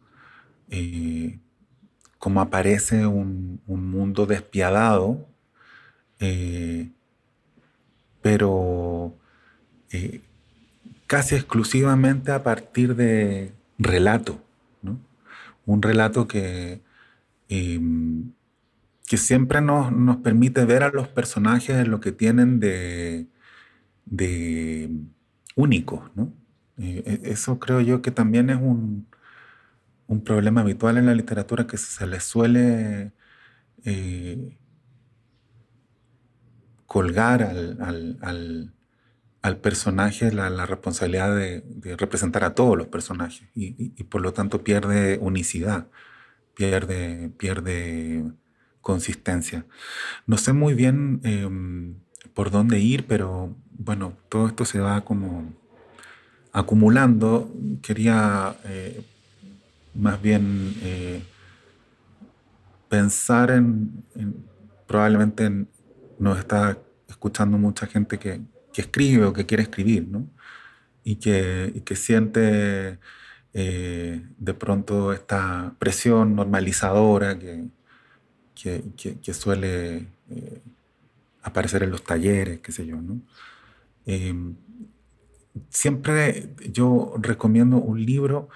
eh, 0.70 1.40
aparece 2.36 3.06
un, 3.06 3.62
mundo 3.68 4.26
despiadado, 4.26 5.28
eh, 6.20 6.90
pero 8.22 9.16
eh, 9.92 10.22
casi 11.08 11.36
exclusivamente 11.36 12.32
a 12.32 12.44
partir 12.44 12.96
de 12.96 13.54
relato, 13.78 14.44
¿no? 14.82 15.00
Un 15.66 15.82
relato 15.82 16.28
que 16.28 16.82
em, 17.50 18.32
que 19.08 19.18
siempre 19.18 19.62
nos, 19.62 19.92
nos, 19.92 20.18
permite 20.18 20.66
ver 20.66 20.84
a 20.84 20.90
los 20.90 21.08
personajes 21.10 21.76
en 21.76 21.92
lo 21.92 22.00
que 22.00 22.14
tienen 22.14 22.60
de, 22.62 23.28
de 24.06 24.90
único. 25.56 26.10
¿no? 26.16 26.34
E, 26.78 27.20
eso 27.26 27.60
creo 27.60 27.82
yo 27.82 28.02
que 28.02 28.12
también 28.12 28.50
es 28.50 28.58
un, 28.58 29.08
un, 30.12 30.24
problema 30.24 30.62
habitual 30.62 30.98
en 30.98 31.06
la 31.08 31.16
literatura 31.16 31.68
que 31.68 31.78
se 31.78 32.06
le 32.08 32.20
suele 32.20 33.14
eh, 33.86 34.58
colgar 36.86 37.44
al, 37.44 38.72
al, 39.42 39.58
personaje 39.58 40.32
la, 40.32 40.66
responsabilidad 40.66 41.36
de, 41.36 41.64
representar 41.98 42.44
a 42.44 42.54
todos 42.56 42.78
los 42.78 42.88
personajes 42.88 43.48
y, 43.56 43.94
y, 43.96 44.04
por 44.04 44.22
lo 44.22 44.34
tanto 44.34 44.64
pierde 44.64 45.18
unicidad, 45.22 45.88
pierde, 46.56 47.32
pierde 47.38 48.24
consistencia. 48.82 49.66
No 50.28 50.38
sé 50.38 50.54
muy 50.54 50.74
bien 50.74 51.22
em, 51.24 51.96
por 52.34 52.52
dónde 52.52 52.80
ir, 52.80 53.06
pero 53.08 53.56
bueno, 53.72 54.18
todo 54.30 54.48
esto 54.48 54.66
se 54.66 54.80
va 54.80 55.02
como 55.02 55.54
acumulando. 56.52 57.54
Quería 57.82 58.56
eh, 58.66 59.02
más 59.94 60.22
bien 60.22 60.76
eh, 60.82 61.24
pensar 62.90 63.52
en, 63.52 64.04
probablemente 64.88 65.66
nos 66.20 66.40
está 66.40 66.78
escuchando 67.08 67.58
mucha 67.58 67.88
gente 67.88 68.20
que, 68.20 68.42
escribe 68.76 69.26
o 69.26 69.34
que 69.34 69.46
quiere 69.46 69.64
escribir, 69.64 70.08
¿no? 70.08 70.28
Y 71.04 71.18
que, 71.18 71.84
que 71.86 71.96
siente 71.96 72.98
eh, 73.54 74.26
de 74.38 74.54
pronto 74.54 75.12
esta 75.14 75.76
presión 75.78 76.36
normalizadora 76.36 77.38
que, 77.38 77.68
que, 78.56 79.34
suele 79.34 80.08
eh, 80.30 80.62
aparecer 81.44 81.84
en 81.84 81.92
los 81.92 82.04
talleres, 82.04 82.60
qué 82.62 82.72
sé 82.72 82.86
yo, 82.86 83.02
¿no? 83.02 83.22
Em, 84.06 84.56
siempre 85.70 86.50
yo 86.72 87.14
recomiendo 87.20 87.78
un 87.78 88.04
libro 88.06 88.50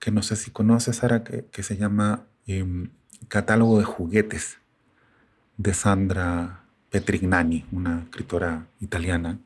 que 0.00 0.10
no 0.10 0.22
sé 0.22 0.34
si 0.34 0.50
conoces, 0.50 0.96
Sara, 0.96 1.22
que, 1.22 1.62
se 1.62 1.76
llama 1.76 2.26
em, 2.46 2.90
Catálogo 3.28 3.78
de 3.78 3.84
juguetes 3.84 4.58
de 5.56 5.74
Sandra 5.74 6.64
Petrignani, 6.90 7.66
una 7.70 8.00
escritora 8.00 8.66
italiana. 8.80 9.38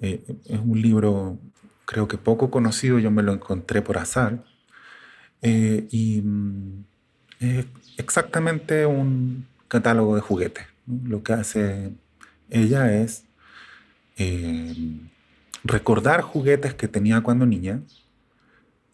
Eh, 0.00 0.22
es 0.46 0.60
un 0.60 0.80
libro 0.80 1.38
creo 1.84 2.08
que 2.08 2.18
poco 2.18 2.50
conocido, 2.50 2.98
yo 2.98 3.10
me 3.10 3.22
lo 3.22 3.32
encontré 3.32 3.82
por 3.82 3.98
azar. 3.98 4.44
Eh, 5.42 5.86
y 5.90 6.22
mm, 6.22 6.84
es 7.40 7.66
exactamente 7.98 8.86
un 8.86 9.46
catálogo 9.68 10.14
de 10.14 10.20
juguetes. 10.20 10.66
Lo 10.86 11.22
que 11.22 11.32
hace 11.34 11.92
ella 12.50 12.92
es 12.92 13.24
eh, 14.16 14.74
recordar 15.64 16.22
juguetes 16.22 16.74
que 16.74 16.88
tenía 16.88 17.22
cuando 17.22 17.46
niña 17.46 17.80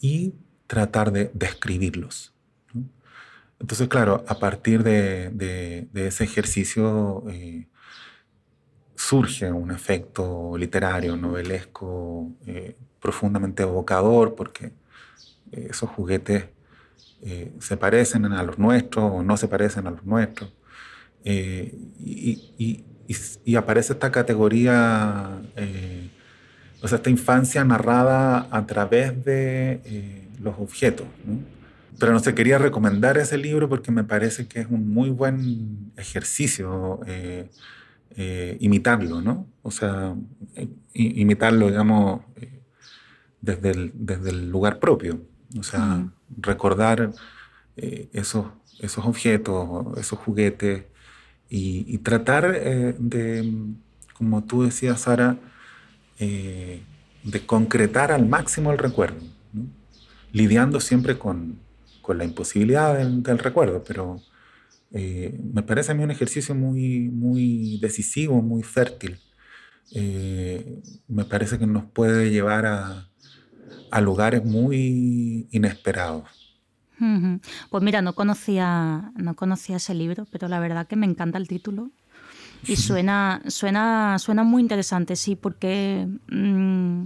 y 0.01 0.35
tratar 0.71 1.11
de 1.11 1.33
describirlos. 1.35 2.33
Entonces, 3.59 3.89
claro, 3.89 4.25
a 4.29 4.39
partir 4.39 4.85
de, 4.85 5.89
ese 5.93 6.23
ejercicio 6.23 7.25
eh, 7.29 7.67
surge 8.95 9.51
un 9.51 9.73
efecto 9.73 10.57
literario, 10.57 11.17
novelesco, 11.17 12.31
eh, 12.47 12.77
profundamente 13.01 13.65
evocador, 13.65 14.37
porque 14.37 14.73
esos 15.51 15.91
juguetes 15.91 16.45
eh, 17.23 17.51
se 17.59 17.77
parecen 17.77 18.27
a 18.27 18.43
los 18.45 18.57
nuestros 18.57 19.11
o 19.13 19.25
no 19.25 19.37
se 19.37 19.49
parecen 19.49 19.89
a 19.89 19.91
los 19.91 20.05
nuestros. 20.05 20.53
Eh, 21.25 21.75
y, 21.99 22.85
aparece 23.57 23.93
esta 23.95 24.13
categoría, 24.13 25.43
eh, 25.57 26.09
o 26.81 26.87
sea, 26.87 26.97
esta 26.99 27.11
infancia 27.11 27.65
narrada 27.65 28.47
a 28.53 28.67
través 28.67 29.25
de 29.25 30.30
los 30.41 30.59
objetos. 30.59 31.07
Pero 31.99 32.13
no 32.13 32.21
se 32.21 32.35
quería 32.35 32.59
recomendar 32.59 33.19
ese 33.19 33.37
libro 33.37 33.69
porque 33.69 33.91
me 33.91 34.05
parece 34.05 34.47
que 34.47 34.61
es 34.61 34.67
un 34.69 34.89
muy 34.89 35.11
buen 35.11 35.93
ejercicio 35.97 37.01
imitarlo, 38.59 39.21
¿no? 39.21 39.47
O 39.63 39.71
sea, 39.71 40.15
imitarlo, 40.93 41.69
digamos, 41.69 42.23
desde 43.41 43.71
el, 43.71 43.93
desde 43.95 44.31
el 44.31 44.51
lugar 44.51 44.79
propio. 44.79 45.21
O 45.59 45.63
sea, 45.63 46.09
recordar 46.37 47.13
eh, 47.77 48.09
esos, 48.13 48.47
esos 48.81 49.05
objetos, 49.05 49.99
esos 49.99 50.19
juguetes 50.19 50.85
y, 51.49 51.99
tratar 51.99 52.53
eh, 52.55 52.95
de, 52.99 53.53
como 54.15 54.45
tú 54.45 54.63
decías, 54.63 55.01
Sara, 55.01 55.37
eh, 56.19 56.83
de 57.25 57.47
concretar 57.47 58.13
al 58.13 58.27
máximo 58.27 58.71
el 58.71 58.79
recuerdo, 58.79 59.21
lidiando 60.33 60.81
siempre 60.81 61.19
con, 61.19 61.59
con, 62.03 62.19
la 62.19 62.25
imposibilidad 62.25 62.97
del, 62.99 63.39
recuerdo, 63.39 63.83
pero 63.85 64.21
eh, 64.93 65.39
me 65.53 65.63
parece 65.63 65.93
a 65.93 65.95
mí 65.95 66.03
un 66.03 66.11
ejercicio 66.11 66.55
muy, 66.55 67.09
muy 67.09 67.79
decisivo, 67.81 68.43
muy 68.43 68.63
fértil. 68.63 69.19
me 71.09 71.25
parece 71.25 71.59
que 71.59 71.67
nos 71.67 71.85
puede 71.85 72.31
llevar 72.31 72.67
a, 72.67 73.09
a 73.91 74.01
lugares 74.01 74.45
muy 74.45 75.49
inesperados. 75.51 76.41
Pues 77.71 77.83
mira, 77.83 78.03
no 78.03 78.15
conocía, 78.15 79.13
no 79.17 79.35
conocía 79.35 79.77
ese 79.77 79.95
libro, 79.95 80.27
pero 80.31 80.49
la 80.49 80.61
verdad 80.61 80.87
que 80.87 80.97
me 80.97 81.07
encanta 81.07 81.39
el 81.39 81.49
título. 81.49 81.91
Y 82.67 82.77
suena, 82.77 83.41
suena, 83.47 84.19
suena 84.19 84.43
muy 84.43 84.61
interesante, 84.61 85.17
sí, 85.17 85.35
porque 85.35 86.07
mm, 86.31 87.05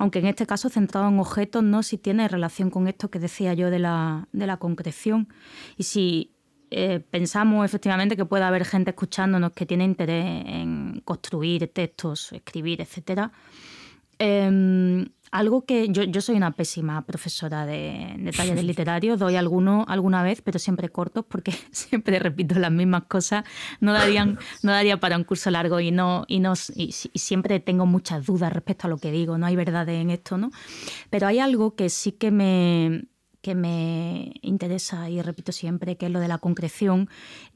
aunque 0.00 0.20
en 0.20 0.26
este 0.28 0.46
caso 0.46 0.70
centrado 0.70 1.08
en 1.08 1.18
objetos, 1.18 1.62
¿no? 1.62 1.82
Si 1.82 1.98
tiene 1.98 2.26
relación 2.26 2.70
con 2.70 2.88
esto 2.88 3.10
que 3.10 3.18
decía 3.18 3.52
yo 3.52 3.68
de 3.68 3.78
la, 3.78 4.56
concreción. 4.58 5.28
Y 5.76 5.82
si 5.82 6.32
eh, 6.70 7.00
pensamos 7.00 7.66
efectivamente 7.66 8.16
que 8.16 8.24
puede 8.24 8.44
haber 8.44 8.64
gente 8.64 8.92
escuchándonos 8.92 9.52
que 9.52 9.66
tiene 9.66 9.84
interés 9.84 10.24
en 10.46 11.02
construir 11.04 11.68
textos, 11.68 12.32
escribir, 12.32 12.80
etcétera. 12.80 13.30
Em, 14.18 15.06
algo 15.30 15.64
que 15.64 15.88
yo, 15.88 16.02
yo 16.02 16.20
soy 16.20 16.36
una 16.36 16.52
pésima 16.52 17.02
profesora 17.02 17.66
de, 17.66 18.14
de 18.18 18.32
talleres 18.32 18.64
literarios, 18.64 19.18
doy 19.18 19.36
alguno 19.36 19.84
alguna 19.88 20.22
vez, 20.22 20.42
pero 20.42 20.58
siempre 20.58 20.88
cortos 20.88 21.24
porque 21.26 21.52
siempre 21.70 22.18
repito 22.18 22.58
las 22.58 22.72
mismas 22.72 23.04
cosas. 23.04 23.44
No 23.80 23.92
darían, 23.92 24.38
no 24.62 24.72
daría 24.72 24.98
para 24.98 25.16
un 25.16 25.24
curso 25.24 25.50
largo 25.50 25.80
y 25.80 25.90
no 25.90 26.24
y 26.26 26.40
no 26.40 26.54
y, 26.74 26.92
siempre 26.92 27.60
tengo 27.60 27.86
muchas 27.86 28.26
dudas 28.26 28.52
respecto 28.52 28.86
a 28.86 28.90
lo 28.90 28.98
que 28.98 29.10
digo. 29.10 29.38
No 29.38 29.46
hay 29.46 29.56
verdad 29.56 29.88
en 29.88 30.10
esto, 30.10 30.36
¿no? 30.38 30.50
Pero 31.10 31.26
hay 31.26 31.38
algo 31.38 31.74
que 31.74 31.88
sí 31.88 32.12
que 32.12 32.30
me 32.30 33.04
que 33.40 33.54
me 33.54 34.32
interesa 34.42 35.08
y 35.08 35.22
repito 35.22 35.52
siempre, 35.52 35.96
que 35.96 36.06
es 36.06 36.12
lo 36.12 36.20
de 36.20 36.28
la 36.28 36.38
concreción. 36.38 37.08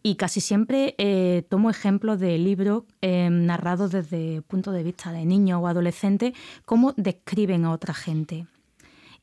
Y 0.03 0.17
casi 0.17 0.41
siempre 0.41 0.95
eh, 0.99 1.45
tomo 1.49 1.71
ejemplos 1.71 2.21
de 2.21 2.39
libros 2.39 2.85
eh, 3.03 3.29
narrados 3.31 3.93
desde 3.93 4.37
el 4.37 4.43
punto 4.43 4.73
de 4.73 4.83
vista 4.83 5.13
de 5.13 5.25
niños 5.25 5.61
o 5.63 5.69
adolescentes, 5.69 6.33
cómo 6.65 6.95
describen 6.97 7.65
a 7.65 7.73
otra 7.73 7.95
gente. 7.95 8.47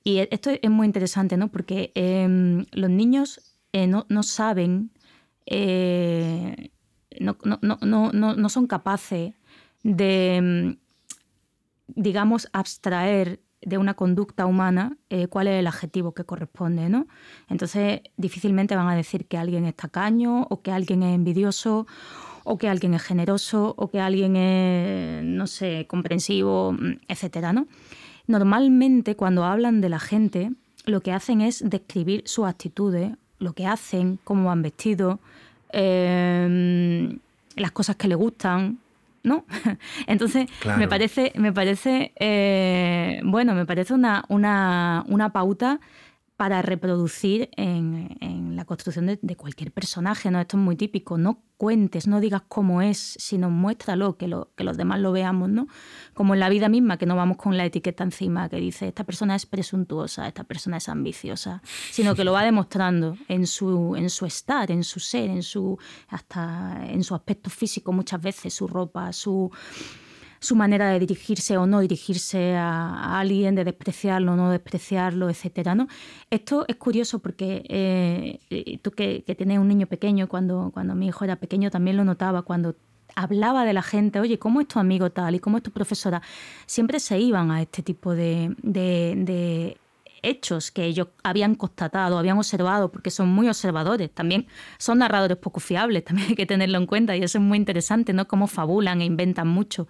Y 0.04 0.18
e, 0.20 0.30
esto 0.32 0.50
es 0.50 0.70
muy 0.70 0.86
interesante, 0.86 1.38
¿no? 1.38 1.50
Porque 1.50 1.92
em, 1.96 2.66
los 2.72 2.90
niños 2.90 3.42
eh, 3.74 3.88
no, 3.88 4.06
saben, 4.24 4.92
no, 7.20 7.38
no, 8.36 8.50
son 8.50 8.68
capaces 8.68 9.34
de, 9.84 10.78
digamos, 11.88 12.50
abstraer 12.54 13.40
de 13.62 13.78
una 13.78 13.94
conducta 13.94 14.46
humana 14.46 14.98
eh, 15.10 15.28
cuál 15.28 15.48
es 15.48 15.60
el 15.60 15.68
adjetivo 15.68 16.14
que 16.14 16.24
corresponde, 16.24 16.90
¿no? 16.90 17.08
Entonces 17.50 18.02
difícilmente 18.18 18.76
van 18.76 18.90
a 18.90 18.96
decir 18.96 19.26
que 19.26 19.38
alguien 19.38 19.66
es 19.66 19.76
tacaño 19.76 20.48
o 20.50 20.62
que 20.62 20.72
alguien 20.72 21.04
es 21.04 21.14
envidioso 21.14 21.86
o 22.44 22.58
que 22.58 22.68
alguien 22.68 22.94
es 22.94 23.04
generoso 23.04 23.76
o 23.78 23.90
que 23.92 24.00
alguien 24.00 24.36
es, 24.36 25.24
no 25.24 25.46
sé, 25.48 25.86
comprensivo, 25.88 26.74
mm, 26.74 27.02
etcétera, 27.08 27.54
¿no? 27.54 27.68
Normalmente 28.28 29.16
cuando 29.16 29.44
hablan 29.44 29.82
de 29.82 29.90
la 29.90 30.00
gente 30.00 30.52
lo 30.86 31.02
que 31.02 31.12
hacen 31.12 31.42
es 31.42 31.64
describir 31.70 32.24
sus 32.26 32.48
actitudes, 32.48 33.14
lo 33.38 33.54
que 33.54 33.68
hacen, 33.68 34.20
cómo 34.24 34.46
van 34.46 34.64
vestidos, 34.64 35.20
eh, 35.74 37.18
las 37.56 37.72
cosas 37.72 37.96
que 37.96 38.08
le 38.08 38.16
gustan, 38.16 38.80
¿no? 39.24 39.46
Entonces, 40.08 40.48
me 40.78 40.88
parece, 40.88 41.32
me 41.36 41.54
parece 41.54 42.14
eh, 42.20 43.22
bueno, 43.24 43.54
me 43.54 43.66
parece 43.66 43.94
una, 43.94 44.24
una, 44.30 45.04
una 45.08 45.30
pauta 45.32 45.80
para 46.42 46.64
reproducir 46.64 47.52
en, 47.56 48.56
la 48.56 48.66
construcción 48.66 49.06
de, 49.06 49.36
cualquier 49.36 49.72
personaje. 49.72 50.32
¿no? 50.32 50.42
Esto 50.42 50.58
es 50.58 50.64
muy 50.64 50.76
típico. 50.76 51.20
No 51.20 51.44
cuentes, 51.56 52.08
no 52.08 52.20
digas 52.20 52.42
cómo 52.48 52.82
es, 52.82 52.98
sino 53.20 53.52
muéstralo, 53.52 54.18
que, 54.18 54.28
lo, 54.28 54.50
que 54.56 54.64
los 54.64 54.76
demás 54.76 55.02
lo 55.02 55.12
veamos. 55.12 55.50
¿no? 55.50 55.68
Como 56.16 56.34
en 56.34 56.40
la 56.40 56.50
vida 56.50 56.68
misma, 56.68 56.98
que 56.98 57.06
no 57.06 57.16
vamos 57.16 57.38
con 57.38 57.58
la 57.58 57.66
etiqueta 57.66 58.04
encima 58.04 58.50
que 58.50 58.56
dice 58.56 58.88
esta 58.88 59.04
persona 59.04 59.36
es 59.36 59.46
presuntuosa, 59.46 60.28
esta 60.28 60.44
persona 60.44 60.78
es 60.78 60.90
ambiciosa, 60.90 61.62
sino 61.92 62.16
que 62.16 62.24
lo 62.24 62.32
va 62.32 62.44
demostrando 62.44 63.18
en 63.28 63.46
su, 63.46 63.96
en 63.96 64.10
su 64.10 64.26
estar, 64.26 64.72
en 64.72 64.84
su 64.84 65.00
ser, 65.00 65.30
en 65.30 65.44
su, 65.44 65.78
hasta 66.08 66.88
en 66.88 67.04
su 67.04 67.14
aspecto 67.14 67.52
físico 67.52 67.94
muchas 67.94 68.20
veces, 68.20 68.52
su 68.52 68.68
ropa, 68.68 69.14
su 69.14 69.52
su 70.42 70.56
manera 70.56 70.90
de 70.90 71.00
dirigirse 71.00 71.56
o 71.58 71.68
no 71.68 71.80
dirigirse 71.80 72.56
a, 72.56 73.20
alguien, 73.20 73.54
de 73.54 73.64
despreciarlo 73.64 74.34
o 74.34 74.36
no 74.36 74.50
despreciarlo, 74.50 75.30
etcétera, 75.30 75.76
¿no? 75.76 75.88
Esto 76.32 76.66
es 76.68 76.76
curioso 76.78 77.20
porque 77.20 77.64
eh, 77.70 78.80
tú 78.82 78.92
que, 78.92 79.24
tienes 79.38 79.60
un 79.60 79.68
niño 79.68 79.86
pequeño, 79.86 80.28
cuando, 80.28 80.72
cuando 80.74 80.96
mi 80.96 81.08
hijo 81.08 81.24
era 81.24 81.36
pequeño 81.36 81.70
también 81.70 81.96
lo 81.96 82.04
notaba, 82.04 82.42
cuando 82.42 82.76
hablaba 83.16 83.66
de 83.66 83.74
la 83.74 83.84
gente, 83.84 84.20
oye, 84.20 84.40
¿cómo 84.40 84.62
es 84.62 84.68
tu 84.68 84.80
amigo 84.80 85.12
tal 85.12 85.36
y 85.36 85.40
cómo 85.40 85.58
es 85.58 85.64
tu 85.64 85.70
profesora? 85.72 86.24
Siempre 86.66 87.00
se 87.00 87.20
iban 87.20 87.52
a 87.52 87.62
este 87.62 87.84
tipo 87.84 88.16
de, 88.16 88.56
de 88.64 89.78
hechos 90.24 90.72
que 90.72 90.86
ellos 90.86 91.08
habían 91.24 91.56
constatado, 91.56 92.18
habían 92.18 92.38
observado, 92.38 92.92
porque 92.92 93.12
son 93.12 93.30
muy 93.30 93.48
observadores, 93.48 94.12
también 94.14 94.48
son 94.78 95.00
narradores 95.00 95.38
poco 95.38 95.60
fiables, 95.60 96.04
también 96.06 96.30
hay 96.30 96.36
que 96.36 96.46
tenerlo 96.46 96.78
en 96.78 96.86
cuenta 96.86 97.16
y 97.16 97.24
eso 97.24 97.38
es 97.38 97.44
muy 97.44 97.58
interesante, 97.58 98.14
¿no? 98.14 98.28
Cómo 98.28 98.48
fabulan 98.48 99.02
e 99.02 99.06
inventan 99.06 99.48
mucho. 99.48 99.88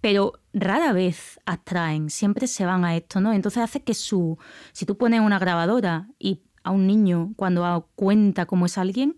Pero 0.00 0.34
rara 0.52 0.92
vez 0.92 1.40
abstraen, 1.46 2.10
siempre 2.10 2.46
se 2.46 2.64
van 2.64 2.84
a 2.84 2.96
esto, 2.96 3.20
¿no? 3.20 3.32
Entonces 3.32 3.62
hace 3.62 3.82
que 3.82 3.94
su, 3.94 4.38
si 4.72 4.86
tú 4.86 4.96
pones 4.96 5.20
una 5.20 5.38
grabadora 5.38 6.08
y 6.18 6.42
a 6.62 6.70
un 6.70 6.86
niño 6.86 7.32
cuando 7.36 7.88
cuenta 7.94 8.46
cómo 8.46 8.66
es 8.66 8.76
alguien, 8.76 9.16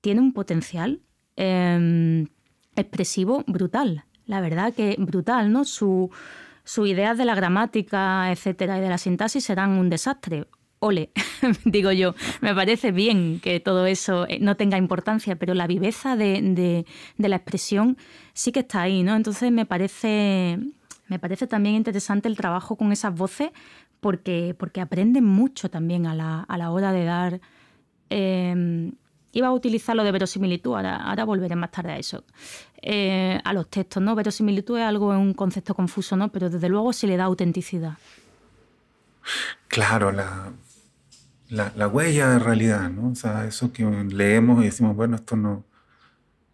tiene 0.00 0.20
un 0.20 0.32
potencial 0.32 1.00
em, 1.36 2.28
expresivo 2.76 3.42
brutal. 3.46 4.04
La 4.26 4.40
verdad 4.40 4.72
que 4.72 4.96
brutal, 4.98 5.52
¿no? 5.52 5.64
Su, 5.64 6.10
sus 6.64 6.88
ideas 6.88 7.18
de 7.18 7.24
la 7.24 7.34
gramática, 7.34 8.30
etcétera, 8.32 8.78
y 8.78 8.80
de 8.80 8.88
la 8.88 8.98
sintaxis 8.98 9.44
serán 9.44 9.70
un 9.72 9.90
desastre. 9.90 10.46
Ole, 10.80 11.10
digo 11.64 11.92
yo, 11.92 12.14
me 12.40 12.54
parece 12.54 12.92
bien 12.92 13.40
que 13.40 13.60
todo 13.60 13.86
eso 13.86 14.26
eh, 14.28 14.38
no 14.40 14.56
tenga 14.56 14.76
importancia, 14.76 15.36
pero 15.36 15.54
la 15.54 15.66
viveza 15.66 16.16
de, 16.16 16.84
la 17.16 17.36
expresión 17.36 17.96
sí 18.32 18.52
que 18.52 18.60
está 18.60 18.82
ahí, 18.82 19.02
¿no? 19.02 19.16
Entonces 19.16 19.50
me 19.52 19.66
parece, 19.66 20.58
me 21.08 21.18
parece 21.18 21.46
también 21.46 21.76
interesante 21.76 22.28
el 22.28 22.36
trabajo 22.36 22.76
con 22.76 22.92
esas 22.92 23.14
voces 23.14 23.50
porque, 24.00 24.54
porque 24.58 24.80
aprenden 24.80 25.24
mucho 25.24 25.70
también 25.70 26.06
a 26.06 26.14
la, 26.14 26.40
a 26.40 26.58
la 26.58 26.70
hora 26.70 26.92
de 26.92 27.04
dar 27.04 27.40
eh, 28.10 28.92
Iba 29.34 29.48
a 29.48 29.52
utilizar 29.52 29.96
lo 29.96 30.04
de 30.04 30.12
verosimilitud, 30.12 30.74
ahora, 30.76 31.24
volveré 31.24 31.56
más 31.56 31.72
tarde 31.72 31.92
a 31.92 31.98
eso. 31.98 32.24
Eh, 32.80 33.40
a 33.42 33.52
los 33.52 33.68
textos, 33.68 34.00
¿no? 34.00 34.14
Verosimilitud 34.14 34.78
es 34.78 34.84
algo, 34.84 35.08
un 35.08 35.34
concepto 35.34 35.74
confuso, 35.74 36.16
¿no? 36.16 36.30
Pero 36.30 36.50
desde 36.50 36.68
luego 36.68 36.92
se 36.92 37.08
le 37.08 37.16
da 37.16 37.24
autenticidad. 37.24 37.94
Claro, 39.66 40.12
la, 40.12 40.52
la, 41.48 41.88
huella 41.88 42.28
de 42.28 42.38
realidad, 42.38 42.88
¿no? 42.90 43.10
O 43.10 43.14
sea, 43.16 43.44
eso 43.44 43.72
que 43.72 43.84
leemos 43.84 44.62
y 44.62 44.66
decimos, 44.66 44.94
bueno, 44.94 45.16
esto 45.16 45.34
no, 45.34 45.64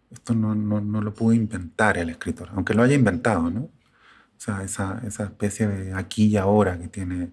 esto 0.09 0.33
no, 0.33 0.55
no, 0.55 1.01
lo 1.01 1.13
pudo 1.13 1.33
inventar 1.33 1.99
el 1.99 2.09
escritor, 2.09 2.49
aunque 2.55 2.73
lo 2.73 2.81
haya 2.81 2.95
inventado, 2.95 3.49
¿no? 3.51 3.61
O 3.61 4.39
sea, 4.43 4.63
esa, 4.63 5.01
esa 5.05 5.25
especie 5.25 5.67
de 5.67 5.93
aquí 5.93 6.25
y 6.25 6.37
ahora 6.37 6.79
que 6.79 6.87
tiene 6.87 7.29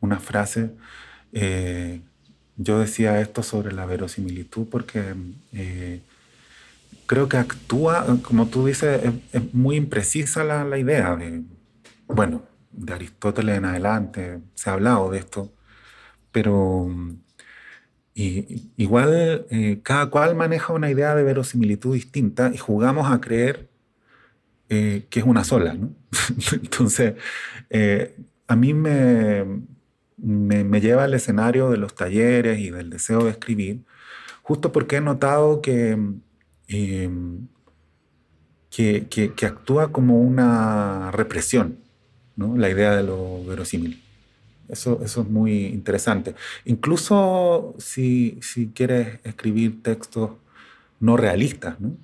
una 0.00 0.18
frase 0.18 0.74
eh, 1.32 2.02
yo 2.56 2.78
decía 2.78 3.20
esto 3.20 3.42
sobre 3.42 3.72
la 3.72 3.86
verosimilitud 3.86 4.66
porque 4.68 5.14
eh, 5.52 6.00
creo 7.06 7.28
que 7.28 7.36
actúa, 7.36 8.06
como 8.22 8.46
tú 8.46 8.66
dices, 8.66 9.12
es, 9.32 9.54
muy 9.54 9.76
imprecisa 9.76 10.42
la, 10.44 10.78
idea 10.78 11.14
de, 11.16 11.42
bueno, 12.06 12.42
de 12.72 12.94
Aristóteles 12.94 13.58
en 13.58 13.64
adelante, 13.66 14.40
se 14.54 14.70
ha 14.70 14.74
hablado 14.74 15.10
de 15.10 15.18
esto, 15.18 15.52
pero 16.32 16.88
igual 18.14 19.46
eh, 19.50 19.80
cada 19.82 20.06
cual 20.08 20.34
maneja 20.34 20.72
una 20.72 20.90
idea 20.90 21.14
de 21.14 21.22
verosimilitud 21.22 21.92
distinta 21.94 22.50
y 22.52 22.56
jugamos 22.56 23.10
a 23.10 23.20
creer 23.20 23.68
eh, 24.70 25.06
que 25.10 25.20
es 25.20 25.26
una 25.26 25.44
sola, 25.44 25.74
¿no? 25.74 25.90
Entonces, 26.52 27.14
a 28.48 28.56
mí 28.56 28.72
me, 28.72 29.44
me, 30.16 30.80
lleva 30.80 31.04
al 31.04 31.14
escenario 31.14 31.70
de 31.70 31.76
los 31.76 31.94
talleres 31.94 32.58
y 32.58 32.70
del 32.70 32.90
deseo 32.90 33.24
de 33.24 33.30
escribir, 33.30 33.82
justo 34.42 34.72
porque 34.72 34.96
he 34.96 35.00
notado 35.00 35.60
que, 35.62 35.98
em, 36.68 37.48
que, 38.70 39.06
que, 39.08 39.46
actúa 39.46 39.92
como 39.92 40.20
una 40.20 41.10
represión, 41.12 41.78
¿no? 42.36 42.56
la 42.56 42.70
idea 42.70 42.96
de 42.96 43.02
lo 43.02 43.44
verosímil. 43.44 44.02
Eso, 44.68 45.00
eso 45.04 45.22
es 45.22 45.28
muy 45.28 45.66
interesante. 45.66 46.34
Incluso 46.64 47.74
si, 47.78 48.38
si 48.42 48.68
quieres 48.68 49.20
escribir 49.24 49.82
textos 49.82 50.32
no 51.00 51.16
realistas. 51.16 51.80
¿no? 51.80 51.96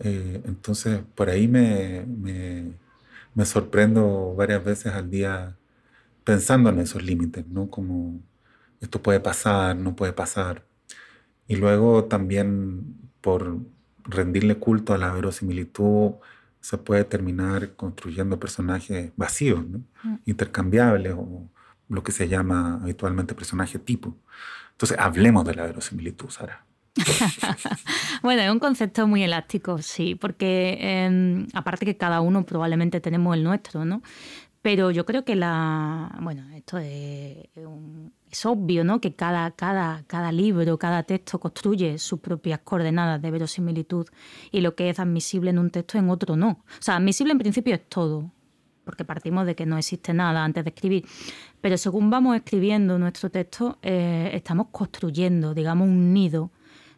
Eh, 0.00 0.40
entonces, 0.46 1.00
por 1.14 1.30
ahí 1.30 1.48
me, 1.48 2.04
me, 2.06 2.72
me, 3.34 3.44
sorprendo 3.44 4.34
varias 4.36 4.64
veces 4.64 4.92
al 4.92 5.10
día 5.10 5.56
pensando 6.24 6.70
en 6.70 6.78
esos 6.78 7.02
límites, 7.02 7.46
¿no? 7.48 7.70
Como 7.70 8.20
esto 8.80 9.02
puede 9.02 9.20
pasar, 9.20 9.76
no 9.76 9.96
puede 9.96 10.12
pasar. 10.12 10.64
Y 11.46 11.56
luego 11.56 12.04
también 12.04 12.96
por 13.20 13.58
rendirle 14.04 14.56
culto 14.56 14.94
a 14.94 14.98
la 14.98 15.12
verosimilitud, 15.12 16.12
se 16.60 16.78
puede 16.78 17.04
terminar 17.04 17.74
construyendo 17.74 18.38
personajes 18.38 19.12
vacíos, 19.16 19.66
¿no? 19.66 19.78
Mm. 20.02 20.16
intercambiables 20.26 21.14
o 21.16 21.48
lo 21.88 22.02
que 22.02 22.12
se 22.12 22.28
llama 22.28 22.80
habitualmente 22.82 23.34
personaje 23.34 23.78
tipo. 23.78 24.16
Entonces, 24.72 24.98
hablemos 24.98 25.44
de 25.44 25.54
la 25.54 25.64
verosimilitud, 25.64 26.30
Sara. 26.30 26.64
bueno, 28.22 28.42
es 28.42 28.50
un 28.50 28.58
concepto 28.58 29.06
muy 29.06 29.22
elástico, 29.22 29.78
sí, 29.78 30.14
porque 30.14 30.78
em, 30.80 31.46
aparte 31.54 31.86
que 31.86 31.96
cada 31.96 32.20
uno 32.20 32.44
probablemente 32.44 33.00
tenemos 33.00 33.36
el 33.36 33.44
nuestro, 33.44 33.84
¿no? 33.84 34.02
Pero 34.62 34.90
yo 34.90 35.06
creo 35.06 35.24
que 35.24 35.36
la. 35.36 36.18
Bueno, 36.20 36.44
esto 36.54 36.76
es, 36.76 37.48
es, 38.30 38.46
obvio, 38.46 38.84
¿no? 38.84 39.00
Que 39.00 39.14
cada, 39.14 39.50
cada, 39.52 40.04
cada 40.06 40.32
libro, 40.32 40.78
cada 40.78 41.02
texto 41.04 41.40
construye 41.40 41.98
sus 41.98 42.20
propias 42.20 42.60
coordenadas 42.60 43.22
de 43.22 43.30
verosimilitud 43.30 44.06
y 44.50 44.60
lo 44.60 44.74
que 44.74 44.90
es 44.90 45.00
admisible 45.00 45.50
en 45.50 45.58
un 45.58 45.70
texto 45.70 45.96
en 45.96 46.10
otro 46.10 46.36
no. 46.36 46.62
O 46.66 46.82
sea, 46.82 46.96
admisible 46.96 47.32
en 47.32 47.38
principio 47.38 47.74
es 47.74 47.88
todo, 47.88 48.30
porque 48.84 49.06
partimos 49.06 49.46
de 49.46 49.54
que 49.54 49.64
no 49.64 49.78
existe 49.78 50.12
nada 50.12 50.44
antes 50.44 50.62
de 50.62 50.70
escribir. 50.70 51.06
Pero 51.62 51.78
según 51.78 52.10
vamos 52.10 52.36
escribiendo 52.36 52.98
nuestro 52.98 53.30
texto, 53.30 53.78
eh, 53.80 54.30
estamos 54.34 54.66
construyendo, 54.72 55.54
digamos, 55.54 55.88
un 55.88 56.12
nido 56.12 56.50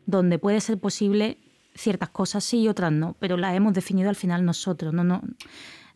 donde 0.05 0.40
puede 0.40 0.61
ser 0.61 0.79
posible 0.79 1.38
ciertas 1.75 2.11
cosas 2.11 2.42
sí 2.42 2.62
y 2.62 2.68
otras 2.68 2.92
no, 2.92 3.16
pero 3.20 3.37
las 3.37 3.55
hemos 3.55 3.72
definido 3.72 4.09
al 4.09 4.16
final 4.16 4.44
nosotros. 4.44 4.92
No, 4.92 5.05
no, 5.05 5.22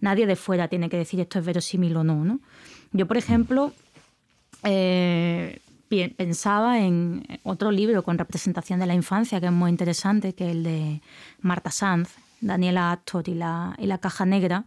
nadie 0.01 0.27
de 0.27 0.37
fuera 0.37 0.69
tiene 0.69 0.89
que 0.89 0.97
decir 0.97 1.21
esto 1.21 1.39
es 1.39 1.45
verosímil 1.45 1.97
o 1.97 2.05
no. 2.05 2.25
¿no? 2.25 2.41
Yo, 2.93 3.07
por 3.07 3.17
ejemplo, 3.17 3.73
eh, 4.63 5.61
pensaba 6.17 6.81
en 6.81 7.25
otro 7.43 7.71
libro 7.71 8.03
con 8.03 8.19
representación 8.19 8.81
de 8.81 8.87
la 8.87 8.95
infancia 8.95 9.41
que 9.41 9.47
es 9.47 9.53
muy 9.53 9.71
interesante, 9.71 10.35
que 10.35 10.47
es 10.47 10.51
el 10.53 10.63
de 10.63 11.01
Marta 11.41 11.71
Sanz, 11.71 12.11
Daniela 12.41 12.93
Astor 12.93 13.29
y 13.29 13.35
la, 13.35 13.75
y 13.79 13.87
la 13.87 13.99
Caja 13.99 14.27
Negra, 14.27 14.65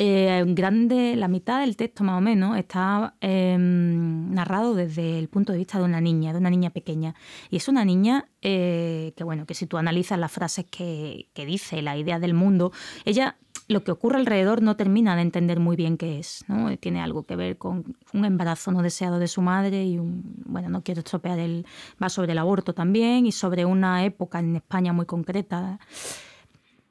eh, 0.00 0.44
grande, 0.46 1.16
la 1.16 1.26
mitad 1.26 1.58
del 1.60 1.74
texto 1.74 2.04
más 2.04 2.18
o 2.18 2.20
menos 2.20 2.56
está 2.56 3.16
em, 3.20 4.32
narrado 4.32 4.76
desde 4.76 5.18
el 5.18 5.28
punto 5.28 5.50
de 5.50 5.58
vista 5.58 5.78
de 5.78 5.84
una 5.84 6.00
niña, 6.00 6.32
de 6.32 6.38
una 6.38 6.50
niña 6.50 6.70
pequeña. 6.70 7.16
Y 7.50 7.56
es 7.56 7.66
una 7.66 7.84
niña 7.84 8.28
eh, 8.40 9.12
que, 9.16 9.24
bueno, 9.24 9.44
que 9.44 9.54
si 9.54 9.66
tú 9.66 9.76
analizas 9.76 10.16
las 10.16 10.30
frases 10.30 10.66
que, 10.66 11.26
dice, 11.34 11.82
la 11.82 11.96
idea 11.96 12.20
del 12.20 12.32
mundo, 12.32 12.70
ella 13.04 13.38
lo 13.66 13.82
que 13.82 13.90
ocurre 13.90 14.18
alrededor 14.18 14.62
no 14.62 14.76
termina 14.76 15.16
de 15.16 15.22
entender 15.22 15.58
muy 15.58 15.74
bien 15.74 15.96
qué 15.96 16.20
es. 16.20 16.44
¿no? 16.46 16.76
Tiene 16.76 17.00
algo 17.00 17.24
que 17.24 17.34
ver 17.34 17.58
con 17.58 17.96
un 18.12 18.24
embarazo 18.24 18.70
no 18.70 18.82
deseado 18.82 19.18
de 19.18 19.26
su 19.26 19.42
madre 19.42 19.84
y 19.84 19.98
un, 19.98 20.22
bueno, 20.46 20.68
no 20.68 20.84
quiero 20.84 21.00
estropear 21.00 21.40
el, 21.40 21.66
va 22.00 22.08
sobre 22.08 22.32
el 22.32 22.38
aborto 22.38 22.72
también 22.72 23.26
y 23.26 23.32
sobre 23.32 23.64
una 23.64 24.04
época 24.04 24.38
en 24.38 24.54
España 24.54 24.92
muy 24.92 25.06
concreta. 25.06 25.80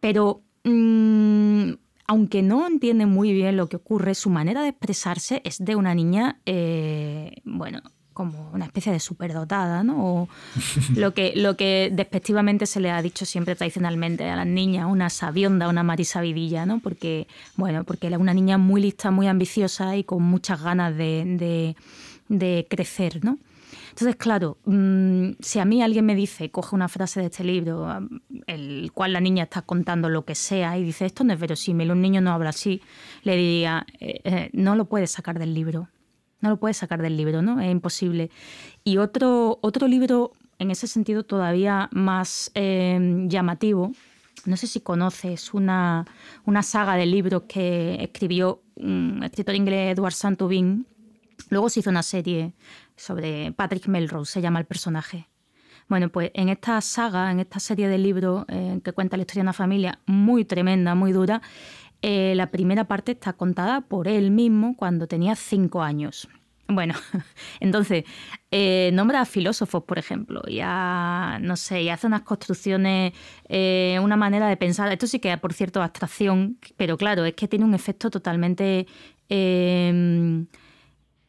Pero 0.02 0.42
mm, 0.66 1.72
aunque 2.08 2.42
no 2.42 2.66
entiende 2.66 3.06
muy 3.06 3.34
bien 3.34 3.58
lo 3.58 3.68
que 3.68 3.76
ocurre, 3.76 4.16
su 4.16 4.30
manera 4.30 4.62
de 4.64 4.70
expresarse 4.70 5.42
es 5.44 5.64
de 5.64 5.76
una 5.76 5.94
niña, 5.94 6.40
eh, 6.46 7.42
bueno, 7.44 7.82
como 8.14 8.50
una 8.52 8.66
especie 8.66 8.92
de 8.92 9.00
superdotada, 9.00 9.84
¿no? 9.84 10.22
O 10.22 10.30
lo 10.96 11.14
que, 11.14 11.34
lo 11.36 11.56
que 11.56 11.92
despectivamente 11.94 12.66
se 12.66 12.80
le 12.80 12.90
ha 12.90 13.02
dicho 13.02 13.26
siempre 13.26 13.56
tradicionalmente 13.56 14.28
a 14.28 14.38
las 14.38 14.48
niñas, 14.48 14.88
una 14.90 15.10
sabionda, 15.10 15.70
una 15.70 15.84
marisabidilla, 15.84 16.66
¿no? 16.66 16.80
Porque, 16.80 17.28
bueno, 17.58 17.84
porque 17.84 18.08
era 18.08 18.18
una 18.18 18.34
niña 18.34 18.58
muy 18.58 18.82
lista, 18.82 19.12
muy 19.12 19.28
ambiciosa 19.28 19.96
y 19.98 20.04
con 20.04 20.24
muchas 20.24 20.64
ganas 20.64 20.98
de, 20.98 21.76
de 22.30 22.68
crecer, 22.70 23.24
¿no? 23.24 23.38
Entonces, 23.98 24.18
claro, 24.18 24.60
mm, 24.66 25.32
si 25.40 25.58
a 25.58 25.66
mí 25.66 25.82
alguien 25.82 26.06
me 26.06 26.14
dice, 26.14 26.52
coge 26.52 26.76
una 26.76 26.88
frase 26.88 27.20
de 27.20 27.26
este 27.26 27.44
libro, 27.44 28.08
el 28.46 28.92
cual 28.94 29.12
la 29.12 29.20
niña 29.20 29.46
está 29.46 29.64
contando 29.64 30.08
lo 30.08 30.24
que 30.24 30.36
sea, 30.36 30.78
y 30.78 30.84
dice, 30.84 31.08
esto 31.08 31.24
no 31.24 31.34
es 31.34 31.40
verosímil, 31.40 31.90
un 31.90 32.00
niño 32.00 32.22
no 32.22 32.32
habla 32.32 32.52
así, 32.52 32.80
le 33.24 33.36
diría, 33.36 33.88
eh, 34.00 34.22
eh, 34.24 34.50
no 34.54 34.76
lo 34.76 34.86
puedes 34.86 35.10
sacar 35.10 35.40
del 35.40 35.56
libro. 35.56 35.90
No 36.42 36.52
lo 36.52 36.58
puedes 36.58 36.78
sacar 36.78 37.02
del 37.02 37.18
libro, 37.18 37.42
¿no? 37.42 37.60
Es 37.60 37.72
imposible. 37.72 38.30
Y 38.84 38.98
otro, 38.98 39.58
otro 39.64 39.88
libro, 39.88 40.34
en 40.60 40.70
ese 40.70 40.86
sentido, 40.86 41.24
todavía 41.24 41.90
más 41.92 42.52
em, 42.54 43.28
llamativo, 43.28 43.94
no 44.46 44.58
sé 44.58 44.68
si 44.68 44.80
conoces 44.80 45.56
una, 45.56 46.06
una 46.46 46.62
saga 46.62 46.98
de 46.98 47.08
libros 47.08 47.46
que 47.48 47.96
escribió 48.00 48.62
un 48.76 49.24
escritor 49.24 49.56
inglés, 49.56 49.98
Edward 49.98 50.14
Santubin. 50.14 50.86
Luego 51.50 51.70
se 51.70 51.80
hizo 51.80 51.90
una 51.90 52.04
serie 52.04 52.54
sobre 52.98 53.54
Patrick 53.54 53.88
Melrose, 53.88 54.34
se 54.34 54.42
llama 54.42 54.60
el 54.60 54.66
personaje. 54.66 55.30
Bueno, 55.88 56.10
pues 56.10 56.32
en 56.34 56.50
esta 56.50 56.82
saga, 56.82 57.32
en 57.32 57.40
esta 57.40 57.60
serie 57.60 57.88
de 57.88 57.98
libros 57.98 58.46
eh, 58.50 58.80
que 58.84 58.92
cuenta 58.92 59.16
la 59.16 59.22
historia 59.22 59.42
de 59.42 59.46
una 59.46 59.54
familia 59.54 60.00
muy 60.06 60.44
tremenda, 60.44 60.96
muy 60.96 61.14
dura, 61.14 61.42
eh, 62.02 62.34
la 62.36 62.52
primera 62.52 62.84
parte 62.84 63.14
está 63.14 63.34
contada 63.34 63.82
por 63.82 64.08
él 64.08 64.32
mismo 64.32 64.76
cuando 64.76 65.08
tenía 65.08 65.36
cinco 65.36 65.82
años. 65.82 66.28
Bueno, 66.68 66.94
entonces, 67.62 68.04
eh, 68.52 68.92
nombra 68.94 69.22
a 69.22 69.26
filósofos, 69.26 69.84
por 69.86 69.98
ejemplo, 69.98 70.42
y 70.46 70.60
no 70.60 71.56
sé, 71.56 71.84
y 71.84 71.90
hace 71.90 72.08
unas 72.08 72.24
construcciones, 72.24 73.14
una 73.50 74.18
manera 74.18 74.50
de 74.50 74.58
pensar. 74.58 74.92
Esto 74.92 75.08
sí 75.08 75.20
que 75.20 75.38
por 75.38 75.54
cierto, 75.54 75.82
abstracción, 75.82 76.58
pero 76.76 76.98
claro, 76.98 77.24
es 77.24 77.36
que 77.36 77.48
tiene 77.48 77.64
un 77.64 77.74
efecto 77.74 78.10
totalmente 78.10 78.88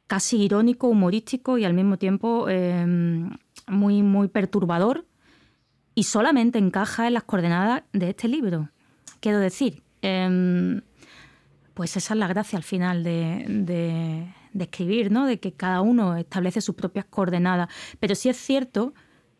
casi 0.09 0.43
irónico, 0.43 0.89
humorístico 0.89 1.59
y 1.59 1.65
al 1.65 1.75
mismo 1.75 1.99
tiempo 1.99 2.49
em, 2.49 3.31
muy, 3.69 4.03
muy 4.03 4.29
perturbador 4.29 5.07
y 5.95 6.05
solamente 6.05 6.59
encaja 6.59 7.07
en 7.07 7.15
las 7.15 7.25
coordenadas 7.25 7.83
de 7.93 8.11
este 8.11 8.27
libro. 8.27 8.71
Quiero 9.21 9.39
decir, 9.39 9.83
em, 10.03 10.81
pues 11.75 11.97
esa 11.97 12.15
es 12.15 12.19
la 12.19 12.27
gracia 12.27 12.57
al 12.57 12.63
final 12.65 13.05
de, 13.05 14.27
escribir, 14.59 15.13
¿no? 15.13 15.27
de 15.27 15.39
que 15.39 15.53
cada 15.53 15.83
uno 15.83 16.17
establece 16.17 16.61
sus 16.61 16.75
propias 16.75 17.05
coordenadas. 17.05 17.69
Pero 18.01 18.15
sí 18.15 18.29
es 18.29 18.37
cierto 18.37 18.95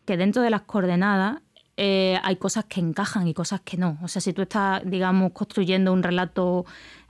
que 0.05 0.17
dentro 0.17 0.41
de 0.41 0.49
las 0.49 0.61
coordenadas 0.61 1.41
eh, 1.77 2.17
hay 2.23 2.35
cosas 2.35 2.65
que 2.65 2.79
encajan 2.79 3.27
y 3.27 3.33
cosas 3.33 3.61
que 3.61 3.75
no. 3.77 3.97
O 4.01 4.07
sea, 4.07 4.21
si 4.21 4.33
tú 4.33 4.43
estás, 4.43 4.81
digamos, 4.85 5.31
construyendo 5.31 5.91
un 5.91 6.03
relato 6.03 6.65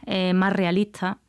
eh, 0.05 0.33
más 0.33 0.53
realista, 0.53 1.19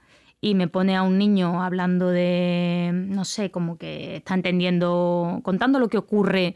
y 0.41 0.55
me 0.55 0.69
pone 0.69 0.97
a 0.97 1.03
un 1.03 1.19
niño 1.19 1.63
hablando 1.63 2.09
de, 2.09 2.91
no 2.93 3.25
sé, 3.25 3.51
como 3.51 3.77
que 3.77 4.17
está 4.17 4.35
entendiendo, 4.35 5.41
contando 5.43 5.79
lo 5.79 5.89
que 5.89 5.99
ocurre 5.99 6.55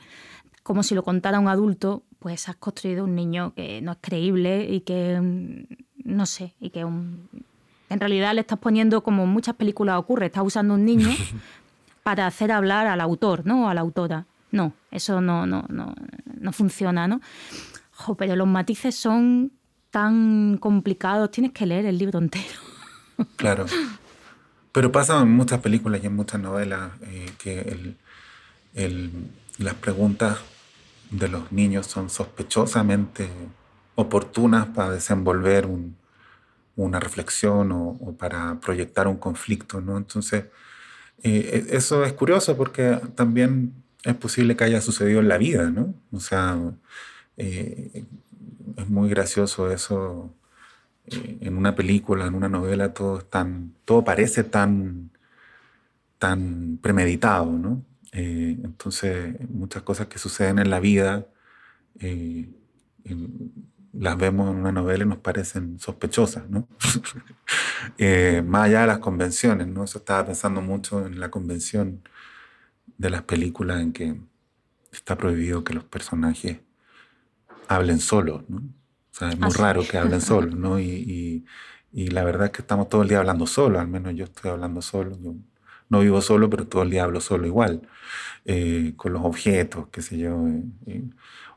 como 0.62 0.82
si 0.82 0.94
lo 0.94 1.02
contara 1.02 1.38
un 1.38 1.48
adulto, 1.48 2.04
pues 2.18 2.48
has 2.48 2.56
construido 2.56 3.04
un 3.04 3.14
niño 3.14 3.52
que 3.54 3.82
no 3.82 3.92
es 3.92 3.98
creíble 4.00 4.66
y 4.68 4.80
que, 4.80 5.20
mm, 5.20 5.66
no 6.04 6.24
sé, 6.24 6.54
y 6.58 6.70
que 6.70 6.80
en 6.80 8.00
realidad 8.00 8.34
le 8.34 8.40
estás 8.40 8.58
poniendo 8.58 9.02
como 9.02 9.26
muchas 9.26 9.54
películas 9.56 9.98
ocurre, 9.98 10.26
estás 10.26 10.42
usando 10.42 10.74
un 10.74 10.86
niño 10.86 11.08
para 12.02 12.26
hacer 12.26 12.50
hablar 12.50 12.86
al 12.86 13.02
autor, 13.02 13.44
¿no? 13.44 13.66
O 13.66 13.68
a 13.68 13.74
la 13.74 13.82
autora. 13.82 14.24
No, 14.52 14.72
eso 14.90 15.20
no, 15.20 15.46
no, 15.46 15.66
no, 15.68 15.94
no 16.40 16.52
funciona, 16.52 17.06
¿no? 17.06 17.20
pero 18.18 18.34
los 18.34 18.48
matices 18.48 18.94
son 18.94 19.52
tan 19.90 20.56
complicados, 20.58 21.30
tienes 21.30 21.52
que 21.52 21.66
leer 21.66 21.86
el 21.86 21.98
libro 21.98 22.18
entero. 22.18 22.63
Claro. 23.36 23.66
Pero 24.72 24.90
pasa 24.90 25.20
en 25.20 25.30
muchas 25.30 25.60
películas 25.60 26.02
y 26.02 26.06
en 26.06 26.16
muchas 26.16 26.40
novelas 26.40 26.90
eh, 27.02 27.30
que 27.38 27.94
las 29.58 29.74
preguntas 29.74 30.38
de 31.10 31.28
los 31.28 31.52
niños 31.52 31.86
son 31.86 32.10
sospechosamente 32.10 33.28
oportunas 33.94 34.66
para 34.66 34.90
desenvolver 34.90 35.68
una 36.76 36.98
reflexión 36.98 37.70
o, 37.72 38.16
para 38.18 38.58
proyectar 38.60 39.06
un 39.06 39.16
conflicto, 39.16 39.80
¿no? 39.80 39.96
Entonces, 39.96 40.46
eh, 41.22 41.66
e, 41.70 41.76
eso 41.76 42.04
es 42.04 42.12
curioso 42.12 42.56
porque 42.56 43.00
también 43.14 43.74
es 44.02 44.16
posible 44.16 44.56
que 44.56 44.64
haya 44.64 44.80
sucedido 44.80 45.20
en 45.20 45.28
la 45.28 45.38
vida, 45.38 45.70
¿no? 45.70 45.94
O 46.10 46.18
sea, 46.18 46.58
eh, 47.36 48.04
es 48.76 48.88
muy 48.88 49.08
gracioso 49.08 49.70
eso 49.70 50.34
eh, 51.06 51.38
en 51.40 51.56
una 51.56 51.74
película, 51.74 52.26
en 52.26 52.34
una 52.34 52.48
novela, 52.48 52.94
todo, 52.94 53.20
tan, 53.20 53.74
todo 53.84 54.04
parece 54.04 54.44
tan, 54.44 55.10
tan 56.18 56.78
premeditado, 56.80 57.52
¿no? 57.52 57.84
Eh, 58.12 58.58
entonces, 58.64 59.36
muchas 59.50 59.82
cosas 59.82 60.06
que 60.06 60.18
suceden 60.18 60.58
en 60.58 60.70
la 60.70 60.80
vida 60.80 61.26
eh, 61.98 62.48
las 63.92 64.16
vemos 64.16 64.50
en 64.50 64.56
una 64.56 64.72
novela 64.72 65.04
y 65.04 65.08
nos 65.08 65.18
parecen 65.18 65.78
sospechosas, 65.78 66.48
¿no? 66.48 66.66
más 68.44 68.64
allá 68.64 68.80
de 68.82 68.86
las 68.86 68.98
convenciones, 68.98 69.66
¿no? 69.68 69.84
Eso 69.84 69.98
estaba 69.98 70.26
pensando 70.26 70.62
mucho 70.62 71.06
en 71.06 71.20
la 71.20 71.30
convención 71.30 72.02
de 72.98 73.10
las 73.10 73.22
películas 73.22 73.80
en 73.80 73.92
que 73.92 74.16
está 74.92 75.16
prohibido 75.16 75.64
que 75.64 75.74
los 75.74 75.84
personajes 75.84 76.60
hablen 77.68 77.98
solos, 77.98 78.42
¿no? 78.48 78.62
O 79.14 79.16
sea, 79.16 79.28
es 79.28 79.38
muy 79.38 79.50
raro 79.50 79.86
que 79.88 79.96
hablen 79.96 80.20
solos, 80.20 80.54
¿no? 80.56 80.80
Y, 80.80 81.44
y, 81.92 82.08
la 82.08 82.24
verdad 82.24 82.46
es 82.46 82.50
que 82.50 82.62
estamos 82.62 82.88
todo 82.88 83.02
el 83.02 83.08
día 83.08 83.18
hablando 83.18 83.46
solo, 83.46 83.78
al 83.78 83.86
menos 83.86 84.14
yo 84.16 84.24
estoy 84.24 84.50
hablando 84.50 84.82
solo. 84.82 85.16
Yo 85.22 85.34
no 85.88 86.00
vivo 86.00 86.20
solo, 86.20 86.50
pero 86.50 86.66
todo 86.66 86.82
el 86.82 86.90
día 86.90 87.04
hablo 87.04 87.20
solo 87.20 87.46
igual, 87.46 87.82
eh, 88.44 88.94
con 88.96 89.12
los 89.12 89.22
objetos, 89.24 89.86
qué 89.92 90.02
sé 90.02 90.18
yo. 90.18 90.44
Eh, 90.86 91.04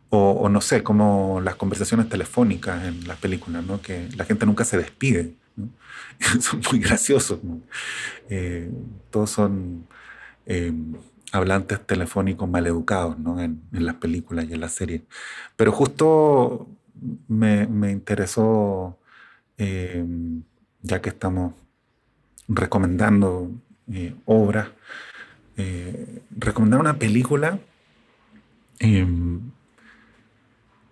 o, 0.09 0.31
o, 0.33 0.49
no 0.49 0.61
sé, 0.61 0.83
como 0.83 1.41
las 1.41 1.55
conversaciones 1.55 2.07
telefónicas 2.07 2.85
en 2.85 3.07
las 3.07 3.17
películas, 3.17 3.65
¿no? 3.65 3.81
Que 3.81 4.07
la 4.15 4.25
gente 4.25 4.45
nunca 4.45 4.63
se 4.63 4.77
despide. 4.77 5.33
¿no? 5.55 5.69
son 6.41 6.61
muy 6.71 6.79
graciosos. 6.79 7.39
Eh, 8.29 8.71
todos 9.09 9.31
son 9.31 9.87
eh, 10.45 10.71
hablantes 11.31 11.85
telefónicos 11.85 12.47
maleducados 12.47 13.17
¿no? 13.17 13.41
en, 13.41 13.61
en, 13.73 13.85
las 13.85 13.95
películas 13.95 14.45
y 14.49 14.53
en 14.53 14.61
las 14.61 14.73
series. 14.73 15.01
Pero 15.55 15.71
justo 15.71 16.67
me, 17.27 17.67
me 17.67 17.91
interesó, 17.91 18.97
eh, 19.57 20.05
ya 20.81 21.01
que 21.01 21.09
estamos 21.09 21.53
recomendando 22.47 23.51
obras, 24.25 24.69
recomendar 26.37 26.79
una 26.79 26.99
película 26.99 27.59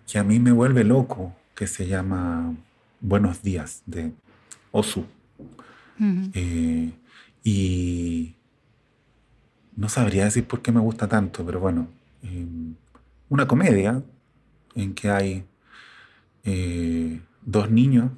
que 0.06 0.18
a 0.18 0.24
mí 0.24 0.38
me 0.38 0.52
vuelve 0.52 0.84
loco, 0.84 1.34
que 1.54 1.66
se 1.66 1.86
llama 1.86 2.54
Buenos 3.00 3.42
días, 3.42 3.82
de 3.86 4.12
Osu. 4.70 5.04
Eh, 6.34 6.92
y 7.42 8.34
no 9.74 9.88
sabría 9.88 10.24
decir 10.24 10.46
por 10.46 10.62
qué 10.62 10.72
me 10.72 10.80
gusta 10.80 11.08
tanto, 11.08 11.44
pero 11.44 11.60
bueno, 11.60 11.88
em, 12.22 12.74
una 13.28 13.46
comedia 13.46 14.02
en 14.74 14.94
que 14.94 15.10
hay 15.10 15.44
eh, 16.46 17.20
dos 17.42 17.70
niños 17.70 18.10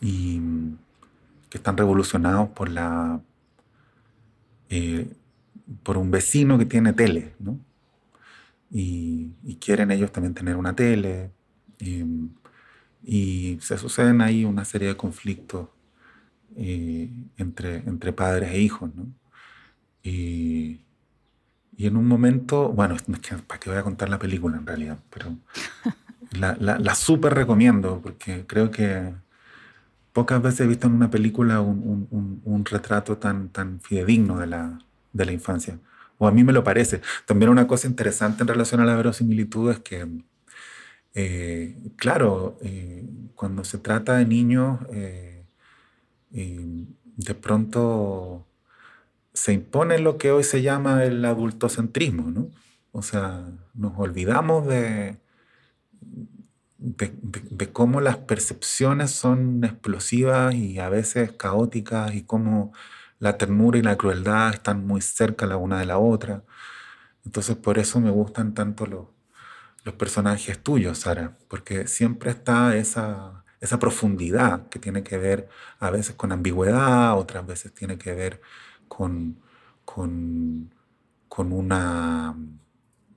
y, 0.00 0.40
que 1.50 1.58
están 1.58 1.76
revolucionados 1.76 2.48
por 2.48 2.68
la 2.68 3.20
eh, 4.68 5.08
por 5.82 5.98
un 5.98 6.10
vecino 6.10 6.58
que 6.58 6.66
tiene 6.66 6.92
tele, 6.92 7.34
¿no? 7.38 7.58
Y, 8.70 9.34
quieren 9.60 9.90
ellos 9.90 10.12
también 10.12 10.34
tener 10.34 10.56
una 10.56 10.74
tele. 10.76 11.30
Em, 11.78 12.30
y 13.04 13.58
se 13.60 13.78
suceden 13.78 14.20
ahí 14.20 14.44
una 14.44 14.64
serie 14.64 14.88
de 14.88 14.96
conflictos 14.96 15.68
eh, 16.56 17.10
entre, 17.36 17.76
entre 17.78 18.12
padres 18.12 18.50
e 18.52 18.60
hijos, 18.60 18.94
¿no? 18.94 19.06
Y, 20.02 20.80
en 21.78 21.96
un 21.96 22.06
momento, 22.08 22.70
bueno, 22.70 22.96
¿para 23.46 23.60
qué 23.60 23.70
voy 23.70 23.78
a 23.78 23.82
contar 23.82 24.08
la 24.08 24.18
película 24.18 24.56
en 24.56 24.66
realidad? 24.66 24.98
Pero 25.10 25.36
la, 26.32 26.56
la, 26.60 26.78
la 26.78 26.94
súper 26.94 27.34
recomiendo 27.34 28.00
porque 28.02 28.46
creo 28.46 28.70
que 28.70 29.12
pocas 30.12 30.40
veces 30.40 30.60
he 30.60 30.66
visto 30.66 30.86
en 30.86 30.94
una 30.94 31.10
película 31.10 31.60
un, 31.60 32.64
retrato 32.64 33.18
tan, 33.18 33.50
tan 33.50 33.80
fidedigno 33.80 34.38
de 34.38 34.46
la, 34.46 34.78
de 35.12 35.24
la 35.26 35.32
infancia. 35.32 35.78
O 36.18 36.26
a 36.26 36.32
mí 36.32 36.42
me 36.42 36.54
lo 36.54 36.64
parece. 36.64 37.02
También 37.26 37.50
una 37.50 37.66
cosa 37.66 37.86
interesante 37.86 38.42
en 38.42 38.48
relación 38.48 38.80
a 38.80 38.86
la 38.86 38.96
verosimilitud 38.96 39.70
es 39.70 39.80
que 39.80 40.08
eh, 41.14 41.74
claro, 41.96 42.58
eh, 42.62 43.04
cuando 43.34 43.64
se 43.64 43.78
trata 43.78 44.16
de 44.16 44.26
niños, 44.26 44.80
eh, 44.90 45.44
de 46.30 47.34
pronto 47.34 48.46
se 49.32 49.52
impone 49.52 49.98
lo 49.98 50.18
que 50.18 50.30
hoy 50.30 50.44
se 50.44 50.62
llama 50.62 51.04
el 51.04 51.24
adultocentrismo, 51.24 52.30
¿no? 52.30 52.50
O 52.92 53.02
sea, 53.02 53.46
nos 53.74 53.98
olvidamos 53.98 54.66
de, 54.66 55.18
de, 56.78 57.72
cómo 57.72 58.00
las 58.00 58.18
percepciones 58.18 59.10
son 59.10 59.64
explosivas 59.64 60.54
y 60.54 60.78
a 60.78 60.88
veces 60.88 61.32
caóticas 61.32 62.14
y 62.14 62.22
cómo 62.22 62.72
la 63.18 63.38
ternura 63.38 63.78
y 63.78 63.82
la 63.82 63.96
crueldad 63.96 64.54
están 64.54 64.86
muy 64.86 65.00
cerca 65.00 65.46
la 65.46 65.56
una 65.56 65.80
de 65.80 65.86
la 65.86 65.98
otra. 65.98 66.44
Entonces 67.24 67.56
por 67.56 67.78
eso 67.78 68.00
me 68.00 68.10
gustan 68.10 68.54
tanto 68.54 68.86
los, 68.86 69.06
los 69.84 69.94
personajes 69.94 70.62
tuyos, 70.62 70.98
Sara, 70.98 71.36
porque 71.48 71.86
siempre 71.88 72.30
está 72.30 72.76
esa, 72.76 73.44
esa 73.60 73.78
profundidad 73.78 74.68
que 74.68 74.78
tiene 74.78 75.02
que 75.02 75.18
ver 75.18 75.48
a 75.80 75.90
veces 75.90 76.14
con 76.16 76.32
ambigüedad, 76.32 77.18
otras 77.18 77.46
veces 77.46 77.72
tiene 77.74 77.98
que 77.98 78.14
ver 78.14 78.40
con, 78.88 79.38
con, 79.84 80.74
con 81.28 81.52
una, 81.52 82.36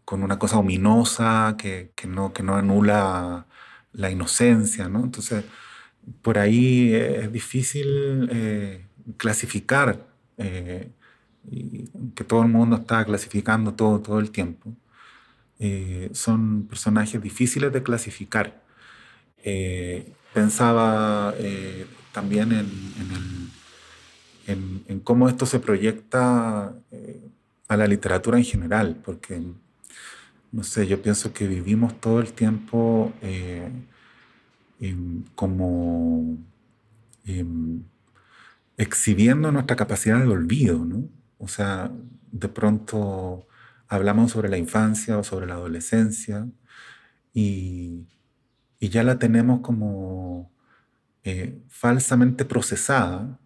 con 0.10 0.24
una 0.24 0.40
cosa 0.40 0.58
ominosa 0.58 1.56
que, 1.56 1.92
que, 1.96 2.08
no, 2.08 2.34
que 2.34 2.42
no 2.42 2.56
anula 2.56 3.46
la 3.94 4.10
inocencia, 4.10 4.90
¿no? 4.90 5.04
Entonces, 5.04 5.46
por 6.24 6.40
ahí 6.40 6.96
es 6.96 7.32
difícil 7.32 8.28
eh, 8.32 8.88
clasificar, 9.18 10.08
eh, 10.38 10.90
que 12.16 12.24
todo 12.24 12.42
el 12.42 12.48
mundo 12.48 12.78
está 12.78 13.06
clasificando 13.06 13.76
todo, 13.76 14.00
todo 14.00 14.20
el 14.20 14.32
tiempo. 14.32 14.74
Eh, 15.60 16.10
son 16.14 16.64
personajes 16.64 17.22
difíciles 17.22 17.72
de 17.72 17.84
clasificar. 17.84 18.64
Eh, 19.44 20.12
pensaba 20.34 21.36
eh, 21.38 21.86
también 22.12 22.52
en, 22.52 22.68
en, 24.48 24.84
en, 24.88 25.00
cómo 25.02 25.30
esto 25.30 25.46
se 25.46 25.60
proyecta 25.60 26.74
a 27.68 27.78
la 27.78 27.86
literatura 27.86 28.40
en 28.40 28.44
general, 28.44 29.00
porque, 29.06 29.40
no 30.52 30.64
sé, 30.64 30.88
yo 30.88 31.02
pienso 31.02 31.34
que 31.34 31.48
vivimos 31.48 32.00
todo 32.02 32.20
el 32.20 32.34
tiempo 32.34 33.14
como 35.36 36.38
exhibiendo 38.78 39.52
nuestra 39.52 39.76
capacidad 39.76 40.20
de 40.20 40.28
olvido, 40.28 40.86
¿no? 40.86 41.04
O 41.38 41.48
sea, 41.48 41.92
de 42.32 42.48
pronto 42.48 43.48
hablamos 43.88 44.32
sobre 44.32 44.50
la 44.50 44.58
infancia 44.58 45.18
o 45.18 45.24
sobre 45.24 45.48
la 45.48 45.56
adolescencia 45.56 46.48
y, 47.34 48.06
ya 48.80 49.04
la 49.04 49.20
tenemos 49.20 49.60
como 49.60 50.52
eh, 51.24 51.62
falsamente 51.68 52.46
procesada, 52.46 53.40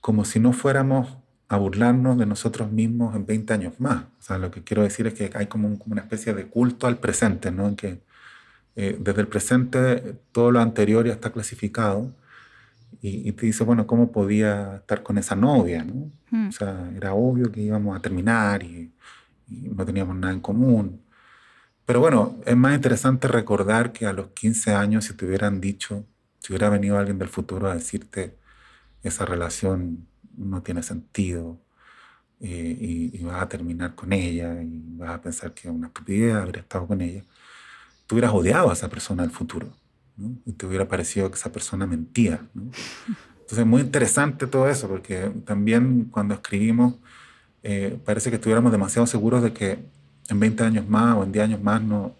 como 0.00 0.24
si 0.24 0.40
no 0.40 0.52
fuéramos 0.52 1.18
a 1.48 1.56
burlarnos 1.58 2.18
de 2.18 2.26
nosotros 2.26 2.70
mismos 2.72 3.14
en 3.14 3.26
20 3.26 3.54
años 3.54 3.74
más. 3.80 4.04
O 4.18 4.22
sea, 4.22 4.38
lo 4.38 4.50
que 4.50 4.62
quiero 4.64 4.82
decir 4.82 5.06
es 5.06 5.14
que 5.14 5.30
hay 5.34 5.46
como, 5.46 5.78
una 5.86 6.02
especie 6.02 6.34
de 6.34 6.46
culto 6.46 6.86
al 6.86 6.98
presente, 6.98 7.50
¿no? 7.50 7.68
En 7.68 7.76
que 7.76 8.00
eh, 8.76 8.96
desde 9.00 9.22
el 9.22 9.28
presente 9.28 10.16
todo 10.32 10.50
lo 10.50 10.60
anterior 10.60 11.06
ya 11.06 11.12
está 11.12 11.32
clasificado 11.32 12.12
y, 13.02 13.30
te 13.32 13.46
dice, 13.46 13.62
bueno, 13.64 13.86
¿cómo 13.86 14.10
podía 14.10 14.76
estar 14.76 15.02
con 15.02 15.18
esa 15.18 15.36
novia, 15.36 15.84
¿no? 15.84 16.10
Hmm. 16.30 16.48
O 16.48 16.52
sea, 16.52 16.90
era 16.96 17.14
obvio 17.14 17.52
que 17.52 17.60
íbamos 17.60 17.96
a 17.96 18.00
terminar 18.00 18.62
y 18.62 18.92
y 19.48 19.68
no 19.68 19.84
teníamos 19.84 20.16
nada 20.16 20.32
en 20.32 20.40
común. 20.40 21.02
Pero 21.84 22.00
bueno, 22.00 22.40
es 22.46 22.56
más 22.56 22.74
interesante 22.74 23.28
recordar 23.28 23.92
que 23.92 24.06
a 24.06 24.12
los 24.12 24.28
15 24.28 24.74
años, 24.74 25.04
si 25.04 25.14
te 25.14 25.26
hubieran 25.26 25.60
dicho, 25.60 26.04
si 26.40 26.52
hubiera 26.52 26.68
venido 26.68 26.98
alguien 26.98 27.18
del 27.18 27.28
futuro 27.28 27.70
a 27.70 27.74
decirte, 27.74 28.36
esa 29.02 29.24
relación 29.24 30.08
no 30.36 30.62
tiene 30.62 30.82
sentido 30.82 31.58
eh, 32.40 33.10
y, 33.14 33.22
vas 33.24 33.42
a 33.42 33.48
terminar 33.48 33.94
con 33.94 34.12
ella 34.12 34.62
y 34.62 34.82
vas 34.96 35.10
a 35.10 35.22
pensar 35.22 35.52
que 35.52 35.68
es 35.68 35.74
una 35.74 35.88
estupidez 35.88 36.34
haber 36.34 36.58
estado 36.58 36.86
con 36.86 37.00
ella, 37.00 37.22
tú 38.06 38.14
hubieras 38.14 38.32
odiado 38.32 38.70
a 38.70 38.74
esa 38.74 38.88
persona 38.88 39.22
del 39.22 39.32
futuro 39.32 39.68
y 40.44 40.52
te 40.52 40.66
hubiera 40.66 40.86
parecido 40.88 41.30
que 41.30 41.36
esa 41.36 41.52
persona 41.52 41.86
mentía. 41.86 42.40
Entonces 42.54 43.58
es 43.58 43.66
muy 43.66 43.80
interesante 43.80 44.46
todo 44.46 44.68
eso 44.68 44.88
porque 44.88 45.30
también 45.44 46.06
cuando 46.10 46.34
escribimos 46.34 46.94
eh, 47.62 47.98
parece 48.04 48.30
que 48.30 48.36
estuviéramos 48.36 48.72
demasiado 48.72 49.06
seguros 49.06 49.42
de 49.42 49.52
que 49.52 49.78
en 50.28 50.40
20 50.40 50.64
años 50.64 50.88
más 50.88 51.16
o 51.16 51.24
en 51.24 51.32
10 51.32 51.44
años 51.44 51.62
más 51.62 51.80
no, 51.80 52.14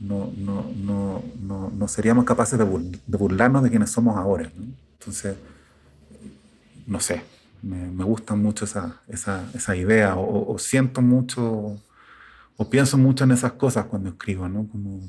no, 0.00 0.32
no, 0.36 1.22
no, 1.40 1.72
no 1.74 1.88
seríamos 1.88 2.24
capaces 2.24 2.58
de, 2.58 2.64
burlarnos 3.06 3.62
de 3.62 3.70
quienes 3.70 3.90
somos 3.90 4.16
ahora. 4.16 4.50
Entonces, 4.98 5.36
no 6.86 7.00
sé, 7.00 7.22
me, 7.66 7.90
me 7.90 8.04
gusta 8.04 8.34
mucho 8.34 8.64
esa, 8.64 9.00
esa, 9.08 9.44
esa 9.54 9.76
idea 9.76 10.14
o, 10.16 10.56
siento 10.58 11.02
mucho 11.02 11.76
o 12.56 12.70
pienso 12.70 12.96
mucho 12.96 13.24
en 13.24 13.32
esas 13.32 13.52
cosas 13.52 13.86
cuando 13.86 14.10
escribo, 14.10 14.48
¿no? 14.48 14.66
Como, 14.68 15.00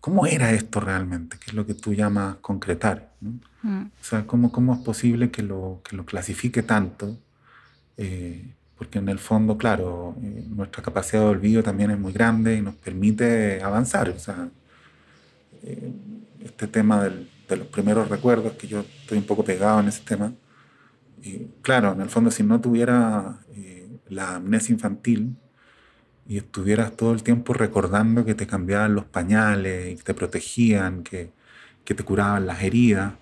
¿Cómo 0.00 0.26
era 0.26 0.52
esto 0.52 0.80
realmente? 0.80 1.38
¿Qué 1.38 1.50
es 1.50 1.54
lo 1.54 1.64
que 1.64 1.74
tú 1.74 1.94
llamas 1.94 2.36
concretar? 2.40 3.12
Mm. 3.62 3.84
O 3.84 4.04
sea, 4.04 4.26
¿cómo, 4.26 4.50
¿cómo 4.50 4.74
es 4.74 4.80
posible 4.80 5.30
que 5.30 5.42
lo, 5.42 5.80
que 5.88 5.96
lo 5.96 6.04
clasifique 6.04 6.62
tanto? 6.62 7.16
Eh, 7.96 8.52
porque 8.76 8.98
en 8.98 9.08
el 9.08 9.20
fondo, 9.20 9.56
claro, 9.56 10.16
eh, 10.20 10.44
nuestra 10.48 10.82
capacidad 10.82 11.22
de 11.22 11.28
olvido 11.28 11.62
también 11.62 11.92
es 11.92 11.98
muy 11.98 12.12
grande 12.12 12.56
y 12.56 12.60
nos 12.60 12.74
permite 12.74 13.62
avanzar. 13.62 14.08
O 14.10 14.18
sea, 14.18 14.48
eh, 15.62 15.92
este 16.44 16.66
tema 16.66 17.04
de 17.04 17.56
los 17.56 17.68
primeros 17.68 18.08
recuerdos, 18.08 18.54
que 18.54 18.66
yo 18.66 18.80
estoy 18.80 19.18
un 19.18 19.24
poco 19.24 19.44
pegado 19.44 19.80
en 19.80 19.88
ese 19.88 20.02
tema, 20.02 20.32
claro, 21.62 21.92
en 21.92 22.00
el 22.00 22.08
fondo 22.08 22.30
si 22.30 22.42
no 22.42 22.60
tuviera 22.60 23.40
eh, 23.54 23.88
la 24.08 24.36
amnesia 24.36 24.72
infantil 24.72 25.36
y 26.26 26.38
estuvieras 26.38 26.96
todo 26.96 27.12
el 27.12 27.22
tiempo 27.22 27.54
recordando 27.54 28.24
que 28.24 28.34
te 28.34 28.46
cambiaban 28.46 28.94
los 28.94 29.04
pañales 29.04 29.96
que 29.98 30.02
te 30.02 30.14
protegían, 30.14 31.02
que, 31.02 31.30
que 31.84 31.94
te 31.94 32.02
curaban 32.02 32.46
las 32.46 32.62
heridas, 32.62 33.14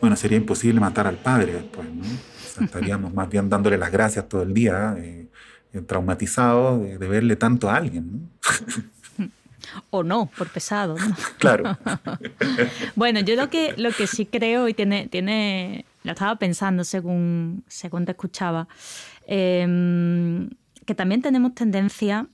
bueno, 0.00 0.16
sería 0.16 0.36
imposible 0.36 0.80
matar 0.80 1.06
al 1.06 1.16
padre 1.16 1.54
después, 1.54 1.88
¿no? 1.92 2.04
estaríamos 2.64 3.12
más 3.14 3.28
bien 3.28 3.48
dándole 3.48 3.78
las 3.78 3.90
gracias 3.90 4.28
todo 4.28 4.42
el 4.42 4.54
día, 4.54 4.94
eh, 4.98 5.28
traumatizados 5.86 6.82
de, 6.82 7.08
verle 7.08 7.36
tanto 7.36 7.70
a 7.70 7.76
alguien, 7.76 8.12
¿no? 8.12 8.18
o 9.90 10.02
no, 10.02 10.30
por 10.36 10.48
pesado. 10.48 10.96
claro. 11.38 11.78
bueno, 12.96 13.20
yo 13.20 13.36
lo 13.36 13.50
que, 13.50 13.74
lo 13.76 13.90
que 13.92 14.06
sí 14.06 14.26
creo 14.26 14.68
y 14.68 14.74
tiene, 14.74 15.08
tiene, 15.08 15.84
lo 16.02 16.12
estaba 16.12 16.36
pensando 16.36 16.84
según, 16.84 17.64
según 17.68 18.04
te 18.04 18.12
escuchaba, 18.12 18.68
em, 19.26 20.50
que 20.84 20.94
también 20.94 21.22
tenemos 21.22 21.54
tendencia 21.54 22.28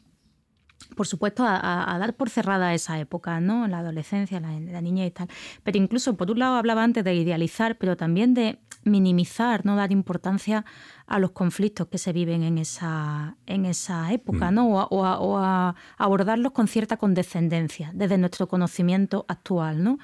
por 0.96 1.06
supuesto, 1.06 1.44
a, 1.46 1.96
dar 1.98 2.14
por 2.14 2.28
cerrada 2.30 2.74
esa 2.74 2.98
época, 2.98 3.40
¿no? 3.40 3.68
La 3.68 3.78
adolescencia, 3.78 4.40
la, 4.40 4.58
la 4.58 4.80
niñez 4.80 5.08
y 5.08 5.10
tal. 5.12 5.28
Pero 5.62 5.78
incluso, 5.78 6.16
por 6.16 6.30
un 6.30 6.40
lado, 6.40 6.56
hablaba 6.56 6.82
antes 6.82 7.04
de 7.04 7.14
idealizar, 7.14 7.78
pero 7.78 7.96
también 7.96 8.34
de 8.34 8.58
minimizar, 8.84 9.64
no 9.64 9.76
dar 9.76 9.92
importancia 9.92 10.64
a 11.06 11.18
los 11.18 11.32
conflictos 11.32 11.88
que 11.88 11.98
se 11.98 12.12
viven 12.12 12.42
en 12.42 12.58
esa, 12.58 13.36
en 13.46 13.66
esa 13.66 14.12
época, 14.12 14.50
mm. 14.50 14.54
¿no? 14.54 14.68
O 14.70 15.00
o 15.00 15.38
a, 15.38 15.74
abordarlos 15.98 16.52
con 16.52 16.68
cierta 16.68 16.96
condescendencia 16.96 17.90
desde 17.94 18.18
nuestro 18.18 18.48
conocimiento 18.48 19.24
actual, 19.28 19.82
¿no? 19.82 19.98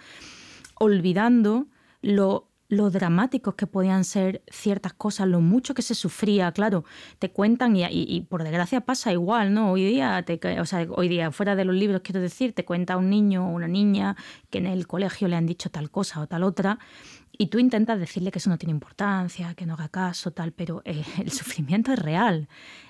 Olvidando 0.74 1.66
lo 2.02 2.48
lo 2.68 2.90
dramáticos 2.90 3.54
que 3.54 3.66
podían 3.66 4.04
ser 4.04 4.42
ciertas 4.50 4.92
cosas, 4.92 5.28
lo 5.28 5.40
mucho 5.40 5.74
que 5.74 5.82
se 5.82 5.94
sufría, 5.94 6.50
claro, 6.52 6.84
te 7.18 7.30
cuentan 7.30 7.76
y, 7.76 8.20
por 8.22 8.42
desgracia 8.42 8.80
pasa 8.80 9.12
igual, 9.12 9.54
¿no? 9.54 9.72
Hoy 9.72 9.84
día, 9.84 10.22
te, 10.24 10.40
o 10.60 10.64
sea, 10.64 10.86
hoy 10.90 11.08
día 11.08 11.30
fuera 11.30 11.54
de 11.54 11.64
los 11.64 11.76
libros, 11.76 12.00
quiero 12.02 12.20
decir, 12.20 12.54
te 12.54 12.64
cuenta 12.64 12.96
un 12.96 13.10
niño 13.10 13.48
o 13.48 13.50
una 13.52 13.68
niña 13.68 14.16
que 14.50 14.58
en 14.58 14.66
el 14.66 14.86
colegio 14.86 15.28
le 15.28 15.36
han 15.36 15.46
dicho 15.46 15.70
tal 15.70 15.90
cosa 15.90 16.20
o 16.20 16.26
tal 16.26 16.42
otra 16.42 16.78
y 17.39 17.47
tú 17.47 17.59
intentas 17.59 17.99
decirle 17.99 18.30
que 18.30 18.39
eso 18.39 18.51
no 18.51 18.59
tiene 18.59 18.72
importancia, 18.72 19.55
que 19.55 19.66
no 19.66 19.74
haga 19.74 19.89
caso, 19.89 20.30
tal, 20.32 20.53
pero 20.53 20.82
eh, 20.84 21.05
el 21.18 21.30
sufrimiento 21.30 21.93
es 21.93 21.99
real. 21.99 22.49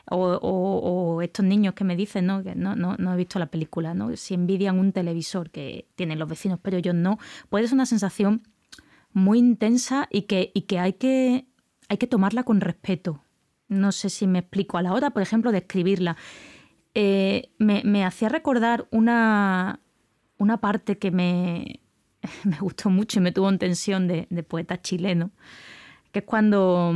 O, 0.09 1.21
estos 1.23 1.45
niños 1.45 1.75
que 1.75 1.83
me 1.83 1.97
dicen, 1.97 2.27
¿no? 2.27 2.43
que 2.43 2.55
no, 2.55 2.77
no, 2.77 2.95
no, 2.97 3.13
he 3.13 3.17
visto 3.17 3.39
la 3.41 3.47
película, 3.47 3.93
¿no? 3.93 4.17
si 4.17 4.35
envidian 4.35 4.79
un 4.79 4.93
televisor 4.93 5.51
que 5.51 5.89
tienen 5.97 6.21
los 6.21 6.29
vecinos, 6.29 6.61
pero 6.63 6.77
ellos 6.77 6.95
no, 6.95 7.19
puede 7.49 7.67
ser 7.67 7.75
una 7.75 7.87
sensación 7.87 8.43
muy 9.13 9.39
intensa 9.39 10.09
y 10.11 10.23
que, 10.23 10.53
hay, 10.79 10.93
que 10.93 11.47
tomarla 12.09 12.45
con 12.45 12.61
respeto. 12.61 13.25
No 13.69 13.91
sé 13.91 14.11
si 14.11 14.29
me 14.29 14.41
explico. 14.41 14.79
A 14.79 14.83
la 14.83 14.93
hora, 14.93 15.11
por 15.11 15.23
ejemplo, 15.23 15.51
de 15.51 15.59
escribirla, 15.59 16.17
eh, 16.95 17.51
me, 17.59 18.05
hacía 18.05 18.29
recordar 18.29 18.87
una 18.93 19.81
parte 20.61 20.99
que 20.99 21.11
me, 21.11 21.81
me, 22.45 22.59
gustó 22.59 22.91
mucho 22.91 23.18
y 23.18 23.22
me 23.22 23.33
tuvo 23.33 23.49
en 23.49 23.59
tensión 23.59 24.09
de, 24.09 24.27
poeta 24.43 24.81
chileno, 24.81 25.31
que 26.12 26.20
es 26.20 26.24
cuando, 26.24 26.93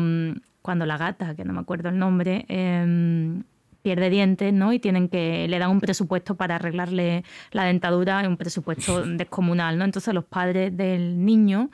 cuando 0.63 0.87
la 0.87 0.97
gata, 0.97 1.35
que 1.35 1.45
no 1.45 1.53
me 1.53 1.61
acuerdo 1.61 1.89
el 1.89 1.99
nombre, 1.99 2.45
em, 2.49 3.43
pierde 3.83 4.11
dientes, 4.11 4.53
¿no? 4.53 4.73
Y 4.73 4.79
tienen 4.79 5.09
que 5.09 5.49
le 5.49 5.59
dan 5.59 5.71
un 5.71 5.81
presupuesto 5.81 6.35
para 6.35 6.57
arreglarle 6.57 7.25
la 7.51 7.65
dentadura, 7.65 8.27
un 8.29 8.37
presupuesto 8.37 9.03
descomunal, 9.07 9.79
¿no? 9.79 9.85
Entonces 9.85 10.15
los 10.15 10.25
padres 10.25 10.77
del 10.77 11.25
niño 11.25 11.71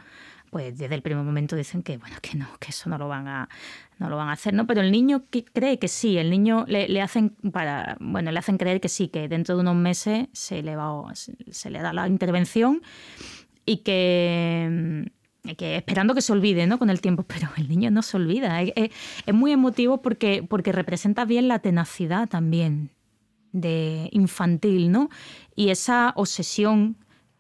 pues 0.50 0.78
desde 0.78 0.94
el 0.94 1.02
primer 1.02 1.24
momento 1.24 1.56
dicen 1.56 1.82
que 1.82 1.98
bueno 1.98 2.16
que 2.22 2.36
no 2.36 2.46
que 2.58 2.70
eso 2.70 2.88
no 2.88 2.98
lo 2.98 3.08
van 3.08 3.28
a 3.28 3.48
no 3.98 4.08
lo 4.08 4.16
van 4.16 4.28
a 4.28 4.32
hacer 4.32 4.54
no 4.54 4.66
pero 4.66 4.80
el 4.80 4.92
niño 4.92 5.24
cree 5.52 5.78
que 5.78 5.88
sí 5.88 6.18
el 6.18 6.30
niño 6.30 6.64
le, 6.68 7.02
hacen 7.02 7.30
para 7.52 7.96
bueno 8.00 8.30
le 8.30 8.38
hacen 8.38 8.56
creer 8.56 8.80
que 8.80 8.88
sí 8.88 9.08
que 9.08 9.28
dentro 9.28 9.56
de 9.56 9.62
unos 9.62 9.76
meses 9.76 10.28
se 10.32 10.62
le 10.62 10.76
va 10.76 11.12
se 11.14 11.70
le 11.70 11.80
da 11.80 11.92
la 11.92 12.06
intervención 12.08 12.80
y 13.66 13.78
que 13.78 15.10
que 15.54 15.76
esperando 15.76 16.14
que 16.14 16.22
se 16.22 16.32
olvide 16.32 16.66
¿no? 16.66 16.78
con 16.78 16.90
el 16.90 17.00
tiempo, 17.00 17.22
pero 17.28 17.48
el 17.56 17.68
niño 17.68 17.90
no 17.90 18.02
se 18.02 18.16
olvida. 18.16 18.60
Es, 18.62 18.90
es, 19.26 19.34
muy 19.34 19.52
emotivo 19.52 20.02
porque, 20.02 20.44
porque 20.48 20.72
representa 20.72 21.24
bien 21.24 21.46
la 21.46 21.60
tenacidad 21.60 22.28
también 22.28 22.90
de 23.52 24.08
infantil, 24.12 24.90
¿no? 24.90 25.08
Y 25.54 25.70
esa 25.70 26.12
obsesión 26.16 26.96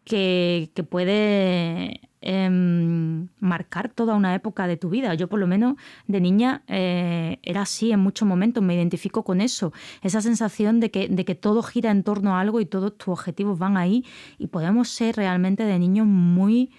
que, 0.06 0.70
que 0.74 0.82
puede 0.82 2.00
Em, 2.28 3.28
marcar 3.38 3.88
toda 3.88 4.16
una 4.16 4.34
época 4.34 4.66
de 4.66 4.76
tu 4.76 4.90
vida. 4.90 5.14
Yo 5.14 5.28
por 5.28 5.38
lo 5.38 5.46
menos 5.46 5.76
de 6.08 6.20
niña 6.20 6.64
eh, 6.66 7.38
era 7.44 7.62
así 7.62 7.92
en 7.92 8.00
muchos 8.00 8.26
momentos, 8.26 8.64
me 8.64 8.74
identifico 8.74 9.22
con 9.22 9.40
eso, 9.40 9.72
esa 10.02 10.20
sensación 10.20 10.80
de 10.80 10.90
que, 10.90 11.06
de 11.06 11.24
que 11.24 11.36
todo 11.36 11.62
gira 11.62 11.92
en 11.92 12.02
torno 12.02 12.34
a 12.34 12.40
algo 12.40 12.60
y 12.60 12.66
todos 12.66 12.98
tus 12.98 13.10
objetivos 13.10 13.60
van 13.60 13.76
ahí 13.76 14.04
y 14.38 14.48
podemos 14.48 14.88
ser 14.88 15.14
realmente 15.14 15.62
de 15.62 15.78
niños 15.78 16.08
muy... 16.08 16.70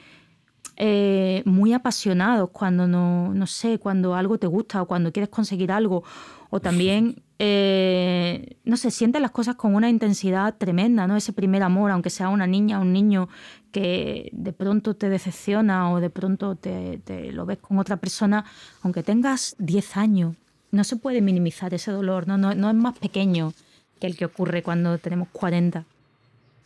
Eh, 0.79 1.41
muy 1.45 1.73
apasionados 1.73 2.51
cuando 2.51 2.85
no, 2.87 3.33
no 3.33 3.47
sé, 3.47 3.79
cuando 3.79 4.13
algo 4.13 4.37
te 4.37 4.45
gusta 4.45 4.79
o 4.79 4.85
cuando 4.85 5.11
quieres 5.11 5.29
conseguir 5.29 5.71
algo 5.71 6.03
o 6.51 6.59
también, 6.59 7.23
eh, 7.39 8.57
no 8.63 8.77
sé, 8.77 8.91
sientes 8.91 9.19
las 9.19 9.31
cosas 9.31 9.55
con 9.55 9.73
una 9.73 9.89
intensidad 9.89 10.55
tremenda, 10.55 11.07
¿no? 11.07 11.17
Ese 11.17 11.33
primer 11.33 11.63
amor, 11.63 11.89
aunque 11.89 12.11
sea 12.11 12.29
una 12.29 12.45
niña 12.45 12.77
o 12.77 12.83
un 12.83 12.93
niño 12.93 13.27
que 13.71 14.29
de 14.33 14.53
pronto 14.53 14.95
te 14.95 15.09
decepciona 15.09 15.91
o 15.91 15.99
de 15.99 16.11
pronto 16.11 16.55
te, 16.55 17.01
lo 17.31 17.47
ves 17.47 17.57
con 17.57 17.79
otra 17.79 17.97
persona, 17.97 18.45
aunque 18.83 19.01
tengas 19.01 19.55
10 19.57 19.97
años, 19.97 20.35
no 20.69 20.83
se 20.83 20.95
puede 20.95 21.21
minimizar 21.21 21.73
ese 21.73 21.91
dolor, 21.91 22.27
¿no? 22.27 22.37
No, 22.37 22.53
no 22.53 22.69
es 22.69 22.75
más 22.75 22.97
pequeño 22.99 23.53
que 23.99 24.05
el 24.05 24.15
que 24.15 24.25
ocurre 24.25 24.61
cuando 24.61 24.99
tenemos 24.99 25.27
40. 25.31 25.85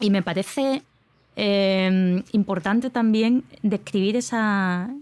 Y 0.01 0.09
me 0.09 0.21
parece 0.21 0.83
eh, 1.35 2.23
importante 2.31 2.89
también 2.89 3.43
describir 3.61 4.15
esa, 4.15 4.93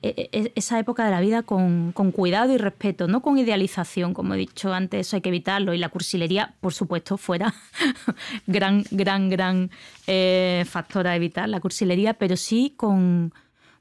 e, 0.00 0.28
e, 0.30 0.52
esa 0.54 0.78
época 0.78 1.04
de 1.04 1.10
la 1.10 1.20
vida 1.20 1.42
con, 1.42 1.92
cuidado 1.92 2.52
y 2.52 2.56
respeto, 2.56 3.08
no 3.08 3.20
con 3.20 3.36
idealización, 3.36 4.14
como 4.14 4.34
he 4.34 4.36
dicho 4.36 4.72
antes, 4.72 5.06
eso 5.06 5.16
hay 5.16 5.22
que 5.22 5.30
evitarlo. 5.30 5.74
Y 5.74 5.78
la 5.78 5.88
cursilería, 5.88 6.54
por 6.60 6.72
supuesto, 6.72 7.16
fuera 7.16 7.52
gran, 8.46 8.84
gran, 8.92 9.28
gran 9.28 9.70
eh, 10.06 10.64
factor 10.68 11.08
a 11.08 11.16
evitar, 11.16 11.48
la 11.48 11.60
cursilería, 11.60 12.14
pero 12.14 12.36
sí 12.36 12.74
con, 12.76 13.32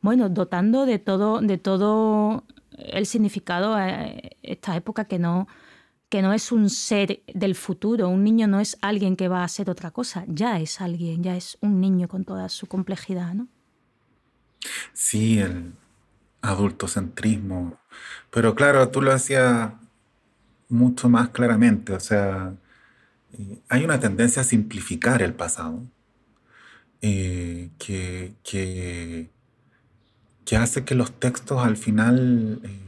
bueno, 0.02 0.30
dotando 0.30 0.86
de 0.88 0.98
todo, 0.98 1.40
de 1.40 1.58
todo 1.60 2.44
el 2.78 3.06
significado 3.06 3.76
a 3.76 4.08
esta 4.42 4.76
época 4.76 5.06
que 5.06 5.20
no, 5.20 5.48
que 6.10 6.22
no 6.22 6.34
es 6.34 6.52
un 6.52 6.70
ser 6.70 7.22
del 7.34 7.56
futuro, 7.56 8.10
un 8.10 8.24
niño 8.24 8.48
no 8.48 8.60
es 8.60 8.78
alguien 8.82 9.16
que 9.16 9.28
va 9.28 9.44
a 9.44 9.48
ser 9.48 9.70
otra 9.70 9.92
cosa, 9.92 10.24
ya 10.28 10.60
es 10.60 10.82
alguien, 10.82 11.24
ya 11.24 11.36
es 11.36 11.58
un 11.62 11.82
niño 11.82 12.08
con 12.08 12.24
toda 12.24 12.50
su 12.50 12.68
complejidad, 12.68 13.34
¿no? 13.34 13.48
Sí, 14.94 15.40
el, 15.40 15.74
adultocentrismo. 16.42 17.80
Pero 18.32 18.56
claro, 18.56 18.90
tú 18.90 19.02
lo 19.02 19.12
hacías 19.12 19.72
mucho 20.70 21.10
más 21.10 21.30
claramente, 21.30 21.94
o 21.94 22.00
sea, 22.00 22.54
eh, 23.34 23.60
hay 23.70 23.86
una 23.86 24.00
tendencia 24.00 24.42
a 24.42 24.46
simplificar 24.46 25.22
el 25.22 25.34
pasado 25.34 25.84
eh, 27.02 27.70
que, 27.78 28.36
que, 28.44 29.30
hace 30.58 30.84
que 30.86 30.96
los 30.96 31.20
textos 31.20 31.64
al 31.64 31.78
final 31.78 32.60
eh, 32.64 32.87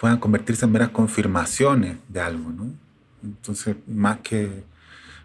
puedan 0.00 0.18
convertirse 0.18 0.64
en 0.64 0.72
meras 0.72 0.88
confirmaciones 0.88 1.98
de 2.08 2.20
algo, 2.20 2.50
¿no? 2.50 2.72
Entonces, 3.22 3.76
más 3.86 4.20
que, 4.20 4.64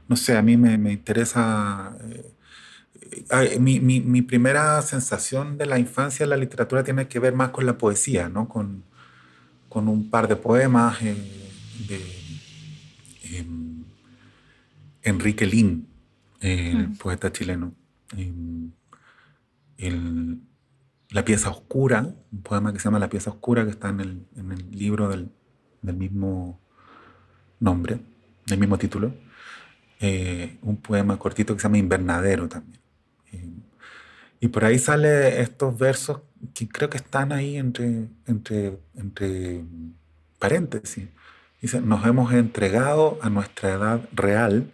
no 0.10 0.18
sé, 0.18 0.38
a 0.38 0.42
mí 0.42 0.58
me, 0.58 0.78
me 0.78 0.92
interesa 0.92 1.96
mi, 3.60 3.80
mi, 3.80 4.02
mi, 4.02 4.22
primera 4.22 4.82
sensación 4.82 5.58
de 5.58 5.66
la 5.66 5.80
infancia 5.80 6.24
en 6.24 6.30
la 6.30 6.38
literatura 6.38 6.84
tiene 6.84 7.08
que 7.08 7.20
ver 7.20 7.34
más 7.34 7.50
con 7.50 7.66
la 7.66 7.78
poesía, 7.78 8.30
¿no? 8.30 8.48
con, 8.48 8.84
con 9.70 9.88
un 9.88 10.10
par 10.10 10.28
de 10.28 10.36
poemas 10.36 11.02
eh, 11.02 11.16
de 11.88 13.38
em, 13.38 13.84
Enrique 15.04 15.46
Lin, 15.46 15.88
el 16.42 16.90
mm. 16.90 16.98
poeta 16.98 17.32
chileno. 17.32 17.74
Em, 18.16 18.72
el, 19.78 20.40
la 21.16 21.24
pieza 21.24 21.50
oscura, 21.50 22.14
un 22.34 22.42
poema 22.42 22.74
que 22.74 22.80
se 22.80 22.84
llama 22.84 23.00
La 23.00 23.08
pieza 23.08 23.30
oscura, 23.30 23.64
que 23.64 23.72
está 23.72 23.88
en 23.88 24.02
el, 24.02 24.28
en 24.36 24.52
el 24.52 24.70
libro 24.70 25.08
del, 25.08 25.32
del, 25.82 25.96
mismo 25.96 26.60
nombre, 27.62 28.02
del 28.46 28.60
mismo 28.60 28.78
título. 28.78 29.14
Eh, 30.02 30.58
un 30.62 30.76
poema 30.76 31.18
cortito 31.18 31.54
que 31.54 31.62
se 31.62 31.68
llama 31.68 31.78
Invernadero 31.78 32.50
también. 32.50 32.82
Y 34.42 34.50
por 34.50 34.66
ahí 34.66 34.78
sale 34.78 35.40
estos 35.40 35.80
versos 35.80 36.20
que 36.54 36.68
creo 36.68 36.90
que 36.90 36.98
están 36.98 37.32
ahí 37.32 37.56
entre, 37.56 38.10
entre, 38.28 38.78
entre 38.96 39.64
paréntesis. 40.38 41.08
Dice, 41.62 41.80
nos 41.80 42.06
hemos 42.06 42.34
entregado 42.34 43.20
a 43.22 43.30
nuestra 43.30 43.72
edad 43.72 44.02
real 44.12 44.70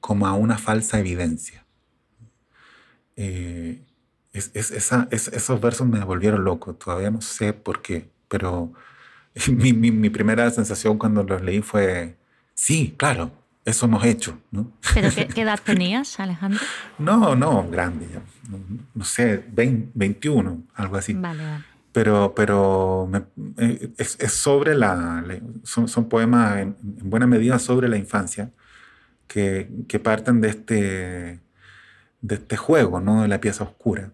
como 0.00 0.26
a 0.26 0.34
una 0.34 0.58
falsa 0.58 0.98
evidencia. 0.98 1.64
Eh, 3.14 3.84
es, 4.38 4.70
esa, 4.70 5.08
esos 5.10 5.60
versos 5.60 5.86
me 5.86 6.02
volvieron 6.04 6.44
loco, 6.44 6.74
todavía 6.74 7.10
no 7.10 7.20
sé 7.20 7.52
por 7.52 7.82
qué, 7.82 8.08
pero 8.28 8.72
mi, 9.48 9.72
mi, 9.72 9.90
mi, 9.90 10.10
primera 10.10 10.50
sensación 10.50 10.98
cuando 10.98 11.22
los 11.22 11.42
leí 11.42 11.60
fue, 11.60 12.16
Sí, 12.60 12.96
claro, 12.96 13.30
eso 13.64 13.86
hemos 13.86 14.04
hecho. 14.04 14.36
¿no? 14.50 14.72
¿Pero 14.92 15.10
qué, 15.14 15.28
edad 15.42 15.60
tenías, 15.64 16.18
Alejandro? 16.18 16.60
no, 16.98 17.36
no, 17.36 17.68
grande, 17.70 18.08
no, 18.94 19.04
sé, 19.04 19.44
21, 19.52 20.64
algo 20.74 20.96
así. 20.96 21.14
Vale, 21.14 21.44
vale. 21.44 21.64
Pero, 21.92 22.34
pero 22.34 23.08
eh, 23.58 23.92
es, 23.96 24.16
sobre 24.32 24.74
la, 24.74 25.24
son, 25.62 25.86
son 25.86 26.08
poemas 26.08 26.58
en, 26.58 26.76
buena 26.82 27.28
medida 27.28 27.60
sobre 27.60 27.88
la 27.88 27.96
infancia 27.96 28.50
que, 29.28 29.70
que 29.86 30.00
parten 30.00 30.40
de 30.40 30.48
este, 30.48 31.40
de 32.20 32.34
este 32.34 32.56
juego, 32.56 33.00
¿no? 33.00 33.22
de 33.22 33.28
la 33.28 33.40
pieza 33.40 33.62
oscura. 33.62 34.10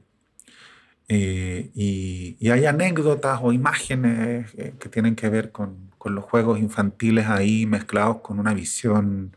Eh, 1.09 1.70
y, 1.74 2.50
hay 2.50 2.64
anécdotas 2.66 3.40
o 3.42 3.52
imágenes 3.52 4.55
eh, 4.57 4.74
que 4.78 4.88
tienen 4.88 5.14
que 5.16 5.28
ver 5.28 5.52
con, 5.52 5.90
con, 5.98 6.14
los 6.14 6.24
juegos 6.24 6.59
infantiles 6.59 7.26
ahí 7.26 7.66
mezclados 7.66 8.20
con 8.22 8.38
una 8.38 8.55
visión 8.55 9.36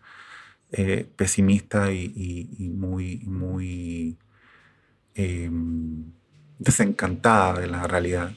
eh, 0.71 1.09
pesimista 1.15 1.91
y, 1.91 2.49
y, 2.57 2.69
muy, 2.69 3.17
muy 3.25 4.17
em, 5.15 6.11
desencantada 6.59 7.59
de 7.61 7.67
la 7.67 7.87
realidad. 7.87 8.31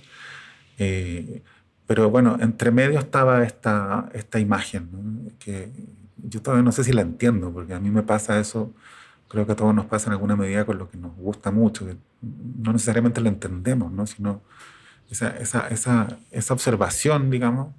pero 1.87 2.11
bueno, 2.11 2.39
entre 2.41 2.71
medio 2.71 2.99
estaba 2.99 3.45
esta, 3.45 4.09
esta 4.15 4.39
imagen, 4.39 5.35
que 5.39 5.71
yo 6.17 6.41
todavía 6.43 6.65
no 6.65 6.73
sé 6.73 6.85
si 6.85 6.93
la 6.93 7.03
entiendo, 7.03 7.53
porque 7.53 7.75
a 7.75 7.81
mí 7.81 7.91
me 7.91 8.03
pasa 8.03 8.41
eso 8.41 8.75
creo 9.31 9.47
que 9.47 9.53
a 9.53 9.57
todos 9.57 9.73
nos 9.73 9.87
pasa 9.87 10.09
en 10.09 10.15
alguna 10.15 10.35
medida 10.35 10.67
con 10.67 10.77
lo 10.77 10.91
que 10.91 10.97
nos 10.99 11.15
gusta 11.15 11.53
mucho, 11.53 11.87
que 11.87 11.97
no 12.21 12.73
necesariamente 12.73 13.21
lo 13.21 13.29
entendemos, 13.29 13.93
¿no? 13.93 14.05
sino 14.05 14.43
esa, 15.09 15.29
esa, 15.37 15.69
esa, 15.69 16.19
esa 16.33 16.53
observación, 16.53 17.31
digamos, 17.31 17.73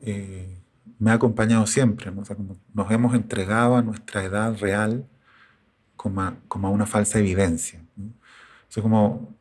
eh, 0.00 0.58
me 0.98 1.10
ha 1.10 1.14
acompañado 1.14 1.66
siempre. 1.66 2.10
¿no? 2.10 2.22
O 2.22 2.24
sea, 2.24 2.34
como 2.34 2.56
nos 2.72 2.90
hemos 2.90 3.14
entregado 3.14 3.76
a 3.76 3.82
nuestra 3.82 4.24
edad 4.24 4.58
real 4.58 5.06
como 5.96 6.22
a, 6.22 6.34
como 6.48 6.68
a 6.68 6.70
una 6.70 6.86
falsa 6.86 7.18
evidencia. 7.18 7.84
¿no? 7.96 8.06
O 8.06 8.72
sea, 8.72 8.82
como 8.82 9.36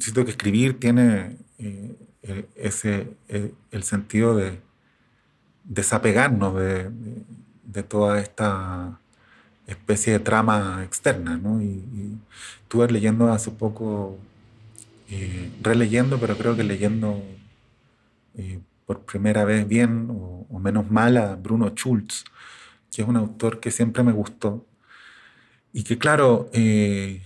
siento 0.00 0.24
que 0.24 0.32
escribir 0.32 0.80
tiene 0.80 1.38
eh, 1.58 1.96
ese, 2.56 3.16
el, 3.28 3.82
sentido 3.84 4.34
de 4.34 4.60
desapegarnos 5.62 6.56
de, 6.56 6.90
de 7.62 7.82
toda 7.84 8.18
esta 8.18 8.98
especie 9.68 10.14
de 10.14 10.18
trama 10.18 10.82
externa, 10.84 11.36
¿no? 11.36 11.62
Y, 11.62 12.18
estuve 12.62 12.90
leyendo 12.90 13.32
hace 13.32 13.50
poco, 13.50 14.18
eh, 15.10 15.50
releyendo, 15.62 16.18
pero 16.18 16.36
creo 16.36 16.56
que 16.56 16.64
leyendo 16.64 17.22
eh, 18.34 18.60
por 18.86 19.00
primera 19.02 19.44
vez 19.44 19.66
bien 19.66 20.08
o, 20.10 20.58
menos 20.58 20.90
mal 20.90 21.16
a 21.16 21.36
Bruno 21.36 21.70
Schulz, 21.70 22.24
que 22.92 23.02
es 23.02 23.08
un 23.08 23.16
autor 23.16 23.60
que 23.60 23.70
siempre 23.70 24.02
me 24.02 24.12
gustó 24.12 24.66
y 25.72 25.84
que 25.84 25.96
claro, 25.98 26.50
eh, 26.52 27.22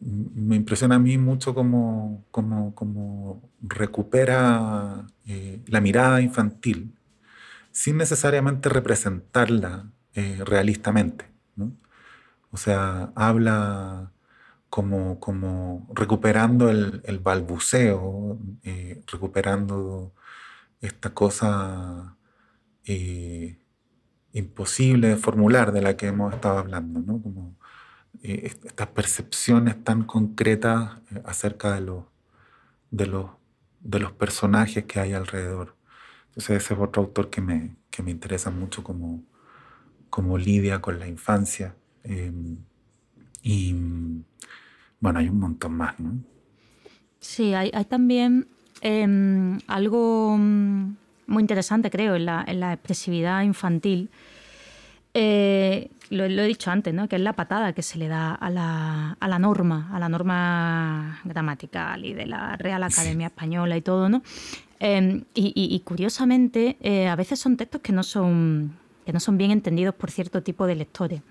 me 0.00 0.56
impresiona 0.56 0.94
a 0.96 0.98
mí 0.98 1.18
mucho 1.18 1.54
como, 1.54 2.24
como, 2.30 2.74
como 2.74 3.42
recupera 3.62 5.06
la 5.66 5.80
mirada 5.80 6.20
infantil 6.20 6.92
sin 7.72 7.96
necesariamente 7.96 8.68
representarla 8.68 9.86
realistamente. 10.44 11.31
O 12.52 12.56
sea, 12.58 13.12
habla 13.16 14.12
como, 14.70 15.20
como 15.20 15.88
recuperando 15.94 16.70
el, 16.70 17.18
balbuceo, 17.20 18.38
eh, 18.64 19.02
recuperando 19.06 20.14
esta 20.80 21.14
cosa 21.14 22.16
eh, 22.86 23.58
imposible 24.32 25.08
de 25.08 25.16
formular 25.16 25.72
de 25.72 25.82
la 25.82 25.96
que 25.96 26.08
hemos 26.08 26.34
estado 26.34 26.58
hablando, 26.58 27.00
¿no? 27.00 27.22
Como 27.22 27.56
eh, 28.22 28.52
estas 28.64 28.88
percepciones 28.88 29.82
tan 29.84 30.04
concretas 30.04 31.00
acerca 31.24 31.74
de 31.74 31.80
los, 31.82 32.04
de, 32.90 33.06
los, 33.06 33.30
de 33.80 33.98
los 34.00 34.12
personajes 34.12 34.84
que 34.84 35.00
hay 35.00 35.12
alrededor. 35.14 35.76
Entonces 36.28 36.62
ese 36.62 36.74
es 36.74 36.80
otro 36.80 37.02
autor 37.02 37.30
que 37.30 37.40
me, 37.40 37.76
que 37.90 38.02
me 38.02 38.10
interesa 38.10 38.50
mucho 38.50 38.82
como, 38.84 39.22
como 40.10 40.38
lidia 40.38 40.80
con 40.80 40.98
la 40.98 41.08
infancia. 41.08 41.76
Em, 42.04 42.56
y 43.42 43.74
bueno, 45.00 45.18
hay 45.18 45.28
un 45.28 45.38
montón 45.38 45.72
más, 45.74 45.98
¿no? 45.98 46.14
Sí, 47.20 47.54
hay, 47.54 47.70
también 47.84 48.48
em, 48.80 49.58
algo 49.68 50.36
mm, 50.38 50.96
muy 51.26 51.42
interesante, 51.42 51.90
creo, 51.90 52.16
en 52.16 52.26
la, 52.26 52.44
en 52.46 52.60
la 52.60 52.72
expresividad 52.72 53.42
infantil. 53.42 54.10
Eh, 55.14 55.90
lo, 56.10 56.24
he 56.24 56.46
dicho 56.46 56.70
antes, 56.70 56.92
¿no? 56.92 57.08
que 57.08 57.16
es 57.16 57.22
la 57.22 57.34
patada 57.34 57.72
que 57.74 57.82
se 57.82 57.98
le 57.98 58.08
da 58.08 58.34
a 58.34 58.50
la, 58.50 59.16
a 59.18 59.28
la, 59.28 59.38
norma, 59.38 59.90
a 59.92 59.98
la 59.98 60.08
norma 60.08 61.20
gramatical 61.24 62.04
y 62.04 62.12
de 62.12 62.26
la 62.26 62.56
Real 62.56 62.82
Academia 62.82 63.28
Española 63.28 63.76
y 63.76 63.82
todo, 63.82 64.08
¿no? 64.08 64.22
Em, 64.78 65.24
y, 65.34 65.80
curiosamente, 65.84 66.76
eh, 66.80 67.06
a 67.06 67.14
veces 67.14 67.38
son 67.38 67.56
textos 67.56 67.80
que 67.82 67.92
no 67.92 68.02
son 68.02 68.76
que 69.06 69.12
no 69.12 69.20
son 69.20 69.36
bien 69.36 69.50
entendidos 69.50 69.94
por 69.94 70.10
cierto 70.10 70.42
tipo 70.42 70.66
de 70.66 70.76
lectores. 70.76 71.22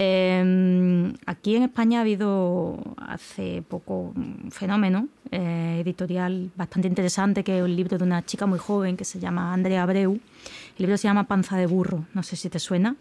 Em, 0.00 1.12
aquí 1.26 1.56
en 1.56 1.64
España 1.64 1.98
ha 1.98 2.02
habido 2.02 2.78
hace 2.98 3.64
poco 3.66 4.12
un 4.14 4.48
fenómeno 4.52 5.08
eh, 5.32 5.80
editorial 5.80 6.52
bastante 6.54 6.86
interesante, 6.86 7.42
que 7.42 7.58
es 7.58 7.64
un 7.64 7.74
libro 7.74 7.98
de 7.98 8.04
una 8.04 8.24
chica 8.24 8.46
muy 8.46 8.60
joven 8.60 8.96
que 8.96 9.04
se 9.04 9.18
llama 9.18 9.52
Andrea 9.52 9.82
Abreu. 9.82 10.12
El 10.12 10.20
libro 10.78 10.96
se 10.96 11.08
llama 11.08 11.24
Panza 11.24 11.56
de 11.56 11.66
burro, 11.66 12.04
no 12.14 12.22
sé 12.22 12.36
si 12.36 12.48
te 12.48 12.60
suena. 12.60 12.94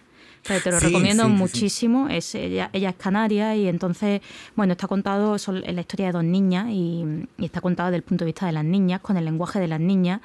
Pero 0.47 0.61
te 0.61 0.71
lo 0.71 0.79
recomiendo 0.79 1.29
muchísimo. 1.29 2.09
Es, 2.09 2.33
ella, 2.33 2.71
ella, 2.73 2.89
es 2.89 2.95
canaria 2.95 3.55
y 3.55 3.67
entonces, 3.67 4.21
bueno, 4.55 4.73
está 4.73 4.87
contado 4.87 5.35
es 5.35 5.47
la 5.47 5.81
historia 5.81 6.07
de 6.07 6.11
dos 6.13 6.23
niñas 6.23 6.67
y, 6.69 7.27
y, 7.37 7.45
está 7.45 7.61
contado 7.61 7.89
desde 7.89 7.97
el 7.97 8.03
punto 8.03 8.25
de 8.25 8.29
vista 8.29 8.47
de 8.47 8.53
las 8.53 8.65
niñas, 8.65 9.01
con 9.01 9.17
el 9.17 9.25
lenguaje 9.25 9.59
de 9.59 9.67
las 9.67 9.79
niñas 9.79 10.21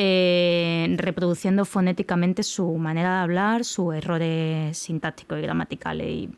eh, 0.00 0.94
reproduciendo 0.96 1.64
fonéticamente 1.64 2.44
su 2.44 2.72
manera 2.76 3.16
de 3.16 3.20
hablar, 3.22 3.64
sus 3.64 3.96
errores 3.96 4.78
sintácticos 4.78 5.40
y 5.40 5.42
gramaticales. 5.42 6.28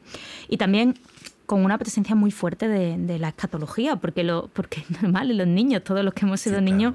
Y, 0.48 0.56
también 0.56 0.98
con 1.44 1.62
una 1.62 1.76
presencia 1.76 2.14
muy 2.14 2.30
fuerte 2.30 2.68
de, 2.68 3.18
la 3.18 3.28
escatología, 3.28 3.96
porque, 3.96 4.24
lo, 4.24 4.48
porque 4.54 4.80
es 4.80 5.02
normal, 5.02 5.36
los 5.36 5.46
niños, 5.46 5.84
todos 5.84 6.02
los 6.02 6.14
que 6.14 6.24
hemos 6.24 6.40
sido 6.40 6.62
niños, 6.62 6.94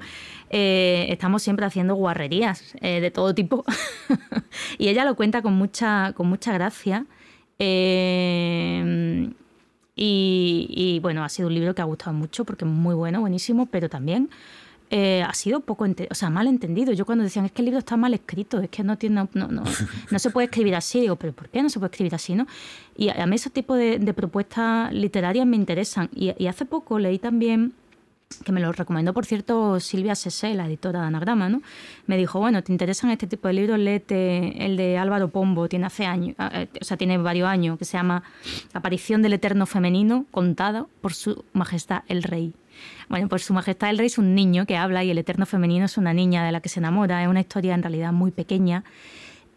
eh, 0.50 1.06
estamos 1.08 1.44
siempre 1.44 1.64
haciendo 1.64 1.94
guarrerías 1.94 2.74
eh, 2.80 3.00
de 3.00 3.12
todo 3.12 3.32
tipo. 3.32 3.64
y 4.76 4.88
ella 4.88 5.04
lo 5.04 5.14
cuenta 5.14 5.42
con 5.42 5.52
mucha, 5.52 6.14
con 6.14 6.26
mucha 6.28 6.52
gracia. 6.52 7.06
y, 7.60 9.30
y, 9.94 10.98
bueno, 10.98 11.22
ha 11.22 11.28
sido 11.28 11.46
un 11.46 11.54
libro 11.54 11.76
que 11.76 11.82
ha 11.82 11.84
gustado 11.84 12.12
mucho 12.12 12.44
porque 12.44 12.64
es 12.64 12.70
muy 12.72 12.96
bueno, 12.96 13.20
buenísimo, 13.20 13.66
pero 13.66 13.88
también 13.88 14.30
eh, 14.90 15.22
ha 15.26 15.34
sido 15.34 15.60
poco, 15.60 15.84
o 15.84 16.14
sea, 16.14 16.30
mal 16.30 16.46
entendido. 16.46 16.92
Yo 16.92 17.04
cuando 17.04 17.24
decían, 17.24 17.44
es 17.44 17.52
que 17.52 17.62
el 17.62 17.66
libro 17.66 17.78
está 17.80 17.96
mal 17.96 18.14
escrito, 18.14 18.60
es 18.60 18.68
que 18.70 18.84
no, 18.84 18.96
tiene, 18.96 19.16
no, 19.16 19.28
no, 19.34 19.64
no 20.10 20.18
se 20.18 20.30
puede 20.30 20.46
escribir 20.46 20.76
así, 20.76 21.00
digo, 21.00 21.16
pero 21.16 21.32
¿por 21.32 21.48
qué 21.48 21.62
no 21.62 21.68
se 21.68 21.78
puede 21.78 21.90
escribir 21.90 22.14
así? 22.14 22.34
¿no? 22.34 22.46
Y 22.96 23.08
a 23.08 23.26
mí 23.26 23.36
ese 23.36 23.50
tipo 23.50 23.74
de, 23.74 23.98
propuestas 24.14 24.92
literarias 24.92 25.46
me 25.46 25.56
interesan. 25.56 26.08
Y, 26.14 26.46
hace 26.46 26.64
poco 26.64 26.98
leí 26.98 27.18
también 27.18 27.72
que 28.44 28.50
me 28.50 28.60
lo 28.60 28.72
recomendó, 28.72 29.12
por 29.12 29.24
cierto, 29.24 29.78
Silvia 29.78 30.16
Sese, 30.16 30.52
la 30.54 30.66
editora 30.66 31.00
de 31.00 31.06
Anagrama, 31.06 31.48
¿no? 31.48 31.62
Me 32.06 32.16
dijo, 32.16 32.40
bueno, 32.40 32.62
¿te 32.62 32.72
interesan 32.72 33.10
este 33.10 33.28
tipo 33.28 33.46
de 33.46 33.54
libros? 33.54 33.78
Léete 33.78 34.66
el 34.66 34.76
de 34.76 34.98
Álvaro 34.98 35.28
Pombo, 35.28 35.68
tiene 35.68 35.86
hace 35.86 36.06
años, 36.06 36.34
eh, 36.52 36.66
o 36.80 36.84
sea, 36.84 36.96
tiene 36.96 37.18
varios 37.18 37.48
años, 37.48 37.78
que 37.78 37.84
se 37.84 37.96
llama 37.96 38.24
Aparición 38.72 39.22
del 39.22 39.34
Eterno 39.34 39.64
Femenino, 39.64 40.26
contada 40.32 40.86
por 41.00 41.14
su 41.14 41.44
majestad 41.52 42.02
el 42.08 42.24
Rey. 42.24 42.52
Bueno, 43.08 43.28
pues 43.28 43.44
Su 43.44 43.54
Majestad 43.54 43.90
el 43.90 43.98
Rey 43.98 44.06
es 44.06 44.18
un 44.18 44.34
niño 44.34 44.66
que 44.66 44.76
habla 44.76 45.04
y 45.04 45.10
el 45.10 45.18
Eterno 45.18 45.46
Femenino 45.46 45.84
es 45.84 45.96
una 45.96 46.12
niña 46.12 46.44
de 46.44 46.52
la 46.52 46.60
que 46.60 46.68
se 46.68 46.80
enamora. 46.80 47.22
Es 47.22 47.28
una 47.28 47.40
historia 47.40 47.74
en 47.74 47.82
realidad 47.82 48.12
muy 48.12 48.30
pequeña. 48.30 48.84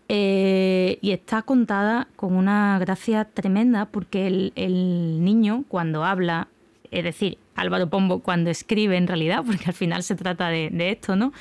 Eh, 0.07 0.97
y 1.01 1.11
está 1.11 1.43
contada 1.43 2.07
con 2.15 2.35
una 2.35 2.79
gracia 2.79 3.25
tremenda 3.25 3.85
porque 3.85 4.51
el, 4.55 5.23
niño 5.23 5.65
cuando 5.67 6.03
habla, 6.03 6.47
es 6.89 7.03
decir, 7.03 7.37
Álvaro 7.55 7.89
Pombo 7.89 8.19
cuando 8.19 8.49
escribe 8.49 8.97
en 8.97 9.07
realidad, 9.07 9.43
porque 9.45 9.65
al 9.67 9.73
final 9.73 10.03
se 10.03 10.15
trata 10.15 10.49
de, 10.49 10.71
esto, 10.91 11.15
¿no? 11.15 11.31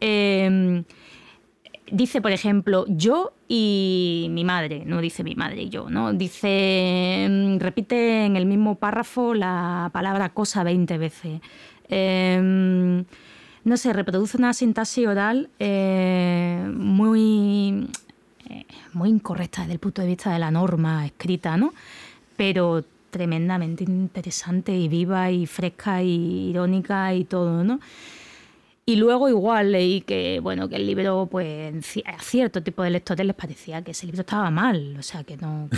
Eh, 0.00 0.82
dice, 1.90 2.20
por 2.20 2.32
ejemplo, 2.32 2.84
yo 2.88 3.32
y 3.48 4.28
mi 4.30 4.44
madre, 4.44 4.84
no 4.86 5.00
dice 5.00 5.24
mi 5.24 5.34
madre 5.34 5.62
y 5.62 5.68
yo, 5.68 5.90
¿no? 5.90 6.12
Dice, 6.12 7.26
mm, 7.28 7.58
repite 7.58 8.24
en 8.24 8.36
el 8.36 8.46
mismo 8.46 8.76
párrafo 8.76 9.34
la 9.34 9.90
palabra 9.92 10.30
cosa 10.30 10.62
20 10.62 10.98
veces. 10.98 11.40
Em, 11.88 13.04
no 13.64 13.76
sé, 13.76 13.92
reproduce 13.92 14.36
una 14.36 14.54
sintaxis 14.54 15.06
oral 15.06 15.50
eh, 15.58 16.70
muy, 16.72 17.88
eh, 18.48 18.64
muy 18.92 19.10
incorrecta 19.10 19.62
desde 19.62 19.74
el 19.74 19.80
punto 19.80 20.02
de 20.02 20.08
vista 20.08 20.32
de 20.32 20.38
la 20.38 20.50
norma 20.50 21.06
escrita, 21.06 21.56
¿no? 21.56 21.72
Pero 22.36 22.84
tremendamente 23.10 23.84
interesante 23.84 24.72
y 24.72 24.88
viva 24.88 25.30
y 25.30 25.46
fresca 25.46 26.02
y 26.02 26.50
irónica 26.50 27.12
y 27.14 27.24
todo, 27.24 27.64
¿no? 27.64 27.80
Y 28.90 28.96
luego 28.96 29.28
igual 29.28 29.70
leí 29.70 30.00
que, 30.00 30.40
bueno, 30.42 30.68
que 30.68 30.74
el 30.74 30.84
libro, 30.84 31.28
pues 31.30 31.72
a 32.04 32.18
cierto 32.20 32.60
tipo 32.60 32.82
de 32.82 32.90
lectores 32.90 33.24
les 33.24 33.36
parecía 33.36 33.82
que 33.82 33.92
ese 33.92 34.04
libro 34.06 34.22
estaba 34.22 34.50
mal, 34.50 34.96
o 34.98 35.02
sea, 35.04 35.22
que, 35.22 35.36
no, 35.36 35.68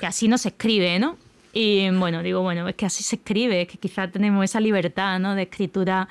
que, 0.00 0.06
así 0.06 0.26
no 0.26 0.38
se 0.38 0.48
escribe, 0.48 0.98
¿no? 0.98 1.18
Y 1.52 1.90
bueno, 1.90 2.22
digo, 2.22 2.40
bueno, 2.40 2.66
es 2.66 2.76
que 2.76 2.86
así 2.86 3.02
se 3.02 3.16
escribe, 3.16 3.60
es 3.60 3.68
que 3.68 3.76
quizá 3.76 4.10
tenemos 4.10 4.42
esa 4.42 4.58
libertad, 4.58 5.20
¿no? 5.20 5.34
De 5.34 5.42
escritura. 5.42 6.08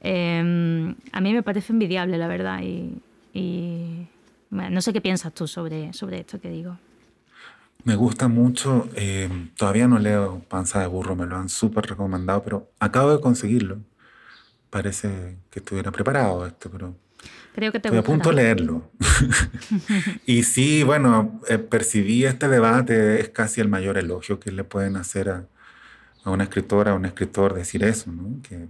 Em, 0.00 0.96
a 1.12 1.20
mí 1.20 1.32
me 1.32 1.44
parece 1.44 1.72
envidiable, 1.72 2.18
la 2.18 2.26
verdad, 2.26 2.60
y, 2.60 4.08
no 4.50 4.80
sé 4.80 4.92
qué 4.92 5.00
piensas 5.00 5.32
tú 5.32 5.46
sobre, 5.46 5.92
sobre 5.92 6.18
esto 6.18 6.40
que 6.40 6.50
digo. 6.50 6.76
Me 7.84 7.94
gusta 7.94 8.26
mucho, 8.26 8.88
em, 8.96 9.50
todavía 9.56 9.86
no 9.86 10.00
leo 10.00 10.42
Panza 10.48 10.80
de 10.80 10.88
Burro, 10.88 11.14
me 11.14 11.24
lo 11.24 11.36
han 11.36 11.48
súper 11.48 11.86
recomendado, 11.86 12.42
pero 12.42 12.68
acabo 12.80 13.12
de 13.12 13.20
conseguirlo 13.20 13.78
parece 14.70 15.38
que 15.50 15.60
estuviera 15.60 15.90
preparado 15.90 16.46
esto, 16.46 16.70
pero 16.70 16.94
Creo 17.54 17.72
que 17.72 17.80
te 17.80 17.88
estoy 17.88 17.98
a 17.98 18.04
punto 18.04 18.28
de 18.28 18.36
leerlo. 18.36 18.88
y 20.26 20.44
sí, 20.44 20.84
bueno, 20.84 21.40
eh, 21.48 21.58
percibí 21.58 22.24
este 22.24 22.46
debate, 22.46 23.20
es 23.20 23.30
casi 23.30 23.60
el 23.60 23.68
mayor 23.68 23.98
elogio 23.98 24.38
que 24.38 24.52
le 24.52 24.62
pueden 24.62 24.96
hacer 24.96 25.28
a, 25.28 25.48
a 26.22 26.30
una 26.30 26.44
escritora, 26.44 26.92
a 26.92 26.94
un 26.94 27.04
escritor, 27.04 27.54
decir 27.54 27.82
eso, 27.82 28.12
¿no? 28.12 28.40
que, 28.42 28.68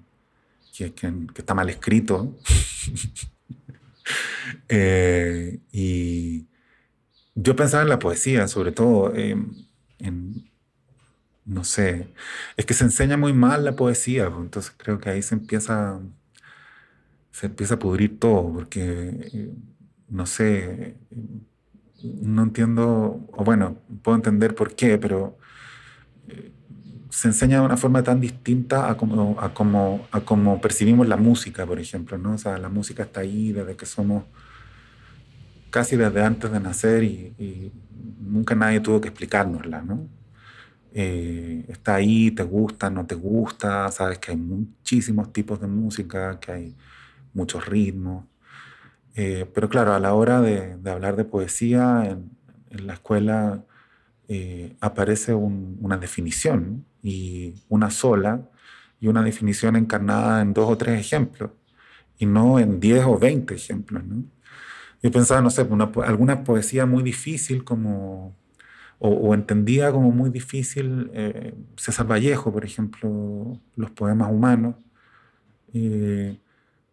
que, 0.74 0.94
que, 0.94 1.40
está 1.40 1.54
mal 1.54 1.68
escrito. 1.68 2.34
Eh, 4.70 5.58
y 5.70 6.46
yo 7.34 7.54
pensaba 7.54 7.82
en 7.82 7.90
la 7.90 7.98
poesía, 7.98 8.48
sobre 8.48 8.72
todo, 8.72 9.14
en, 9.14 9.66
no 11.48 11.64
sé, 11.64 12.12
es 12.56 12.66
que 12.66 12.74
se 12.74 12.84
enseña 12.84 13.16
muy 13.16 13.32
mal 13.32 13.64
la 13.64 13.74
poesía, 13.76 14.28
pues, 14.30 14.42
entonces 14.42 14.74
creo 14.76 15.00
que 15.00 15.10
ahí 15.10 15.22
se 15.22 15.34
empieza, 15.34 16.00
se 17.30 17.46
empieza 17.46 17.74
a 17.74 17.78
pudrir 17.78 18.18
todo, 18.18 18.52
porque, 18.52 19.50
no 20.08 20.26
sé, 20.26 20.96
no 22.02 22.42
entiendo, 22.42 23.26
o 23.32 23.44
bueno, 23.44 23.78
puedo 24.02 24.16
entender 24.16 24.54
por 24.54 24.74
qué, 24.74 24.98
pero 24.98 25.38
eh, 26.28 26.52
se 27.10 27.28
enseña 27.28 27.60
de 27.60 27.66
una 27.66 27.76
forma 27.76 28.02
tan 28.02 28.20
distinta 28.20 28.90
a 28.90 28.96
como, 28.96 29.40
a 29.40 29.54
como, 29.54 30.06
a 30.12 30.20
como 30.22 30.60
percibimos 30.60 31.08
la 31.08 31.16
música, 31.16 31.66
por 31.66 31.80
ejemplo, 31.80 32.18
¿no? 32.18 32.34
O 32.34 32.38
sea, 32.38 32.58
la 32.58 32.68
música 32.68 33.04
está 33.04 33.20
ahí 33.20 33.52
desde 33.52 33.76
que 33.76 33.86
somos 33.86 34.24
casi 35.70 35.96
desde 35.96 36.22
antes 36.22 36.50
de 36.50 36.60
nacer 36.60 37.04
y, 37.04 37.34
y 37.38 37.72
nunca 38.20 38.54
nadie 38.54 38.80
tuvo 38.80 39.00
que 39.00 39.08
explicárnosla, 39.08 39.82
¿no? 39.82 40.17
Eh, 40.92 41.64
está 41.68 41.96
ahí, 41.96 42.30
te 42.30 42.42
gusta, 42.42 42.90
no 42.90 43.06
te 43.06 43.14
gusta, 43.14 43.90
sabes 43.90 44.18
que 44.18 44.32
hay 44.32 44.36
muchísimos 44.36 45.32
tipos 45.32 45.60
de 45.60 45.66
música, 45.66 46.38
que 46.40 46.52
hay 46.52 46.76
muchos 47.34 47.66
ritmos. 47.66 48.24
Eh, 49.14 49.50
pero 49.54 49.68
claro, 49.68 49.94
a 49.94 50.00
la 50.00 50.14
hora 50.14 50.40
de, 50.40 50.78
hablar 50.90 51.16
de 51.16 51.24
poesía, 51.24 52.04
en, 52.06 52.36
la 52.86 52.94
escuela 52.94 53.64
eh, 54.28 54.76
aparece 54.80 55.34
una 55.34 55.96
definición 55.98 56.84
y 57.02 57.54
una 57.68 57.90
sola, 57.90 58.48
y 59.00 59.08
una 59.08 59.22
definición 59.22 59.76
encarnada 59.76 60.42
en 60.42 60.52
dos 60.54 60.70
o 60.70 60.76
tres 60.76 61.00
ejemplos, 61.00 61.50
y 62.18 62.26
no 62.26 62.58
en 62.58 62.80
diez 62.80 63.04
o 63.06 63.18
veinte 63.18 63.54
ejemplos. 63.54 64.04
¿no? 64.04 64.24
Yo 65.02 65.10
pensaba, 65.12 65.40
no 65.40 65.50
sé, 65.50 65.66
alguna 66.04 66.44
poesía 66.44 66.86
muy 66.86 67.02
difícil 67.02 67.64
como 67.64 68.36
o, 69.00 69.34
entendía 69.34 69.92
como 69.92 70.10
muy 70.10 70.30
difícil 70.30 71.10
eh, 71.14 71.54
César 71.76 72.06
Vallejo, 72.10 72.52
por 72.52 72.64
ejemplo, 72.64 73.60
los 73.76 73.90
poemas 73.92 74.30
humanos. 74.30 74.76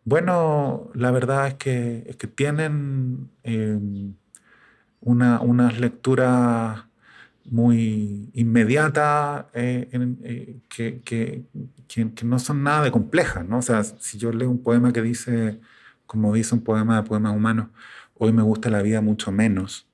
bueno, 0.04 0.92
la 0.94 1.12
verdad 1.12 1.48
es 1.48 1.56
que, 1.56 2.30
tienen 2.36 3.30
em, 3.44 4.14
una, 5.02 5.42
unas 5.42 5.80
lecturas 5.80 6.86
muy 7.46 8.30
inmediatas 8.34 9.46
eh, 9.54 9.88
eh, 10.24 10.60
que, 10.70 11.02
que, 11.02 11.46
que, 11.88 12.26
no 12.26 12.40
son 12.40 12.64
nada 12.64 12.84
de 12.84 12.92
complejas. 12.92 13.46
¿no? 13.48 13.60
O 13.60 13.62
sea, 13.62 13.84
si 13.84 14.18
yo 14.18 14.32
leo 14.32 14.50
un 14.50 14.62
poema 14.64 14.92
que 14.94 15.02
dice, 15.02 15.60
como 16.06 16.34
dice 16.34 16.56
un 16.56 16.62
poema 16.64 16.98
de 17.02 17.08
poemas 17.08 17.36
humanos, 17.36 17.68
hoy 18.16 18.34
me 18.34 18.44
gusta 18.44 18.70
la 18.70 18.82
vida 18.82 19.02
mucho 19.02 19.32
menos, 19.32 19.88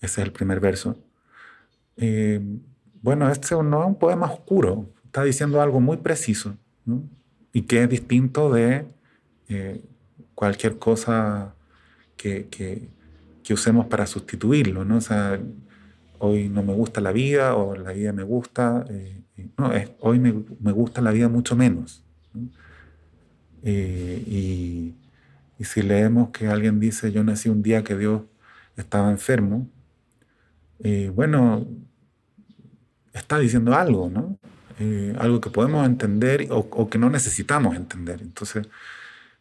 ese 0.00 0.20
es 0.20 0.26
el 0.26 0.32
primer 0.32 0.60
verso, 0.60 0.98
eh, 1.96 2.40
bueno, 3.02 3.28
este 3.30 3.54
no 3.54 3.82
es 3.82 3.86
un 3.86 3.98
poema 3.98 4.26
oscuro, 4.26 4.88
está 5.04 5.24
diciendo 5.24 5.60
algo 5.60 5.80
muy 5.80 5.98
preciso 5.98 6.56
y 7.52 7.62
que 7.62 7.82
es 7.82 7.88
distinto 7.88 8.52
de 8.52 8.86
eh, 9.48 9.82
cualquier 10.34 10.78
cosa 10.78 11.54
que, 12.16 12.48
que, 12.48 12.88
usemos 13.52 13.84
para 13.84 14.06
sustituirlo. 14.06 14.82
¿no? 14.86 14.96
O 14.96 15.00
sea, 15.02 15.38
hoy 16.18 16.48
no 16.48 16.62
me 16.62 16.72
gusta 16.72 17.02
la 17.02 17.12
vida 17.12 17.54
o 17.54 17.76
la 17.76 17.92
vida 17.92 18.10
me 18.14 18.22
gusta. 18.22 18.86
Eh, 18.88 19.20
no, 19.58 19.74
es, 19.74 19.90
hoy 20.00 20.18
me, 20.18 20.32
me, 20.58 20.72
gusta 20.72 21.02
la 21.02 21.10
vida 21.10 21.28
mucho 21.28 21.54
menos. 21.54 22.02
y, 23.62 24.94
y 25.58 25.64
si 25.64 25.82
leemos 25.82 26.30
que 26.30 26.48
alguien 26.48 26.80
dice, 26.80 27.12
yo 27.12 27.22
nací 27.22 27.50
un 27.50 27.62
día 27.62 27.84
que 27.84 27.96
Dios 27.96 28.22
estaba 28.76 29.10
enfermo, 29.10 29.68
eh, 30.84 31.10
bueno, 31.14 31.66
está 33.12 33.38
diciendo 33.38 33.74
algo, 33.74 34.10
¿no? 34.10 34.38
Eh, 34.80 35.14
algo 35.18 35.40
que 35.40 35.50
podemos 35.50 35.86
entender 35.86 36.48
o, 36.50 36.88
que 36.90 36.98
no 36.98 37.10
necesitamos 37.10 37.76
entender. 37.76 38.20
Entonces, 38.22 38.68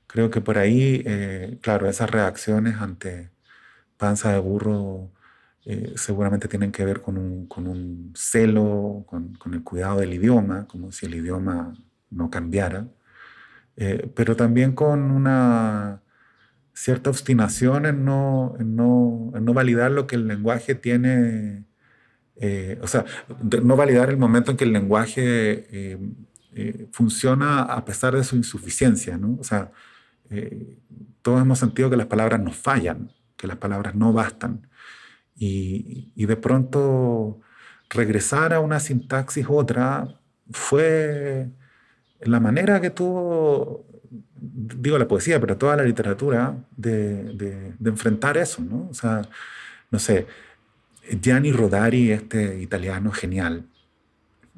creo 0.08 0.30
que 0.30 0.42
por 0.42 0.58
ahí, 0.58 1.04
eh, 1.06 1.58
claro, 1.62 1.90
esas 1.90 2.12
reacciones 2.12 2.76
ante 2.78 3.32
panza 3.98 4.34
de 4.34 4.40
burro 4.40 5.12
seguramente 5.96 6.48
tienen 6.48 6.72
que 6.72 6.84
ver 6.86 7.02
con 7.02 7.18
un, 7.18 8.14
celo, 8.16 9.06
con, 9.08 9.38
el 9.54 9.64
cuidado 9.64 10.00
del 10.00 10.14
idioma, 10.14 10.68
como 10.68 10.92
si 10.92 11.06
el 11.06 11.16
idioma 11.16 11.76
no 12.10 12.30
cambiara, 12.32 12.88
pero 14.16 14.36
también 14.36 14.74
con 14.74 15.12
una 15.12 16.02
cierta 16.74 17.10
obstinación 17.10 17.86
en 17.86 18.06
no, 18.06 18.56
no, 18.60 19.32
no 19.40 19.54
validar 19.54 19.92
lo 19.92 20.08
que 20.08 20.16
el 20.16 20.28
lenguaje 20.28 20.76
tiene, 20.76 21.66
eh, 22.38 22.80
o 22.82 22.88
sea, 22.88 23.06
no 23.64 23.76
validar 23.76 24.10
el 24.10 24.18
momento 24.18 24.52
en 24.52 24.58
que 24.58 24.64
el 24.64 24.74
lenguaje 24.74 25.22
eh, 25.24 26.00
eh, 26.54 26.88
funciona 26.92 27.62
a 27.62 27.86
pesar 27.86 28.16
de 28.16 28.24
su 28.24 28.36
insuficiencia, 28.36 29.18
¿no? 29.18 29.38
O 29.40 29.44
sea, 29.44 29.72
todos 31.22 31.42
hemos 31.42 31.60
sentido 31.60 31.90
que 31.90 31.98
las 31.98 32.08
palabras 32.08 32.40
nos 32.40 32.56
fallan, 32.56 33.12
que 33.36 33.48
las 33.48 33.58
palabras 33.58 33.96
no 33.96 34.14
bastan. 34.14 34.70
Y, 35.36 36.14
y 36.16 36.26
de 36.26 36.38
pronto 36.38 37.42
regresar 37.90 38.54
a 38.54 38.62
una 38.62 38.80
sintaxis 38.80 39.46
otra 39.50 40.22
fue 40.52 41.50
la 42.22 42.40
manera 42.40 42.80
que 42.80 42.92
tuvo 42.92 43.91
digo 44.12 44.98
la 44.98 45.08
poesía, 45.08 45.40
pero 45.40 45.58
toda 45.58 45.76
la 45.78 45.84
literatura, 45.84 46.58
de, 46.76 47.34
de, 47.34 47.90
enfrentar 47.90 48.38
eso, 48.38 48.62
¿no? 48.62 48.90
O 48.90 48.94
sea, 48.94 49.22
no 49.90 50.00
sé, 50.00 50.28
Gianni 51.22 51.52
Rodari, 51.52 52.12
este 52.12 52.62
italiano 52.62 53.12
genial, 53.12 53.66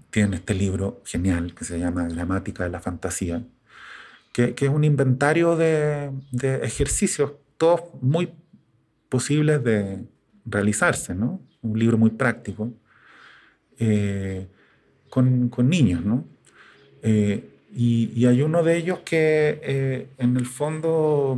tiene 0.10 0.38
este 0.38 0.54
libro 0.54 1.02
genial 1.06 1.54
que 1.56 1.66
se 1.66 1.80
llama 1.80 2.08
Gramática 2.08 2.64
de 2.64 2.70
la 2.70 2.80
Fantasía, 2.80 3.44
que, 4.32 4.56
que 4.56 4.66
es 4.66 4.72
un 4.72 4.84
inventario 4.84 5.56
de, 5.56 6.12
de, 6.32 6.66
ejercicios, 6.66 7.34
todos 7.58 7.82
muy 8.02 8.34
posibles 9.10 9.64
de 9.64 10.04
realizarse, 10.46 11.14
¿no? 11.14 11.42
Un 11.62 11.78
libro 11.78 11.98
muy 11.98 12.10
práctico, 12.10 12.74
eh, 13.78 14.48
con, 15.10 15.50
con, 15.50 15.70
niños, 15.70 16.04
¿no? 16.04 16.26
Eh, 17.04 17.53
y, 17.76 18.26
hay 18.26 18.42
uno 18.42 18.64
de 18.64 18.78
ellos 18.78 19.00
que 19.00 19.60
eh, 19.64 20.08
en 20.20 20.38
el 20.38 20.46
fondo, 20.46 21.38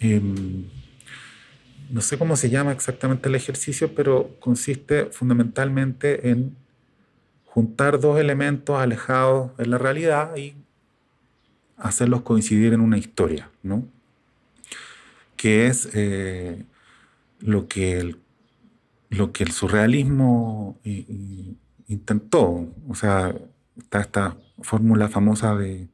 em, 0.00 0.64
no 1.90 2.00
sé 2.00 2.16
cómo 2.16 2.36
se 2.36 2.48
llama 2.48 2.72
exactamente 2.72 3.28
el 3.28 3.34
ejercicio, 3.34 3.94
pero 3.94 4.36
consiste 4.38 5.06
fundamentalmente 5.06 6.30
en 6.30 6.56
juntar 7.44 8.00
dos 8.00 8.20
elementos 8.20 8.78
alejados 8.78 9.56
de 9.56 9.66
la 9.66 9.78
realidad 9.78 10.36
y 10.36 10.54
hacerlos 11.76 12.22
coincidir 12.22 12.72
en 12.72 12.80
una 12.80 12.98
historia, 12.98 13.50
¿no? 13.62 13.86
Que 15.36 15.66
es 15.66 15.88
eh, 15.92 16.64
lo, 17.40 17.66
que 17.66 17.98
el, 17.98 18.16
lo 19.10 19.32
que 19.32 19.42
el 19.42 19.50
surrealismo 19.50 20.78
intentó. 21.88 22.68
O 22.88 22.94
sea, 22.94 23.34
está 23.78 24.00
esta 24.00 24.36
fórmula 24.62 25.08
famosa 25.08 25.54
de, 25.56 25.88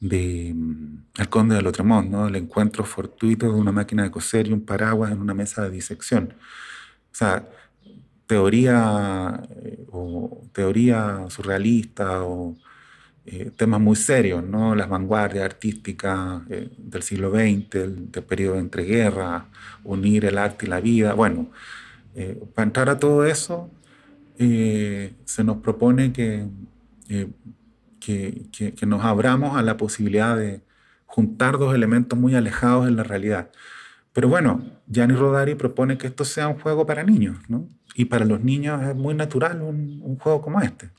de 0.00 0.52
mm, 0.54 1.04
El 1.18 1.28
Conde 1.28 1.56
de 1.56 1.62
Lotremont, 1.62 2.10
¿no? 2.10 2.28
el 2.28 2.36
encuentro 2.36 2.84
fortuito 2.84 3.46
de 3.46 3.52
una 3.52 3.72
máquina 3.72 4.02
de 4.04 4.10
coser 4.10 4.48
y 4.48 4.52
un 4.52 4.64
paraguas 4.64 5.12
en 5.12 5.20
una 5.20 5.34
mesa 5.34 5.62
de 5.64 5.70
disección. 5.70 6.34
O 7.12 7.14
sea, 7.14 7.48
teoría, 8.26 9.42
eh, 9.50 9.86
o 9.90 10.42
teoría 10.52 11.26
surrealista 11.30 12.22
o 12.24 12.56
eh, 13.30 13.50
temas 13.56 13.78
muy 13.78 13.94
serios, 13.94 14.42
¿no? 14.42 14.74
las 14.74 14.88
vanguardias 14.88 15.44
artísticas 15.44 16.42
eh, 16.48 16.70
del 16.78 17.02
siglo 17.02 17.30
XX, 17.30 17.68
del, 17.70 18.24
periodo 18.26 18.54
de 18.54 18.60
entreguerra, 18.60 19.46
unir 19.84 20.24
el 20.24 20.38
arte 20.38 20.64
y 20.64 20.68
la 20.70 20.80
vida. 20.80 21.12
Bueno, 21.12 21.50
eh, 22.14 22.40
para 22.54 22.66
entrar 22.66 22.88
a 22.88 22.98
todo 22.98 23.26
eso, 23.26 23.70
se 24.38 25.44
nos 25.44 25.58
propone 25.58 26.12
que, 26.12 26.46
que, 27.08 28.46
que, 28.50 28.86
nos 28.86 29.04
abramos 29.04 29.56
a 29.56 29.62
la 29.62 29.76
posibilidad 29.76 30.36
de 30.36 30.62
juntar 31.06 31.58
dos 31.58 31.74
elementos 31.74 32.18
muy 32.18 32.34
alejados 32.34 32.86
en 32.86 32.96
la 32.96 33.02
realidad. 33.02 33.50
Pero 34.12 34.28
bueno, 34.28 34.62
Gianni 34.86 35.14
Rodari 35.14 35.54
propone 35.54 35.98
que 35.98 36.06
esto 36.06 36.24
sea 36.24 36.48
un 36.48 36.58
juego 36.60 36.86
para 36.86 37.02
niños, 37.02 37.38
¿no? 37.48 37.68
Y 37.94 38.06
para 38.06 38.24
los 38.24 38.42
niños 38.42 38.82
es 38.82 38.94
muy 38.94 39.14
natural 39.14 39.62
un, 39.62 40.00
un 40.02 40.18
juego 40.18 40.40
como 40.42 40.60
este. 40.60 40.90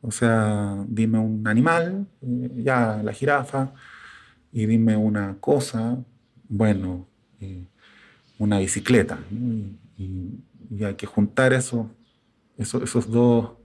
O 0.00 0.10
sea, 0.10 0.84
dime 0.86 1.18
un 1.18 1.46
animal, 1.48 2.06
eh, 2.22 2.50
ya 2.56 3.00
la 3.02 3.12
jirafa, 3.12 3.72
y 4.52 4.66
dime 4.66 4.96
una 4.96 5.36
cosa, 5.40 5.98
bueno, 6.48 7.08
eh, 7.40 7.64
una 8.38 8.58
bicicleta. 8.58 9.18
Y, 9.98 10.84
hay 10.84 10.94
que 10.94 11.06
juntar 11.06 11.52
eso, 11.52 11.90
esos 12.56 13.10
dos 13.10 13.57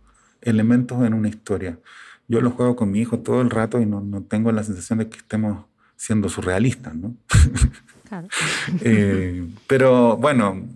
elementos 0.44 1.04
en 1.06 1.14
una 1.14 1.30
historia. 1.30 1.80
Yo 2.28 2.42
lo 2.42 2.52
juego 2.52 2.76
con 2.76 2.92
mi 2.92 3.00
hijo 3.02 3.20
todo 3.20 3.42
el 3.42 3.50
rato 3.50 3.82
y 3.82 3.86
no, 3.86 4.02
no 4.02 4.24
tengo 4.24 4.52
la 4.52 4.64
sensación 4.64 5.00
de 5.00 5.10
que 5.10 5.18
estemos 5.18 5.66
siendo 5.96 6.30
surrealistas, 6.30 6.96
¿no? 6.96 7.16
Claro. 8.08 8.28
Eh, 8.82 9.48
pero 9.68 10.18
bueno, 10.18 10.68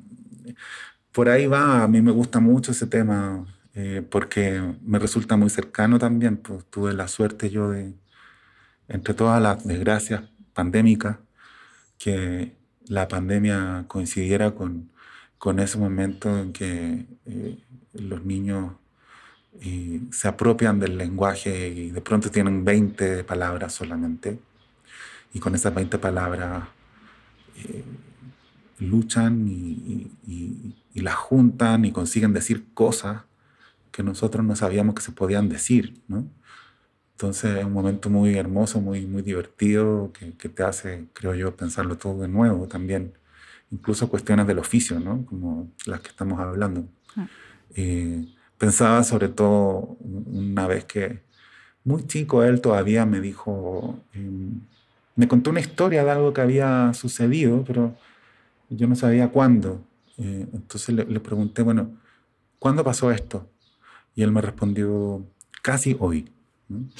por 1.11 1.29
ahí 1.29 1.45
va, 1.45 1.83
a 1.83 1.87
mí 1.87 2.01
me 2.01 2.11
gusta 2.11 2.39
mucho 2.39 2.71
ese 2.71 2.87
tema 2.87 3.45
eh, 3.73 4.03
porque 4.09 4.61
me 4.83 4.97
resulta 4.99 5.37
muy 5.37 5.49
cercano 5.49 5.99
también, 5.99 6.37
pues 6.37 6.65
tuve 6.65 6.93
la 6.93 7.07
suerte 7.07 7.49
yo 7.49 7.69
de, 7.69 7.93
entre 8.87 9.13
todas 9.13 9.41
las 9.41 9.65
desgracias 9.67 10.23
pandémicas, 10.53 11.17
que 11.99 12.55
la 12.87 13.07
pandemia 13.07 13.85
coincidiera 13.87 14.55
con, 14.55 14.91
con 15.37 15.59
ese 15.59 15.77
momento 15.77 16.39
en 16.39 16.53
que 16.53 17.05
eh, 17.25 17.57
los 17.93 18.23
niños 18.25 18.73
eh, 19.61 20.01
se 20.11 20.27
apropian 20.27 20.79
del 20.79 20.97
lenguaje 20.97 21.69
y 21.69 21.91
de 21.91 22.01
pronto 22.01 22.29
tienen 22.29 22.63
20 22.65 23.23
palabras 23.23 23.73
solamente, 23.73 24.39
y 25.33 25.39
con 25.39 25.55
esas 25.55 25.73
20 25.73 25.97
palabras 25.99 26.69
luchan 28.79 29.47
y, 29.47 30.11
y, 30.27 30.75
y 30.93 31.01
las 31.01 31.15
juntan 31.15 31.85
y 31.85 31.91
consiguen 31.91 32.33
decir 32.33 32.65
cosas 32.73 33.23
que 33.91 34.03
nosotros 34.03 34.45
no 34.45 34.55
sabíamos 34.55 34.93
que 34.93 35.01
se 35.01 35.11
podían 35.11 35.49
decir, 35.49 36.01
¿no? 36.07 36.27
Entonces 37.13 37.57
es 37.57 37.65
un 37.65 37.73
momento 37.73 38.11
muy 38.11 38.35
hermoso, 38.35 38.79
muy, 38.79 39.07
muy 39.07 39.23
divertido, 39.23 40.11
que, 40.13 40.33
que, 40.33 40.49
te 40.49 40.61
hace, 40.61 41.07
creo 41.13 41.33
yo, 41.33 41.55
pensarlo 41.55 41.97
todo 41.97 42.21
de 42.21 42.27
nuevo 42.27 42.67
también. 42.67 43.13
Incluso 43.71 44.07
cuestiones 44.07 44.45
del 44.45 44.59
oficio, 44.59 44.99
¿no? 44.99 45.25
Como 45.25 45.71
las 45.87 46.01
que 46.01 46.09
estamos 46.09 46.39
hablando. 46.39 46.87
Ah. 47.15 47.27
Eh, 47.73 48.23
pensaba 48.57 49.03
sobre 49.03 49.29
todo 49.29 49.97
una 49.99 50.67
vez 50.67 50.85
que, 50.85 51.21
muy 51.83 52.05
chico, 52.05 52.43
él 52.43 52.61
todavía 52.61 53.05
me 53.05 53.21
dijo, 53.21 53.99
em, 54.13 54.61
me 55.15 55.27
contó 55.27 55.51
una 55.51 55.59
historia 55.59 56.03
de 56.03 56.11
algo 56.11 56.33
que 56.33 56.41
había 56.41 56.93
sucedido, 56.93 57.63
pero 57.65 57.95
yo 58.69 58.87
no 58.87 58.95
sabía 58.95 59.29
cuándo. 59.29 59.81
Eh, 60.17 60.47
entonces 60.53 60.93
le, 60.95 61.19
pregunté, 61.19 61.61
bueno, 61.61 61.91
¿cuándo 62.59 62.83
pasó 62.83 63.11
esto? 63.11 63.49
Y 64.15 64.23
él 64.23 64.31
me 64.31 64.41
respondió, 64.41 65.25
casi 65.61 65.95
hoy, 65.99 66.29
en 66.69 66.91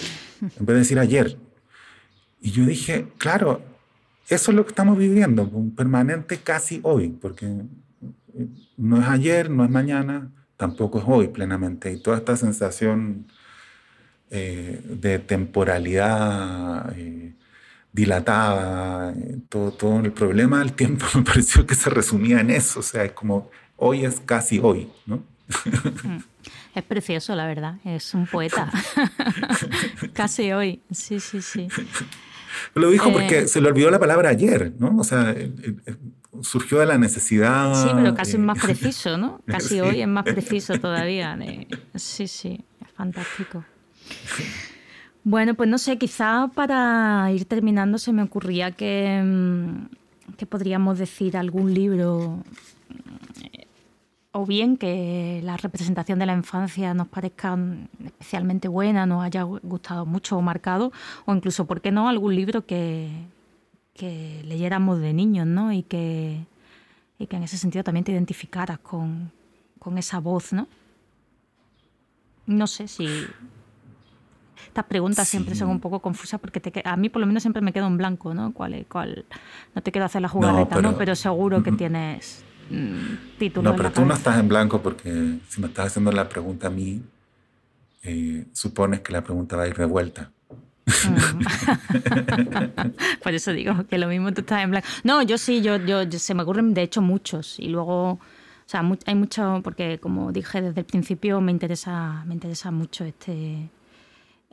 vez 0.42 0.68
de 0.68 0.74
decir 0.76 1.00
ayer. 1.00 1.38
Y 2.42 2.52
yo 2.52 2.66
dije, 2.66 3.08
claro, 3.18 3.62
eso 4.30 4.52
es 4.52 4.56
lo 4.56 4.64
que 4.64 4.70
estamos 4.70 4.98
viviendo, 4.98 5.44
un 5.44 5.76
permanente 5.76 6.38
casi 6.38 6.80
hoy, 6.84 7.10
porque 7.10 7.46
eh, 7.46 8.48
no 8.78 9.02
es 9.02 9.08
ayer, 9.08 9.50
no 9.50 9.64
es 9.64 9.70
mañana, 9.70 10.32
tampoco 10.58 11.00
es 11.00 11.06
hoy 11.08 11.28
plenamente. 11.28 11.92
Y 11.92 11.98
toda 11.98 12.18
esta 12.18 12.36
sensación 12.36 13.28
eh, 14.30 14.82
de 14.84 15.20
temporalidad 15.20 16.94
eh, 16.98 17.34
dilatada, 17.92 19.14
todo, 19.50 19.72
todo 19.72 20.00
el 20.00 20.12
problema 20.12 20.60
del 20.60 20.74
tiempo 20.74 21.06
me 21.16 21.24
pareció 21.24 21.66
que 21.66 21.76
se 21.76 21.90
resumía 21.90 22.42
en 22.42 22.50
eso, 22.50 22.82
o 22.82 22.84
sea, 22.84 23.06
es 23.06 23.14
como 23.14 23.50
hoy 23.78 24.06
es 24.06 24.20
casi 24.20 24.60
hoy, 24.60 24.90
¿no? 25.06 25.24
Mm. 26.04 26.18
Es 26.78 26.84
precioso, 26.84 27.36
la 27.36 27.48
verdad. 27.48 27.78
Es 27.86 28.14
un 28.14 28.28
poeta. 28.28 28.72
Casi 30.14 30.52
hoy. 30.52 30.80
Sí, 30.92 31.20
sí, 31.20 31.42
sí. 31.42 31.68
Lo 32.76 32.92
dijo 32.92 33.12
porque 33.12 33.40
eh, 33.40 33.48
se 33.48 33.62
le 33.62 33.70
olvidó 33.70 33.90
la 33.90 33.98
palabra 33.98 34.30
ayer, 34.30 34.74
¿no? 34.78 34.96
O 34.98 35.04
sea, 35.04 35.32
eh, 35.32 35.52
eh, 35.88 35.96
surgió 36.42 36.80
de 36.80 36.86
la 36.86 36.98
necesidad. 36.98 37.74
Sí, 37.84 37.90
pero 37.96 38.14
casi 38.16 38.34
es 38.34 38.40
más 38.40 38.60
preciso, 38.64 39.18
¿no? 39.18 39.42
Casi 39.48 39.80
hoy 39.80 40.02
es 40.02 40.08
más 40.08 40.24
preciso 40.24 40.80
todavía. 40.80 41.38
Sí, 41.96 42.28
sí, 42.28 42.64
es 42.82 42.92
fantástico. 42.92 43.64
Bueno, 45.24 45.56
pues 45.56 45.70
no 45.70 45.78
sé, 45.78 45.98
quizá 45.98 46.50
para 46.54 47.30
ir 47.32 47.46
terminando 47.46 47.98
se 47.98 48.14
me 48.14 48.24
ocurría 48.24 48.72
que, 48.72 49.22
mm, 49.24 50.36
que 50.38 50.46
podríamos 50.46 51.00
decir 51.00 51.36
algún 51.36 51.74
libro 51.74 52.44
o 54.38 54.46
bien 54.46 54.78
que 54.78 55.42
la 55.44 55.58
representación 55.58 56.20
de 56.20 56.28
la 56.28 56.34
infancia 56.34 56.94
nos 56.94 57.08
parezca 57.08 57.58
especialmente 58.06 58.68
buena, 58.68 59.08
nos 59.08 59.24
haya 59.24 59.42
gustado 59.44 60.06
mucho 60.06 60.38
o 60.38 60.42
marcado, 60.42 60.92
o 61.26 61.34
incluso, 61.34 61.66
¿por 61.66 61.82
qué 61.82 61.92
no?, 61.92 62.08
algún 62.08 62.36
libro 62.36 62.66
que, 62.66 63.10
que 63.98 64.42
leyéramos 64.46 65.00
de 65.00 65.14
niños, 65.14 65.48
¿no? 65.48 65.74
Y 65.74 65.84
que, 65.84 66.46
y 67.20 67.28
que 67.28 67.36
en 67.36 67.44
ese 67.44 67.58
sentido 67.58 67.84
también 67.84 68.04
te 68.04 68.12
identificaras 68.12 68.80
con, 68.80 69.32
con 69.80 69.98
esa 69.98 70.20
voz, 70.20 70.54
¿no? 70.54 70.68
No 72.46 72.68
sé 72.68 72.88
si... 72.88 73.08
Estas 74.68 74.86
preguntas 74.86 75.28
siempre 75.28 75.56
son 75.56 75.70
un 75.70 75.80
poco 75.80 76.00
confusas 76.00 76.40
porque 76.40 76.60
te, 76.60 76.82
a 76.86 76.96
mí 76.96 77.10
por 77.10 77.20
lo 77.20 77.26
menos 77.26 77.42
siempre 77.42 77.62
me 77.62 77.74
quedo 77.74 77.88
en 77.88 77.98
blanco, 77.98 78.34
¿no? 78.34 78.54
¿Cuál, 78.54 78.86
cuál, 78.88 79.26
no 79.74 79.82
te 79.82 79.92
quiero 79.92 80.06
hacer 80.06 80.22
la 80.22 80.30
jugarreta, 80.30 80.82
¿no? 80.82 80.96
Pero, 80.98 81.16
seguro 81.16 81.64
que 81.64 81.72
tienes 81.72 82.44
Mm, 82.70 83.38
título. 83.38 83.72
No, 83.72 83.76
pero 83.76 83.92
tú 83.92 84.06
no 84.06 84.14
estás 84.14 84.40
en 84.40 84.48
blanco 84.48 84.82
porque 84.82 85.40
si 85.48 85.62
me 85.62 85.68
estás 85.68 85.88
haciendo 85.88 86.12
la 86.12 86.28
pregunta 86.28 86.68
a 86.68 86.70
mí, 86.70 87.02
eh, 88.04 88.46
supones 88.54 89.02
que 89.02 89.14
la 89.14 89.24
pregunta 89.24 89.56
va 89.56 89.64
a 89.64 89.68
ir 89.68 89.78
de 89.78 89.86
vuelta. 89.86 90.32
Mm. 90.88 91.44
Por 93.24 93.34
eso 93.34 93.52
digo 93.52 93.86
que 93.90 93.98
lo 93.98 94.08
mismo 94.08 94.32
tú 94.34 94.42
estás 94.42 94.64
en 94.64 94.72
blanco. 94.72 94.88
No, 95.04 95.22
yo 95.22 95.38
sí, 95.38 95.62
yo, 95.62 95.78
yo, 95.78 96.10
se 96.12 96.34
me 96.34 96.44
ocurren 96.44 96.74
de 96.74 96.84
hecho 96.84 97.02
muchos 97.02 97.60
y 97.60 97.68
luego, 97.68 98.12
o 98.12 98.20
sea, 98.66 98.84
hay 99.06 99.16
mucho 99.16 99.62
porque 99.64 100.00
como 100.00 100.32
dije 100.32 100.62
desde 100.62 100.80
el 100.82 100.86
principio 100.86 101.42
me 101.42 101.52
interesa, 101.52 102.24
me 102.26 102.34
interesa 102.34 102.72
mucho 102.72 103.04
este, 103.04 103.70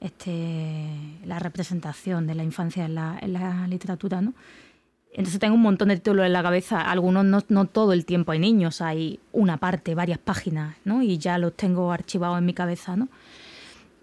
este, 0.01 0.89
la 1.25 1.39
representación 1.39 2.27
de 2.27 2.35
la 2.35 2.43
infancia 2.43 2.85
en 2.85 2.97
la, 2.97 3.19
en 3.21 3.33
la 3.33 3.67
literatura, 3.69 4.21
¿no? 4.21 4.35
Entonces 5.13 5.39
tengo 5.39 5.55
un 5.55 5.63
montón 5.63 5.89
de 5.89 5.97
títulos 5.97 6.27
en 6.27 6.33
la 6.33 6.43
cabeza, 6.43 6.81
algunos 6.81 7.25
no, 7.25 7.39
no, 7.49 7.67
todo 7.67 7.93
el 7.93 8.05
tiempo 8.05 8.33
hay 8.33 8.41
niños, 8.41 8.81
hay 8.81 9.21
una 9.31 9.59
parte, 9.59 9.95
varias 9.95 10.19
páginas, 10.19 10.75
¿no? 10.85 11.03
Y 11.03 11.19
ya 11.19 11.39
los 11.39 11.55
tengo 11.55 11.93
archivados 11.93 12.39
en 12.39 12.47
mi 12.47 12.53
cabeza, 12.53 12.97
¿no? 12.97 13.09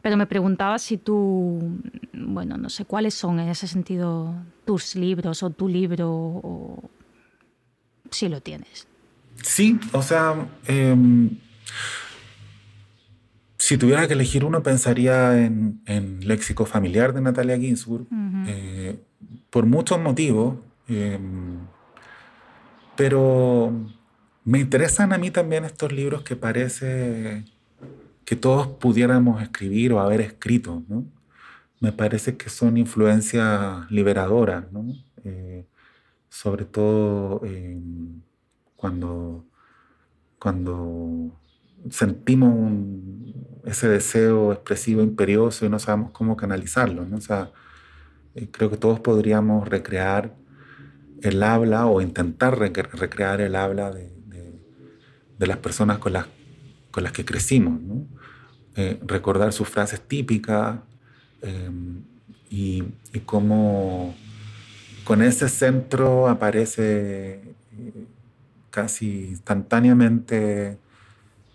Pero 0.02 0.18
me 0.18 0.26
preguntaba 0.26 0.80
si 0.80 0.97
tú, 0.97 1.80
bueno, 2.14 2.58
no 2.58 2.70
sé 2.70 2.86
cuáles 2.86 3.14
son 3.14 3.39
en 3.39 3.49
ese 3.49 3.68
sentido 3.68 4.34
tus 4.66 4.95
libros 4.95 5.43
o 5.43 5.49
tu 5.49 5.68
libro, 5.68 6.10
o 6.12 6.89
si 8.10 8.28
lo 8.28 8.41
tienes. 8.41 8.88
Sí, 9.43 9.80
o 9.93 10.02
sea, 10.02 10.47
em, 10.68 11.38
si 13.58 13.78
tuviera 13.78 14.08
que 14.08 14.14
elegir 14.14 14.43
uno, 14.43 14.64
pensaría 14.64 15.45
en, 15.45 15.82
en 15.86 16.28
Léxico 16.28 16.66
Familiar 16.66 17.14
de 17.14 17.22
Natalia 17.22 17.58
Ginsburg, 17.58 18.08
eh, 18.47 18.99
por 19.49 19.66
muchos 19.66 19.99
motivos. 19.99 20.58
Em, 20.88 21.60
pero 22.95 23.72
me 24.43 24.60
interesan 24.60 25.14
a 25.14 25.18
mí 25.18 25.32
también 25.32 25.64
estos 25.64 25.91
libros 25.91 26.24
que 26.24 26.36
parece 26.36 27.45
que 28.26 28.36
todos 28.36 28.68
pudiéramos 28.68 29.42
escribir 29.42 29.94
o 29.94 30.00
haber 30.00 30.22
escrito, 30.22 30.84
¿no? 30.88 31.06
Me 31.80 31.92
parece 31.92 32.38
que 32.38 32.50
son 32.50 32.78
influencias 32.78 33.90
liberadoras, 33.92 34.72
¿no? 34.72 34.86
Eh, 35.24 35.66
sobre 36.30 36.66
todo 36.66 37.42
em, 37.46 38.22
cuando, 38.76 39.46
cuando 40.40 41.40
sentimos 41.90 42.72
ese 43.66 43.88
deseo 43.88 44.54
expresivo 44.54 45.02
imperioso 45.02 45.66
y 45.66 45.70
no 45.70 45.80
sabemos 45.80 46.12
cómo 46.12 46.38
canalizarlo, 46.38 47.06
¿no? 47.06 47.18
O 47.18 47.22
sea, 47.22 47.52
eh, 48.36 48.48
creo 48.52 48.70
que 48.70 48.78
todos 48.78 49.00
podríamos 49.00 49.68
recrear 49.68 50.36
el 51.22 51.44
habla 51.44 51.86
o 51.86 52.02
intentar 52.02 52.58
recrear 52.58 53.42
el 53.42 53.56
habla 53.56 53.92
de, 53.92 54.12
las 55.40 55.58
personas 55.58 55.98
con 55.98 56.14
las, 56.14 56.28
con 56.92 57.04
las 57.04 57.14
que 57.14 57.26
crecimos. 57.26 57.80
Eh, 58.76 59.00
recordar 59.06 59.52
sus 59.54 59.68
frases 59.68 60.02
típicas, 60.02 60.80
em, 61.42 62.04
y, 62.50 62.84
y 63.14 63.20
cómo 63.26 64.14
con 65.04 65.22
ese 65.22 65.50
centro 65.50 66.28
aparece 66.28 67.34
eh, 67.34 68.06
casi 68.70 69.26
instantáneamente 69.30 70.78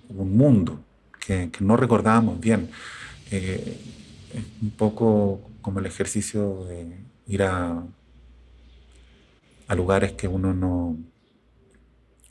un 0.08 0.36
mundo 0.36 0.80
que, 1.20 1.50
no 1.60 1.76
recordábamos 1.76 2.40
bien. 2.40 2.70
Eh, 3.30 3.78
un 4.62 4.70
poco 4.70 5.40
como 5.62 5.80
el 5.80 5.86
ejercicio 5.86 6.64
de 6.64 6.98
ir 7.26 7.42
a, 7.42 7.82
a 9.68 9.74
lugares 9.74 10.12
que 10.12 10.28
uno 10.28 10.52
no, 10.54 10.96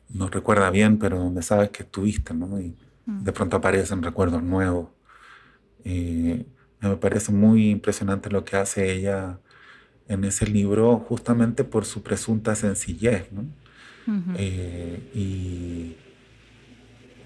no 0.09 0.27
recuerda 0.29 0.69
bien, 0.69 0.97
pero 0.97 1.17
donde 1.17 1.41
sabes 1.41 1.69
que 1.71 1.83
estuviste, 1.83 2.33
¿no? 2.33 2.59
Y. 2.59 2.75
de 3.05 3.31
pronto 3.31 3.57
aparecen 3.57 4.01
recuerdos 4.01 4.41
nuevos. 4.41 4.89
Eh, 5.83 6.45
me 6.81 6.97
parece 6.97 7.31
muy 7.31 7.69
impresionante 7.69 8.29
lo 8.29 8.43
que 8.43 8.57
hace 8.57 8.91
ella 8.91 9.39
en 10.07 10.23
ese 10.23 10.47
libro, 10.47 10.97
justamente 10.99 11.63
por 11.63 11.85
su 11.85 12.03
presunta 12.03 12.55
sencillez, 12.55 13.31
¿no? 13.31 13.45
Eh, 14.37 15.09
y 15.15 15.95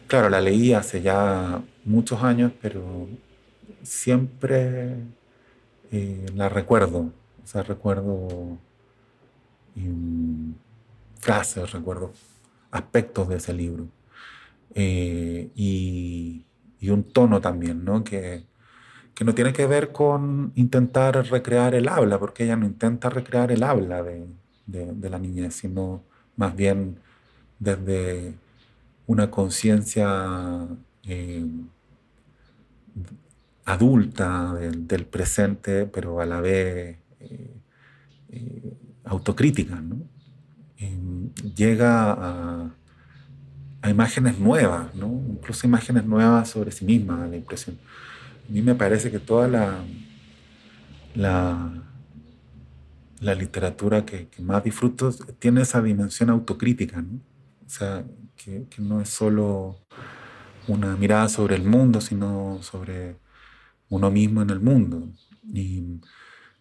claro, 0.08 0.30
la 0.30 0.40
leí 0.40 0.74
hace 0.74 1.02
ya 1.02 1.62
muchos 1.84 2.24
años, 2.24 2.54
pero 2.62 3.08
siempre 3.84 4.96
eh, 5.92 6.26
la 6.36 6.48
recuerdo. 6.48 7.12
O 7.44 7.48
sea, 7.48 7.64
recuerdo 7.64 8.58
frases, 11.20 11.72
recuerdo 11.72 12.12
aspectos 12.72 13.28
de 13.30 13.38
ese 13.38 13.54
libro. 13.54 13.88
Eh, 14.76 15.52
y, 15.56 16.46
un 16.90 17.04
tono 17.04 17.40
también, 17.42 17.86
¿no? 17.86 18.04
Que, 18.04 18.46
que, 19.14 19.24
no 19.26 19.36
tiene 19.36 19.54
que 19.54 19.68
ver 19.68 19.92
con 19.92 20.52
intentar 20.56 21.16
recrear 21.30 21.76
el 21.76 21.88
habla, 21.88 22.20
porque 22.20 22.46
ella 22.46 22.56
no 22.56 22.66
intenta 22.66 23.10
recrear 23.10 23.52
el 23.52 23.64
habla 23.64 24.02
de, 24.02 24.26
de, 24.66 25.10
la 25.10 25.20
niñez, 25.20 25.56
sino 25.56 26.04
más 26.36 26.56
bien 26.56 26.98
desde 27.60 28.34
una 29.08 29.30
conciencia 29.30 30.68
eh, 31.04 31.46
adulta 33.66 34.54
del, 34.56 35.06
presente, 35.06 35.86
pero 35.86 36.22
a 36.22 36.26
la 36.26 36.42
vez 36.42 36.98
eh, 37.20 38.74
autocrítica, 39.06 39.76
¿no? 39.82 39.98
llega 41.56 42.12
a, 42.12 42.74
imágenes 43.88 44.40
nuevas, 44.40 44.94
¿no? 44.96 45.08
incluso 45.30 45.66
imágenes 45.66 46.06
nuevas 46.06 46.50
sobre 46.50 46.72
sí 46.72 46.84
misma, 46.84 47.28
la 47.28 47.38
impresión. 47.38 47.78
A 48.48 48.52
mí 48.52 48.62
me 48.62 48.76
parece 48.76 49.10
que 49.12 49.20
toda 49.20 49.48
la, 49.48 49.84
la, 51.16 51.72
la 53.22 53.36
literatura 53.36 54.06
que, 54.06 54.28
más 54.40 54.64
disfruto 54.64 55.12
tiene 55.40 55.62
esa 55.62 55.82
dimensión 55.82 56.30
autocrítica, 56.30 57.02
¿no? 57.02 57.20
o 57.66 57.70
sea, 57.70 58.04
que, 58.36 58.68
no 58.80 59.02
es 59.02 59.10
solo 59.10 59.78
una 60.68 60.96
mirada 60.96 61.30
sobre 61.30 61.56
el 61.56 61.64
mundo, 61.64 62.02
sino 62.02 62.60
sobre 62.62 63.18
uno 63.90 64.12
mismo 64.12 64.42
en 64.42 64.50
el 64.50 64.60
mundo. 64.60 65.10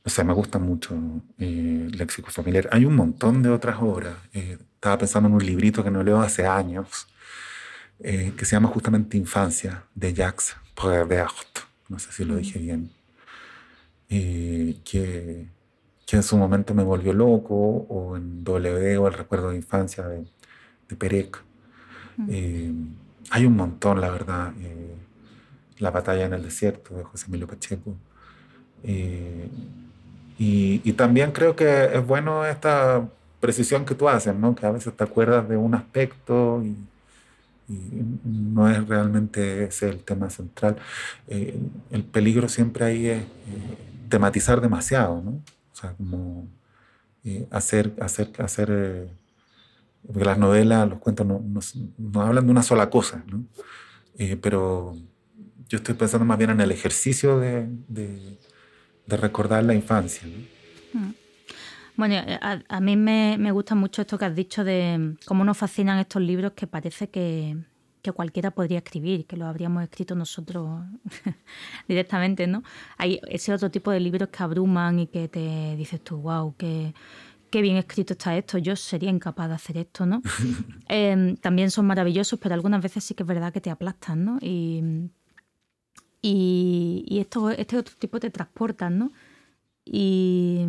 O 0.08 0.10
sea, 0.10 0.24
me 0.24 0.32
gusta 0.32 0.58
mucho 0.58 0.94
eh, 1.38 1.86
Léxico 1.92 2.30
Familiar. 2.30 2.66
Hay 2.72 2.86
un 2.86 2.96
montón 2.96 3.42
de 3.42 3.50
otras 3.50 3.76
obras. 3.82 4.16
Eh, 4.32 4.56
estaba 4.74 4.96
pensando 4.96 5.28
en 5.28 5.34
un 5.34 5.44
librito 5.44 5.84
que 5.84 5.90
no 5.90 6.02
leo 6.02 6.22
hace 6.22 6.46
años, 6.46 7.06
eh, 8.00 8.32
que 8.34 8.46
se 8.46 8.56
llama 8.56 8.68
justamente 8.68 9.18
Infancia, 9.18 9.84
de 9.94 10.14
Jacques 10.14 10.56
Prévert. 10.74 11.58
No 11.90 11.98
sé 11.98 12.10
si 12.10 12.24
lo 12.24 12.36
dije 12.36 12.58
bien. 12.58 12.90
que, 14.08 15.48
que 16.06 16.16
en 16.16 16.22
su 16.22 16.38
momento 16.38 16.72
me 16.72 16.84
volvió 16.84 17.12
loco, 17.12 17.54
o 17.54 18.16
en 18.16 18.42
W, 18.44 18.96
o 18.96 19.08
El 19.08 19.12
Recuerdo 19.12 19.50
de 19.50 19.56
Infancia 19.56 20.08
de, 20.08 20.24
de 20.88 20.96
Perec. 20.96 21.38
hay 23.30 23.44
un 23.44 23.56
montón, 23.56 24.00
la 24.00 24.08
verdad. 24.08 24.54
la 25.78 25.90
batalla 25.90 26.24
en 26.24 26.32
el 26.32 26.42
desierto 26.42 26.96
de 26.96 27.04
José 27.04 27.26
Emilio 27.26 27.46
Pacheco. 27.46 27.94
Y, 30.38 30.92
también 30.92 31.32
creo 31.32 31.56
que 31.56 31.96
es 31.96 32.06
bueno 32.06 32.46
esta 32.46 33.08
precisión 33.40 33.84
que 33.84 33.94
tú 33.94 34.08
haces, 34.08 34.34
¿no? 34.34 34.54
que 34.54 34.66
a 34.66 34.70
veces 34.70 34.96
te 34.96 35.04
acuerdas 35.04 35.48
de 35.48 35.56
un 35.56 35.74
aspecto 35.74 36.62
y, 36.62 36.76
no 38.24 38.70
es 38.70 38.88
realmente 38.88 39.64
ese 39.64 39.90
el 39.90 40.02
tema 40.02 40.30
central. 40.30 40.76
Eh, 41.26 41.58
el 41.90 42.02
peligro 42.02 42.48
siempre 42.48 42.86
ahí 42.86 43.06
es 43.08 43.22
eh, 43.22 43.26
tematizar 44.08 44.62
demasiado, 44.62 45.20
¿no? 45.20 45.30
o 45.32 45.76
sea, 45.76 45.92
como 45.92 46.48
eh, 47.24 47.46
hacer, 47.50 47.92
hacer, 48.00 48.30
hacer 48.38 49.10
porque 50.06 50.24
las 50.24 50.38
novelas, 50.38 50.88
los 50.88 50.98
cuentos 50.98 51.26
no, 51.26 51.42
no, 51.98 52.22
hablan 52.22 52.46
de 52.46 52.50
una 52.50 52.62
sola 52.62 52.88
cosa, 52.88 53.22
¿no? 53.26 53.44
pero 54.40 54.96
yo 55.68 55.76
estoy 55.76 55.94
pensando 55.94 56.24
más 56.24 56.38
bien 56.38 56.50
en 56.50 56.62
el 56.62 56.72
ejercicio 56.72 57.38
de 57.38 57.68
de 57.88 58.38
recordar 59.16 59.64
la 59.64 59.74
infancia. 59.74 60.26
Mm. 60.92 61.10
Bueno, 61.98 62.14
eh, 62.14 62.38
a, 62.40 62.80
mí 62.80 62.96
me, 62.96 63.50
gusta 63.50 63.74
mucho 63.74 64.02
esto 64.02 64.16
que 64.18 64.24
has 64.24 64.34
dicho 64.34 64.62
de 64.62 65.16
cómo 65.26 65.44
nos 65.44 65.58
fascinan 65.58 65.98
estos 65.98 66.22
libros 66.22 66.52
que 66.52 66.68
parece 66.68 67.10
que, 67.10 67.56
cualquiera 68.14 68.50
podría 68.50 68.78
escribir, 68.78 69.26
que 69.26 69.36
lo 69.36 69.44
habríamos 69.44 69.82
escrito 69.82 70.14
nosotros 70.14 70.80
directamente, 71.88 72.46
¿no? 72.46 72.62
Hay 72.96 73.20
ese 73.28 73.52
otro 73.52 73.70
tipo 73.70 73.90
de 73.90 74.00
libros 74.00 74.30
que 74.30 74.42
abruman 74.42 74.98
y 75.00 75.08
que 75.08 75.28
te 75.28 75.76
dices 75.76 76.02
tú, 76.02 76.16
wow, 76.16 76.54
qué, 76.56 76.94
qué 77.50 77.60
bien 77.60 77.76
escrito 77.76 78.14
está 78.14 78.34
esto, 78.34 78.56
yo 78.56 78.76
sería 78.76 79.10
incapaz 79.10 79.48
de 79.48 79.54
hacer 79.56 79.76
esto, 79.76 80.06
¿no? 80.06 80.22
Em, 80.88 81.36
también 81.36 81.70
son 81.70 81.86
maravillosos, 81.86 82.38
pero 82.38 82.54
algunas 82.54 82.80
veces 82.80 83.04
sí 83.04 83.12
que 83.12 83.24
es 83.24 83.26
verdad 83.26 83.52
que 83.52 83.60
te 83.60 83.70
aplastan, 83.70 84.24
¿no? 84.24 84.38
Y, 84.40 85.10
y, 86.20 87.18
esto, 87.20 87.50
este 87.50 87.76
otro 87.76 87.94
tipo 87.98 88.18
te 88.20 88.30
transportan, 88.30 88.98
¿no? 88.98 89.12
Y 89.84 90.64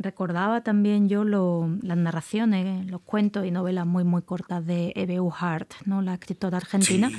recordaba 0.00 0.62
también 0.62 1.08
yo 1.08 1.24
las 1.24 1.96
narraciones, 1.96 2.90
los 2.90 3.02
cuentos 3.02 3.46
y 3.46 3.50
novelas 3.50 3.86
muy, 3.86 4.02
muy 4.02 4.22
cortas 4.22 4.64
de 4.66 4.92
E.B.U. 4.96 5.30
Hart, 5.38 5.72
¿no? 5.84 6.00
la 6.00 6.14
escritora 6.14 6.56
argentina. 6.56 7.10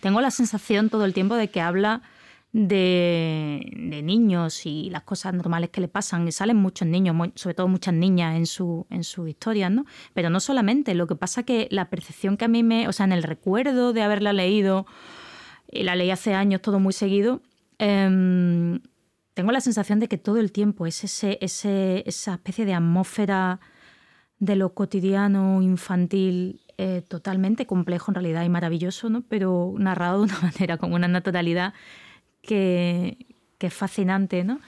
Tengo 0.00 0.20
la 0.20 0.30
sensación 0.30 0.90
todo 0.90 1.04
el 1.04 1.14
tiempo 1.14 1.36
de 1.36 1.48
que 1.48 1.60
habla 1.60 2.02
de, 2.54 4.00
niños 4.04 4.66
y 4.66 4.90
las 4.90 5.02
cosas 5.02 5.32
normales 5.34 5.70
que 5.70 5.80
le 5.80 5.88
pasan. 5.88 6.26
Y 6.26 6.32
salen 6.32 6.56
muchos 6.56 6.86
niños, 6.88 7.16
sobre 7.36 7.54
todo 7.54 7.68
muchas 7.68 7.94
niñas 7.94 8.36
en 8.36 8.46
su, 8.46 8.86
en 8.90 9.04
sus 9.04 9.28
historias, 9.28 9.70
¿no? 9.70 9.86
Pero 10.12 10.28
no 10.28 10.40
solamente, 10.40 10.94
lo 10.94 11.06
que 11.06 11.16
pasa 11.16 11.42
que 11.42 11.68
la 11.70 11.88
percepción 11.88 12.36
que 12.36 12.46
a 12.46 12.48
mí 12.48 12.62
me, 12.62 12.88
o 12.88 12.92
sea, 12.92 13.04
en 13.04 13.12
el 13.12 13.22
recuerdo 13.22 13.92
de 13.92 14.02
haberla 14.02 14.32
leído 14.32 14.86
la 15.82 15.96
leí 15.96 16.10
hace 16.10 16.34
años 16.34 16.62
todo 16.62 16.78
muy 16.78 16.92
seguido, 16.92 17.42
em, 17.78 18.80
tengo 19.34 19.50
la 19.50 19.60
sensación 19.60 19.98
de 19.98 20.08
que 20.08 20.16
todo 20.16 20.38
el 20.38 20.52
tiempo 20.52 20.86
es 20.86 21.02
ese, 21.04 21.38
esa 21.40 22.34
especie 22.34 22.64
de 22.64 22.74
atmósfera 22.74 23.60
de 24.38 24.56
lo 24.56 24.74
cotidiano, 24.74 25.60
infantil, 25.62 26.60
eh, 26.78 27.02
totalmente 27.06 27.66
complejo 27.66 28.10
en 28.10 28.14
realidad 28.16 28.44
y 28.44 28.48
maravilloso, 28.48 29.08
¿no? 29.10 29.22
pero 29.22 29.74
narrado 29.78 30.18
de 30.18 30.32
una 30.32 30.40
manera, 30.52 30.76
con 30.76 30.92
una 30.92 31.08
naturalidad 31.08 31.74
que, 32.42 33.26
es 33.60 33.72
fascinante. 33.72 34.44
¿no? 34.44 34.60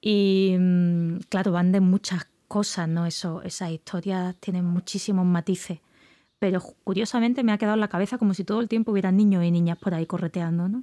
Y 0.00 0.56
mm, 0.58 1.18
claro, 1.28 1.52
van 1.52 1.70
de 1.70 1.78
muchas 1.78 2.26
cosas, 2.48 2.88
¿no? 2.88 3.06
Eso, 3.06 3.40
esas 3.42 3.70
historias 3.70 4.34
tienen 4.40 4.64
muchísimos 4.64 5.24
matices 5.24 5.78
pero 6.40 6.60
curiosamente 6.82 7.44
me 7.44 7.52
ha 7.52 7.58
quedado 7.58 7.74
en 7.74 7.80
la 7.80 7.88
cabeza 7.88 8.18
como 8.18 8.34
si 8.34 8.44
todo 8.44 8.60
el 8.60 8.68
tiempo 8.68 8.90
hubiera 8.90 9.12
niños 9.12 9.44
y 9.44 9.50
niñas 9.50 9.78
por 9.78 9.94
ahí 9.94 10.06
correteando, 10.06 10.68
¿no? 10.68 10.82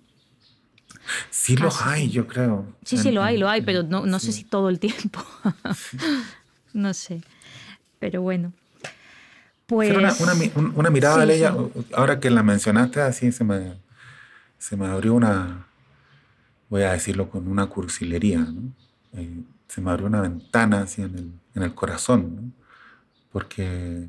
Sí 1.32 1.58
los 1.58 1.82
hay, 1.82 2.10
yo 2.10 2.28
creo. 2.28 2.66
Sí, 2.84 2.98
sí, 2.98 3.12
lo 3.12 3.24
hay, 3.24 3.38
lo 3.38 3.50
hay, 3.50 3.62
pero 3.62 3.84
no, 3.84 4.06
no 4.06 4.20
sé 4.20 4.32
si 4.32 4.44
todo 4.44 4.70
el 4.70 4.80
tiempo. 4.80 5.20
no 6.74 6.94
sé. 6.94 7.22
Pero 8.00 8.22
bueno. 8.22 8.54
Pues... 9.66 9.96
Una, 9.96 10.14
una, 10.76 10.90
mirada 10.90 11.26
de 11.26 11.36
ella, 11.36 11.56
ahora 11.94 12.20
que 12.20 12.30
la 12.30 12.44
mencionaste 12.44 13.02
así, 13.02 13.32
se 13.32 13.44
me, 13.44 13.74
se 14.58 14.78
me 14.78 14.86
abrió 14.86 15.14
una, 15.14 15.68
voy 16.70 16.84
a 16.84 16.92
decirlo 16.94 17.30
con 17.30 17.48
una 17.48 17.66
cursilería, 17.66 18.40
¿no? 18.40 18.72
Eh, 19.14 19.44
se 19.68 19.82
me 19.82 19.92
abrió 19.92 20.08
una 20.08 20.22
ventana 20.22 20.82
así 20.84 21.02
en 21.02 21.18
el, 21.18 21.32
en 21.56 21.64
el 21.64 21.74
corazón, 21.74 22.36
¿no? 22.36 22.52
Porque 23.32 24.08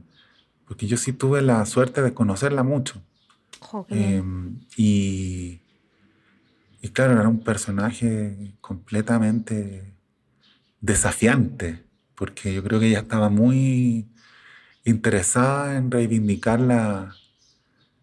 porque 0.69 0.87
yo 0.87 0.99
sí 0.99 1.15
tuve 1.15 1.41
la 1.41 1.65
suerte 1.65 2.03
de 2.03 2.13
conocerla 2.13 2.63
mucho. 2.63 3.03
Em, 3.89 4.61
y, 4.77 5.63
y 6.83 6.89
claro, 6.91 7.15
era 7.15 7.29
un 7.29 7.41
personaje 7.41 8.55
completamente 8.61 9.95
desafiante, 10.83 11.85
porque 12.15 12.53
yo 12.53 12.63
creo 12.63 12.79
que 12.79 12.89
ella 12.89 13.01
estaba 13.01 13.31
muy 13.31 14.09
interesada 14.85 15.77
en 15.79 15.91
reivindicar 15.91 16.61
la, 16.61 17.15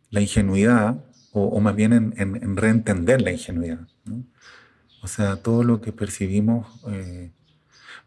la 0.10 0.22
ingenuidad, 0.22 1.06
o, 1.34 1.60
más 1.60 1.76
bien 1.76 1.94
en, 1.94 2.14
en, 2.18 2.58
reentender 2.58 3.22
la 3.22 3.32
ingenuidad. 3.32 3.88
O 4.10 5.04
O 5.04 5.08
sea, 5.08 5.36
todo 5.36 5.64
lo 5.64 5.82
que 5.82 5.92
percibimos, 5.92 6.66
eh, 6.88 7.32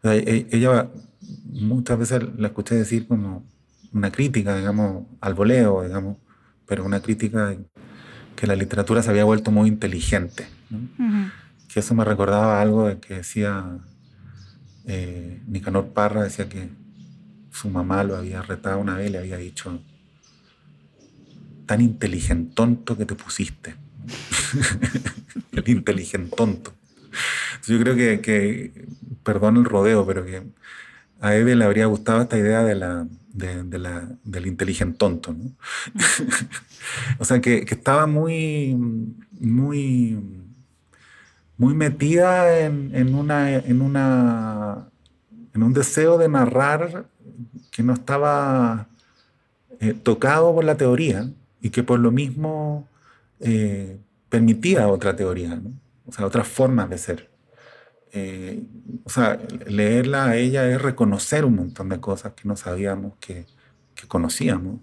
e, 0.03 0.47
ella 0.51 0.89
muchas 1.45 1.97
veces 1.97 2.23
la 2.37 2.47
escuché 2.47 2.75
decir 2.75 3.07
como 3.07 3.45
una 3.93 4.11
crítica, 4.11 4.55
digamos, 4.55 5.05
al 5.21 5.33
voleo, 5.33 5.83
digamos, 5.83 6.17
pero 6.65 6.85
una 6.85 7.01
crítica 7.01 7.55
que 8.35 8.47
la 8.47 8.55
literatura 8.55 9.01
se 9.01 9.09
había 9.09 9.23
vuelto 9.23 9.51
muy 9.51 9.67
inteligente. 9.67 10.47
Que 11.67 11.79
eso 11.79 11.93
me 11.95 12.05
recordaba 12.05 12.61
algo 12.61 12.87
de 12.87 12.99
que 12.99 13.15
decía 13.15 13.79
eh, 14.85 15.41
Nicanor 15.47 15.89
Parra, 15.89 16.23
decía 16.23 16.47
que 16.47 16.69
su 17.51 17.69
mamá 17.69 18.03
lo 18.03 18.15
había 18.15 18.41
retado 18.41 18.79
una 18.79 18.95
vez 18.95 19.09
y 19.09 19.11
le 19.11 19.17
había 19.17 19.37
dicho, 19.37 19.81
tan 21.65 21.81
inteligentonto 21.81 22.97
que 22.97 23.05
te 23.05 23.15
pusiste. 23.15 23.75
el 25.51 25.69
inteligentonto. 25.69 26.73
Yo 27.67 27.79
creo 27.79 27.95
que, 27.95 28.21
que, 28.21 28.87
perdón 29.23 29.57
el 29.57 29.65
rodeo, 29.65 30.05
pero 30.05 30.25
que 30.25 30.43
a 31.21 31.35
Eve 31.35 31.55
le 31.55 31.65
habría 31.65 31.85
gustado 31.85 32.21
esta 32.21 32.37
idea 32.37 32.63
de 32.63 32.75
la, 32.75 33.07
de, 33.33 33.79
la, 33.79 34.09
del 34.23 34.47
inteligente 34.47 35.05
¿no? 35.07 35.19
o 37.19 37.25
sea, 37.25 37.41
que, 37.41 37.65
que, 37.65 37.75
estaba 37.75 38.07
muy, 38.07 38.75
muy, 39.39 40.19
muy 41.57 41.73
metida 41.73 42.59
en, 42.59 42.91
en, 42.93 43.15
una, 43.15 43.53
en, 43.53 43.81
una, 43.81 44.87
en 45.53 45.63
un 45.63 45.73
deseo 45.73 46.17
de 46.17 46.29
narrar 46.29 47.05
que 47.71 47.83
no 47.83 47.93
estaba 47.93 48.87
eh, 49.79 49.93
tocado 49.93 50.53
por 50.53 50.63
la 50.63 50.75
teoría 50.75 51.29
y 51.61 51.69
que 51.69 51.83
por 51.83 51.99
lo 51.99 52.11
mismo 52.11 52.87
eh, 53.39 53.99
permitía 54.29 54.87
otra 54.87 55.15
teoría, 55.15 55.55
¿no? 55.55 55.71
o 56.05 56.11
sea, 56.11 56.25
otras 56.25 56.47
formas 56.47 56.89
de 56.89 56.97
ser. 56.97 57.28
Eh, 58.11 58.63
o 59.03 59.09
sea, 59.09 59.39
leerla 59.67 60.25
a 60.25 60.35
ella 60.35 60.67
es 60.69 60.81
reconocer 60.81 61.45
un 61.45 61.55
montón 61.55 61.89
de 61.89 61.99
cosas 61.99 62.33
que 62.33 62.47
no 62.47 62.55
sabíamos 62.55 63.13
que, 63.19 63.45
que 63.95 64.07
conocíamos. 64.07 64.79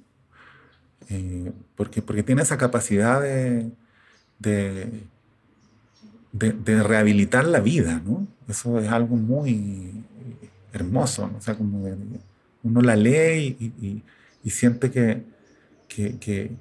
Eh, 1.09 1.53
porque, 1.77 2.03
porque 2.03 2.23
tiene 2.23 2.43
esa 2.43 2.59
capacidad 2.59 3.21
de, 3.21 3.71
de, 4.39 5.07
de, 6.33 6.83
rehabilitar 6.83 7.47
la 7.47 7.61
vida, 7.61 8.03
¿no? 8.05 8.27
Eso 8.49 8.81
es 8.81 8.89
algo 8.89 9.17
muy 9.17 10.05
hermoso, 10.73 11.29
¿no? 11.29 11.39
O 11.39 11.41
sea, 11.41 11.55
como 11.55 11.87
uno 12.63 12.81
la 12.83 12.97
lee 12.97 13.57
y, 13.59 13.87
y, 13.87 14.03
y 14.43 14.51
siente 14.51 14.91
que, 14.91 15.23
que, 15.89 16.19
que, 16.19 16.57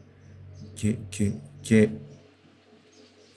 que, 1.64 1.90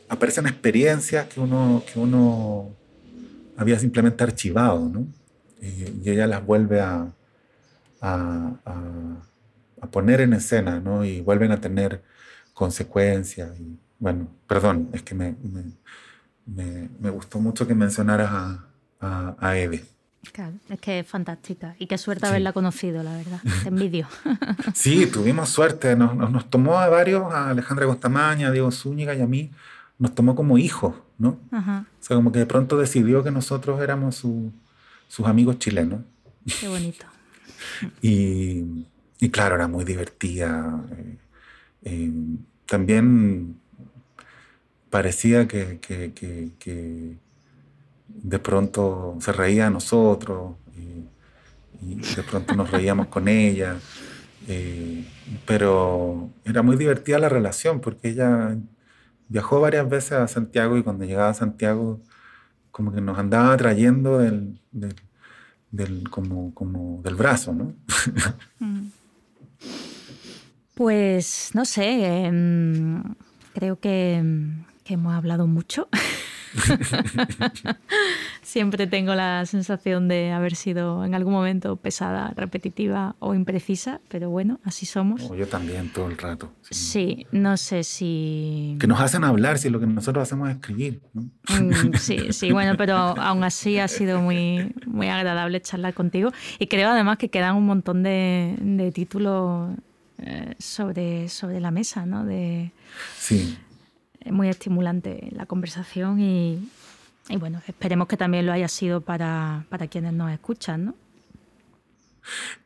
aparecen 0.09 0.47
experiencias 0.47 1.27
que 1.29 1.41
uno, 1.41 1.83
que 1.91 1.99
uno 1.99 2.75
había 3.59 3.79
simplemente 3.79 4.25
archivado, 4.25 4.89
¿no? 4.89 5.07
Y, 5.61 6.09
ella 6.09 6.27
las 6.27 6.47
vuelve 6.47 6.81
a, 6.81 7.13
a, 8.01 8.53
a, 9.81 9.87
poner 9.91 10.21
en 10.21 10.33
escena, 10.33 10.81
¿no? 10.81 11.05
Y 11.05 11.21
vuelven 11.21 11.51
a 11.53 11.61
tener 11.61 12.03
consecuencias. 12.55 13.59
Y, 13.59 13.79
bueno, 13.99 14.29
perdón, 14.47 14.91
es 14.93 15.03
que 15.03 15.15
me, 15.15 15.35
me, 16.47 16.89
me, 17.01 17.11
gustó 17.11 17.41
mucho 17.41 17.67
que 17.67 17.75
mencionaras 17.75 18.31
a, 18.31 18.65
a, 19.01 19.37
a 19.39 19.59
Eve. 19.59 19.85
Claro, 20.33 20.55
es 20.69 20.81
que 20.81 21.01
es 21.01 21.07
fantástica 21.07 21.75
y 21.79 21.87
qué 21.87 21.99
suerte 21.99 22.27
haberla 22.27 22.53
conocido, 22.53 23.03
la 23.03 23.17
verdad. 23.17 23.41
Te 23.63 23.69
envidio. 23.71 24.07
sí, 24.75 25.07
tuvimos 25.07 25.49
suerte. 25.49 25.97
Nos, 25.97 26.15
nos, 26.15 26.49
tomó 26.49 26.79
a 26.79 26.89
varios, 26.89 27.33
a 27.33 27.51
Alejandra 27.51 27.87
Costamaña, 27.87 28.49
a 28.49 28.51
Diego 28.53 28.71
Zúñiga 28.71 29.15
y 29.15 29.21
a 29.21 29.27
mí, 29.27 29.51
nos 29.99 30.15
tomó 30.15 30.35
como 30.35 30.59
hijos, 30.59 30.95
¿no? 31.19 31.39
O 31.51 31.85
sea, 32.01 32.17
como 32.17 32.31
que 32.33 32.39
de 32.39 32.47
pronto 32.47 32.79
decidió 32.79 33.25
que 33.25 33.31
nosotros 33.31 33.81
éramos 33.81 34.17
sus 34.17 35.27
amigos 35.27 35.59
chilenos. 35.59 36.01
Qué 36.61 36.69
bonito. 36.69 37.05
y, 38.03 38.87
y, 39.19 39.29
claro, 39.31 39.57
era 39.57 39.69
muy 39.69 39.85
divertida. 39.85 40.85
Eh, 40.93 41.17
eh, 41.83 42.13
también 42.67 43.57
parecía 44.91 45.49
que, 45.49 45.79
que, 45.81 46.13
que, 46.59 47.17
de 48.09 48.39
pronto 48.39 49.17
se 49.21 49.33
reía 49.33 49.67
a 49.67 49.71
nosotros 49.71 50.57
y, 50.77 51.95
de 51.95 52.23
pronto 52.23 52.55
nos 52.55 52.71
reíamos 52.71 53.09
con 53.09 53.29
ella. 53.29 53.77
Eh, 54.47 55.05
pero 55.47 56.31
era 56.45 56.63
muy 56.63 56.77
divertida 56.77 57.19
la 57.19 57.29
relación 57.29 57.81
porque 57.81 58.09
ella 58.09 58.57
viajó 59.29 59.61
varias 59.61 59.89
veces 59.89 60.13
a 60.13 60.29
Santiago 60.29 60.77
y 60.77 60.83
cuando 60.83 61.05
llegaba 61.05 61.31
a 61.31 61.35
Santiago 61.35 62.01
como 62.71 62.93
que 62.93 63.01
nos 63.01 63.19
andaba 63.19 63.57
trayendo 63.57 64.19
del, 64.19 64.61
del, 65.71 66.09
como, 66.11 66.55
como 66.55 67.03
del 67.03 67.15
brazo, 67.15 67.53
¿no? 67.53 67.75
Mm. 68.61 68.91
Pues 70.75 71.51
no 71.55 71.65
sé, 71.65 72.27
em, 72.27 73.03
creo 73.55 73.79
que, 73.79 74.23
que, 74.85 74.95
hemos 74.95 75.15
hablado 75.15 75.47
mucho. 75.47 75.89
Siempre 78.43 78.87
tengo 78.87 79.15
la 79.15 79.45
sensación 79.47 80.09
de 80.09 80.33
haber 80.33 80.55
sido 80.55 81.05
en 81.05 81.15
algún 81.15 81.33
momento 81.33 81.77
pesada, 81.77 82.33
repetitiva 82.37 83.17
o 83.19 83.35
imprecisa, 83.35 84.01
pero 84.09 84.31
bueno, 84.31 84.61
así 84.65 84.87
somos. 84.87 85.23
Oh, 85.31 85.35
yo 85.35 85.47
también 85.47 85.93
todo 85.93 86.09
el 86.09 86.17
rato. 86.17 86.53
Sí. 86.71 87.27
no 87.33 87.57
sé 87.57 87.85
si... 87.85 88.77
Que 88.81 88.87
nos 88.87 89.01
hacen 89.01 89.25
hablar 89.25 89.59
si 89.59 89.71
lo 89.71 89.81
que 89.81 89.87
nosotros 89.87 90.23
hacemos 90.23 90.49
es 90.49 90.57
escribir. 90.57 91.01
Mm, 91.15 91.95
sí, 91.95 92.19
sí, 92.33 92.53
bueno, 92.53 92.77
pero 92.77 92.97
aún 92.97 93.45
así 93.45 93.79
ha 93.79 93.89
sido 93.89 94.21
muy, 94.21 94.75
muy 94.87 95.09
agradable 95.09 95.61
charlar 95.61 95.95
contigo 95.95 96.31
y 96.59 96.67
creo 96.67 96.91
además 96.91 97.19
que 97.19 97.29
quedan 97.29 97.57
un 97.57 97.67
montón 97.67 98.03
de, 98.03 98.57
de 98.61 98.93
títulos 98.93 99.71
eh, 100.19 100.55
sobre, 100.59 101.29
sobre 101.29 101.61
la 101.61 101.71
mesa, 101.71 102.07
¿no? 102.07 102.25
De... 102.25 102.73
Sí 103.19 103.59
muy 104.27 104.49
estimulante 104.49 105.29
la 105.33 105.47
conversación 105.47 106.21
y, 106.21 106.69
bueno, 107.39 107.61
esperemos 107.67 108.09
que 108.09 108.17
también 108.17 108.47
lo 108.47 108.53
haya 108.53 108.69
sido 108.69 109.01
para, 109.01 109.67
quienes 109.91 110.13
nos 110.13 110.31
escuchan, 110.31 110.87
¿no? 110.87 110.95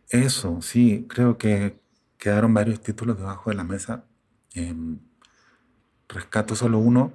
Eso, 0.09 0.61
sí, 0.61 1.07
creo 1.09 1.39
que 1.39 1.79
quedaron 2.19 2.53
varios 2.53 2.81
títulos 2.81 3.19
debajo 3.19 3.51
de 3.51 3.57
la 3.57 3.65
mesa. 3.65 4.05
Em, 4.55 4.99
rescato 6.09 6.55
solo 6.55 6.79
uno, 6.79 7.13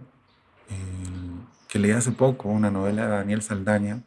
que 1.67 1.79
leí 1.79 1.91
hace 1.91 2.11
poco, 2.11 2.49
una 2.49 2.71
novela 2.71 3.03
de 3.03 3.09
Daniel 3.09 3.41
Saldaña, 3.41 4.01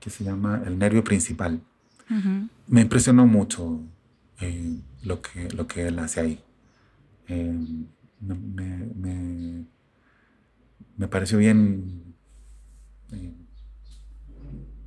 que 0.00 0.10
se 0.10 0.24
llama 0.24 0.62
El 0.66 0.78
nervio 0.78 1.04
principal. 1.04 1.60
Me 2.66 2.82
impresionó 2.82 3.26
mucho 3.26 3.80
eh, 4.40 4.76
lo, 5.02 5.22
que, 5.22 5.48
lo 5.50 5.66
que 5.66 5.86
él 5.86 5.98
hace 5.98 6.20
ahí. 6.20 6.44
Em, 8.28 8.54
me, 8.54 9.64
me, 10.96 11.08
pareció 11.08 11.38
bien, 11.38 12.14
eh, 13.12 13.32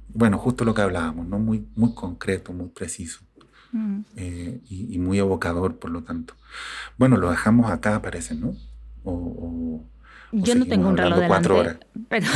bueno, 0.10 0.38
justo 0.38 0.64
lo 0.64 0.74
que 0.74 0.82
hablábamos, 0.82 1.28
¿no? 1.28 1.40
muy, 1.40 1.68
muy 1.76 1.94
concreto, 1.94 2.54
muy 2.54 2.70
preciso 2.70 3.22
mm. 3.74 4.00
eh, 4.16 4.62
y, 4.70 4.98
muy 5.00 5.20
evocador, 5.20 5.78
por 5.78 5.92
lo 5.92 6.04
tanto. 6.04 6.36
Bueno, 6.98 7.18
lo 7.18 7.30
dejamos 7.30 7.70
acá, 7.70 8.02
parece, 8.02 8.36
¿no? 8.36 8.56
O, 9.04 9.84
Yo 10.32 10.56
no 10.56 10.66
tengo 10.66 10.88
un 10.88 10.98
reloj 10.98 11.20
de 11.20 11.28
cuatro 11.28 11.58
horas. 11.58 11.78
Pero, 12.08 12.28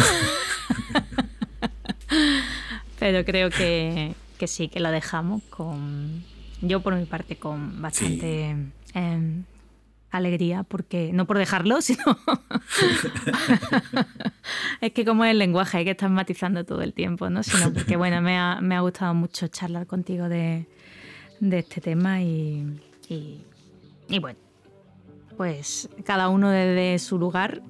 pero 3.00 3.24
creo 3.24 3.50
que, 3.50 4.14
que, 4.38 4.48
sí, 4.48 4.68
que 4.68 4.82
lo 4.82 4.92
dejamos 4.92 5.42
con, 5.44 6.24
yo 6.62 6.82
por 6.82 6.96
mi 6.96 7.06
parte, 7.06 7.38
con 7.38 7.82
bastante... 7.82 8.56
Em, 8.94 9.46
alegría, 10.12 10.64
porque 10.64 11.12
no 11.14 11.26
por 11.26 11.38
dejarlo, 11.38 11.82
sino 11.82 12.04
es 14.82 14.92
que 14.92 15.06
como 15.06 15.26
es 15.26 15.32
el 15.32 15.40
lenguaje 15.40 15.80
hay 15.80 15.86
que 15.86 15.92
estar 15.92 16.10
matizando 16.10 16.64
todo 16.66 16.82
el 16.82 16.94
tiempo, 16.94 17.30
¿no? 17.30 17.44
Sino 17.44 17.74
porque 17.74 17.96
bueno, 17.96 18.22
me 18.22 18.38
ha, 18.38 18.60
me 18.62 18.76
ha 18.76 18.82
gustado 18.82 19.14
mucho 19.14 19.48
charlar 19.48 19.88
contigo 19.88 20.30
de, 20.30 20.68
de 21.40 21.60
este 21.60 21.82
tema 21.82 22.22
y, 22.22 22.80
y, 23.08 24.20
bueno, 24.20 24.40
pues 25.38 25.90
cada 26.06 26.30
uno 26.30 26.50
desde 26.50 27.00
su 27.00 27.18
lugar, 27.18 27.62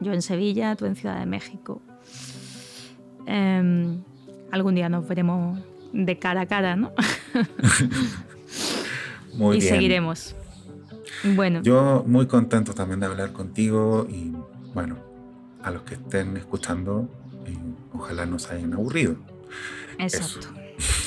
yo 0.00 0.12
en 0.12 0.22
Sevilla, 0.22 0.76
tú 0.76 0.86
en 0.86 0.96
Ciudad 0.96 1.18
de 1.18 1.26
México. 1.26 1.82
Em, 3.26 4.02
algún 4.50 4.74
día 4.74 4.88
nos 4.88 5.06
veremos 5.06 5.60
de 5.92 6.18
cara 6.18 6.42
a 6.42 6.46
cara, 6.46 6.76
¿no? 6.76 6.92
Muy 9.34 9.58
y 9.58 9.60
seguiremos. 9.60 10.34
Bueno. 11.24 11.62
Yo 11.62 12.04
muy 12.06 12.26
contento 12.26 12.74
también 12.74 13.00
de 13.00 13.06
hablar 13.06 13.32
contigo 13.32 14.06
y 14.08 14.32
bueno, 14.74 14.96
a 15.62 15.70
los 15.70 15.82
que 15.82 15.94
estén 15.94 16.36
escuchando, 16.36 17.08
eh, 17.46 17.56
ojalá 17.92 18.26
no 18.26 18.38
se 18.38 18.54
hayan 18.54 18.74
aburrido. 18.74 19.16
Exacto. 19.98 20.48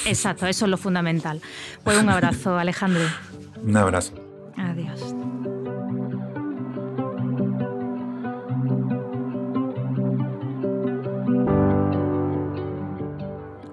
Exacto, 0.05 0.47
eso 0.47 0.65
es 0.65 0.71
lo 0.71 0.77
fundamental. 0.77 1.41
Pues 1.83 2.01
un 2.01 2.09
abrazo, 2.09 2.57
Alejandro. 2.59 3.03
un 3.63 3.77
abrazo. 3.77 4.13
Adiós. 4.57 5.15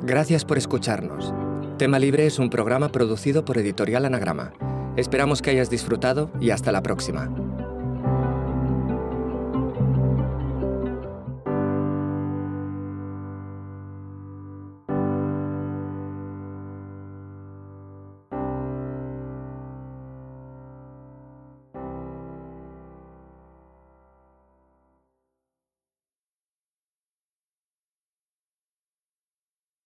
Gracias 0.02 0.44
por 0.44 0.56
escucharnos. 0.56 1.34
Tema 1.76 1.98
Libre 1.98 2.26
es 2.26 2.38
un 2.38 2.50
programa 2.50 2.88
producido 2.90 3.44
por 3.44 3.58
Editorial 3.58 4.04
Anagrama. 4.06 4.52
Esperamos 4.98 5.42
que 5.42 5.50
hayas 5.50 5.70
disfrutado 5.70 6.28
y 6.40 6.50
hasta 6.50 6.72
la 6.72 6.82
próxima. 6.82 7.30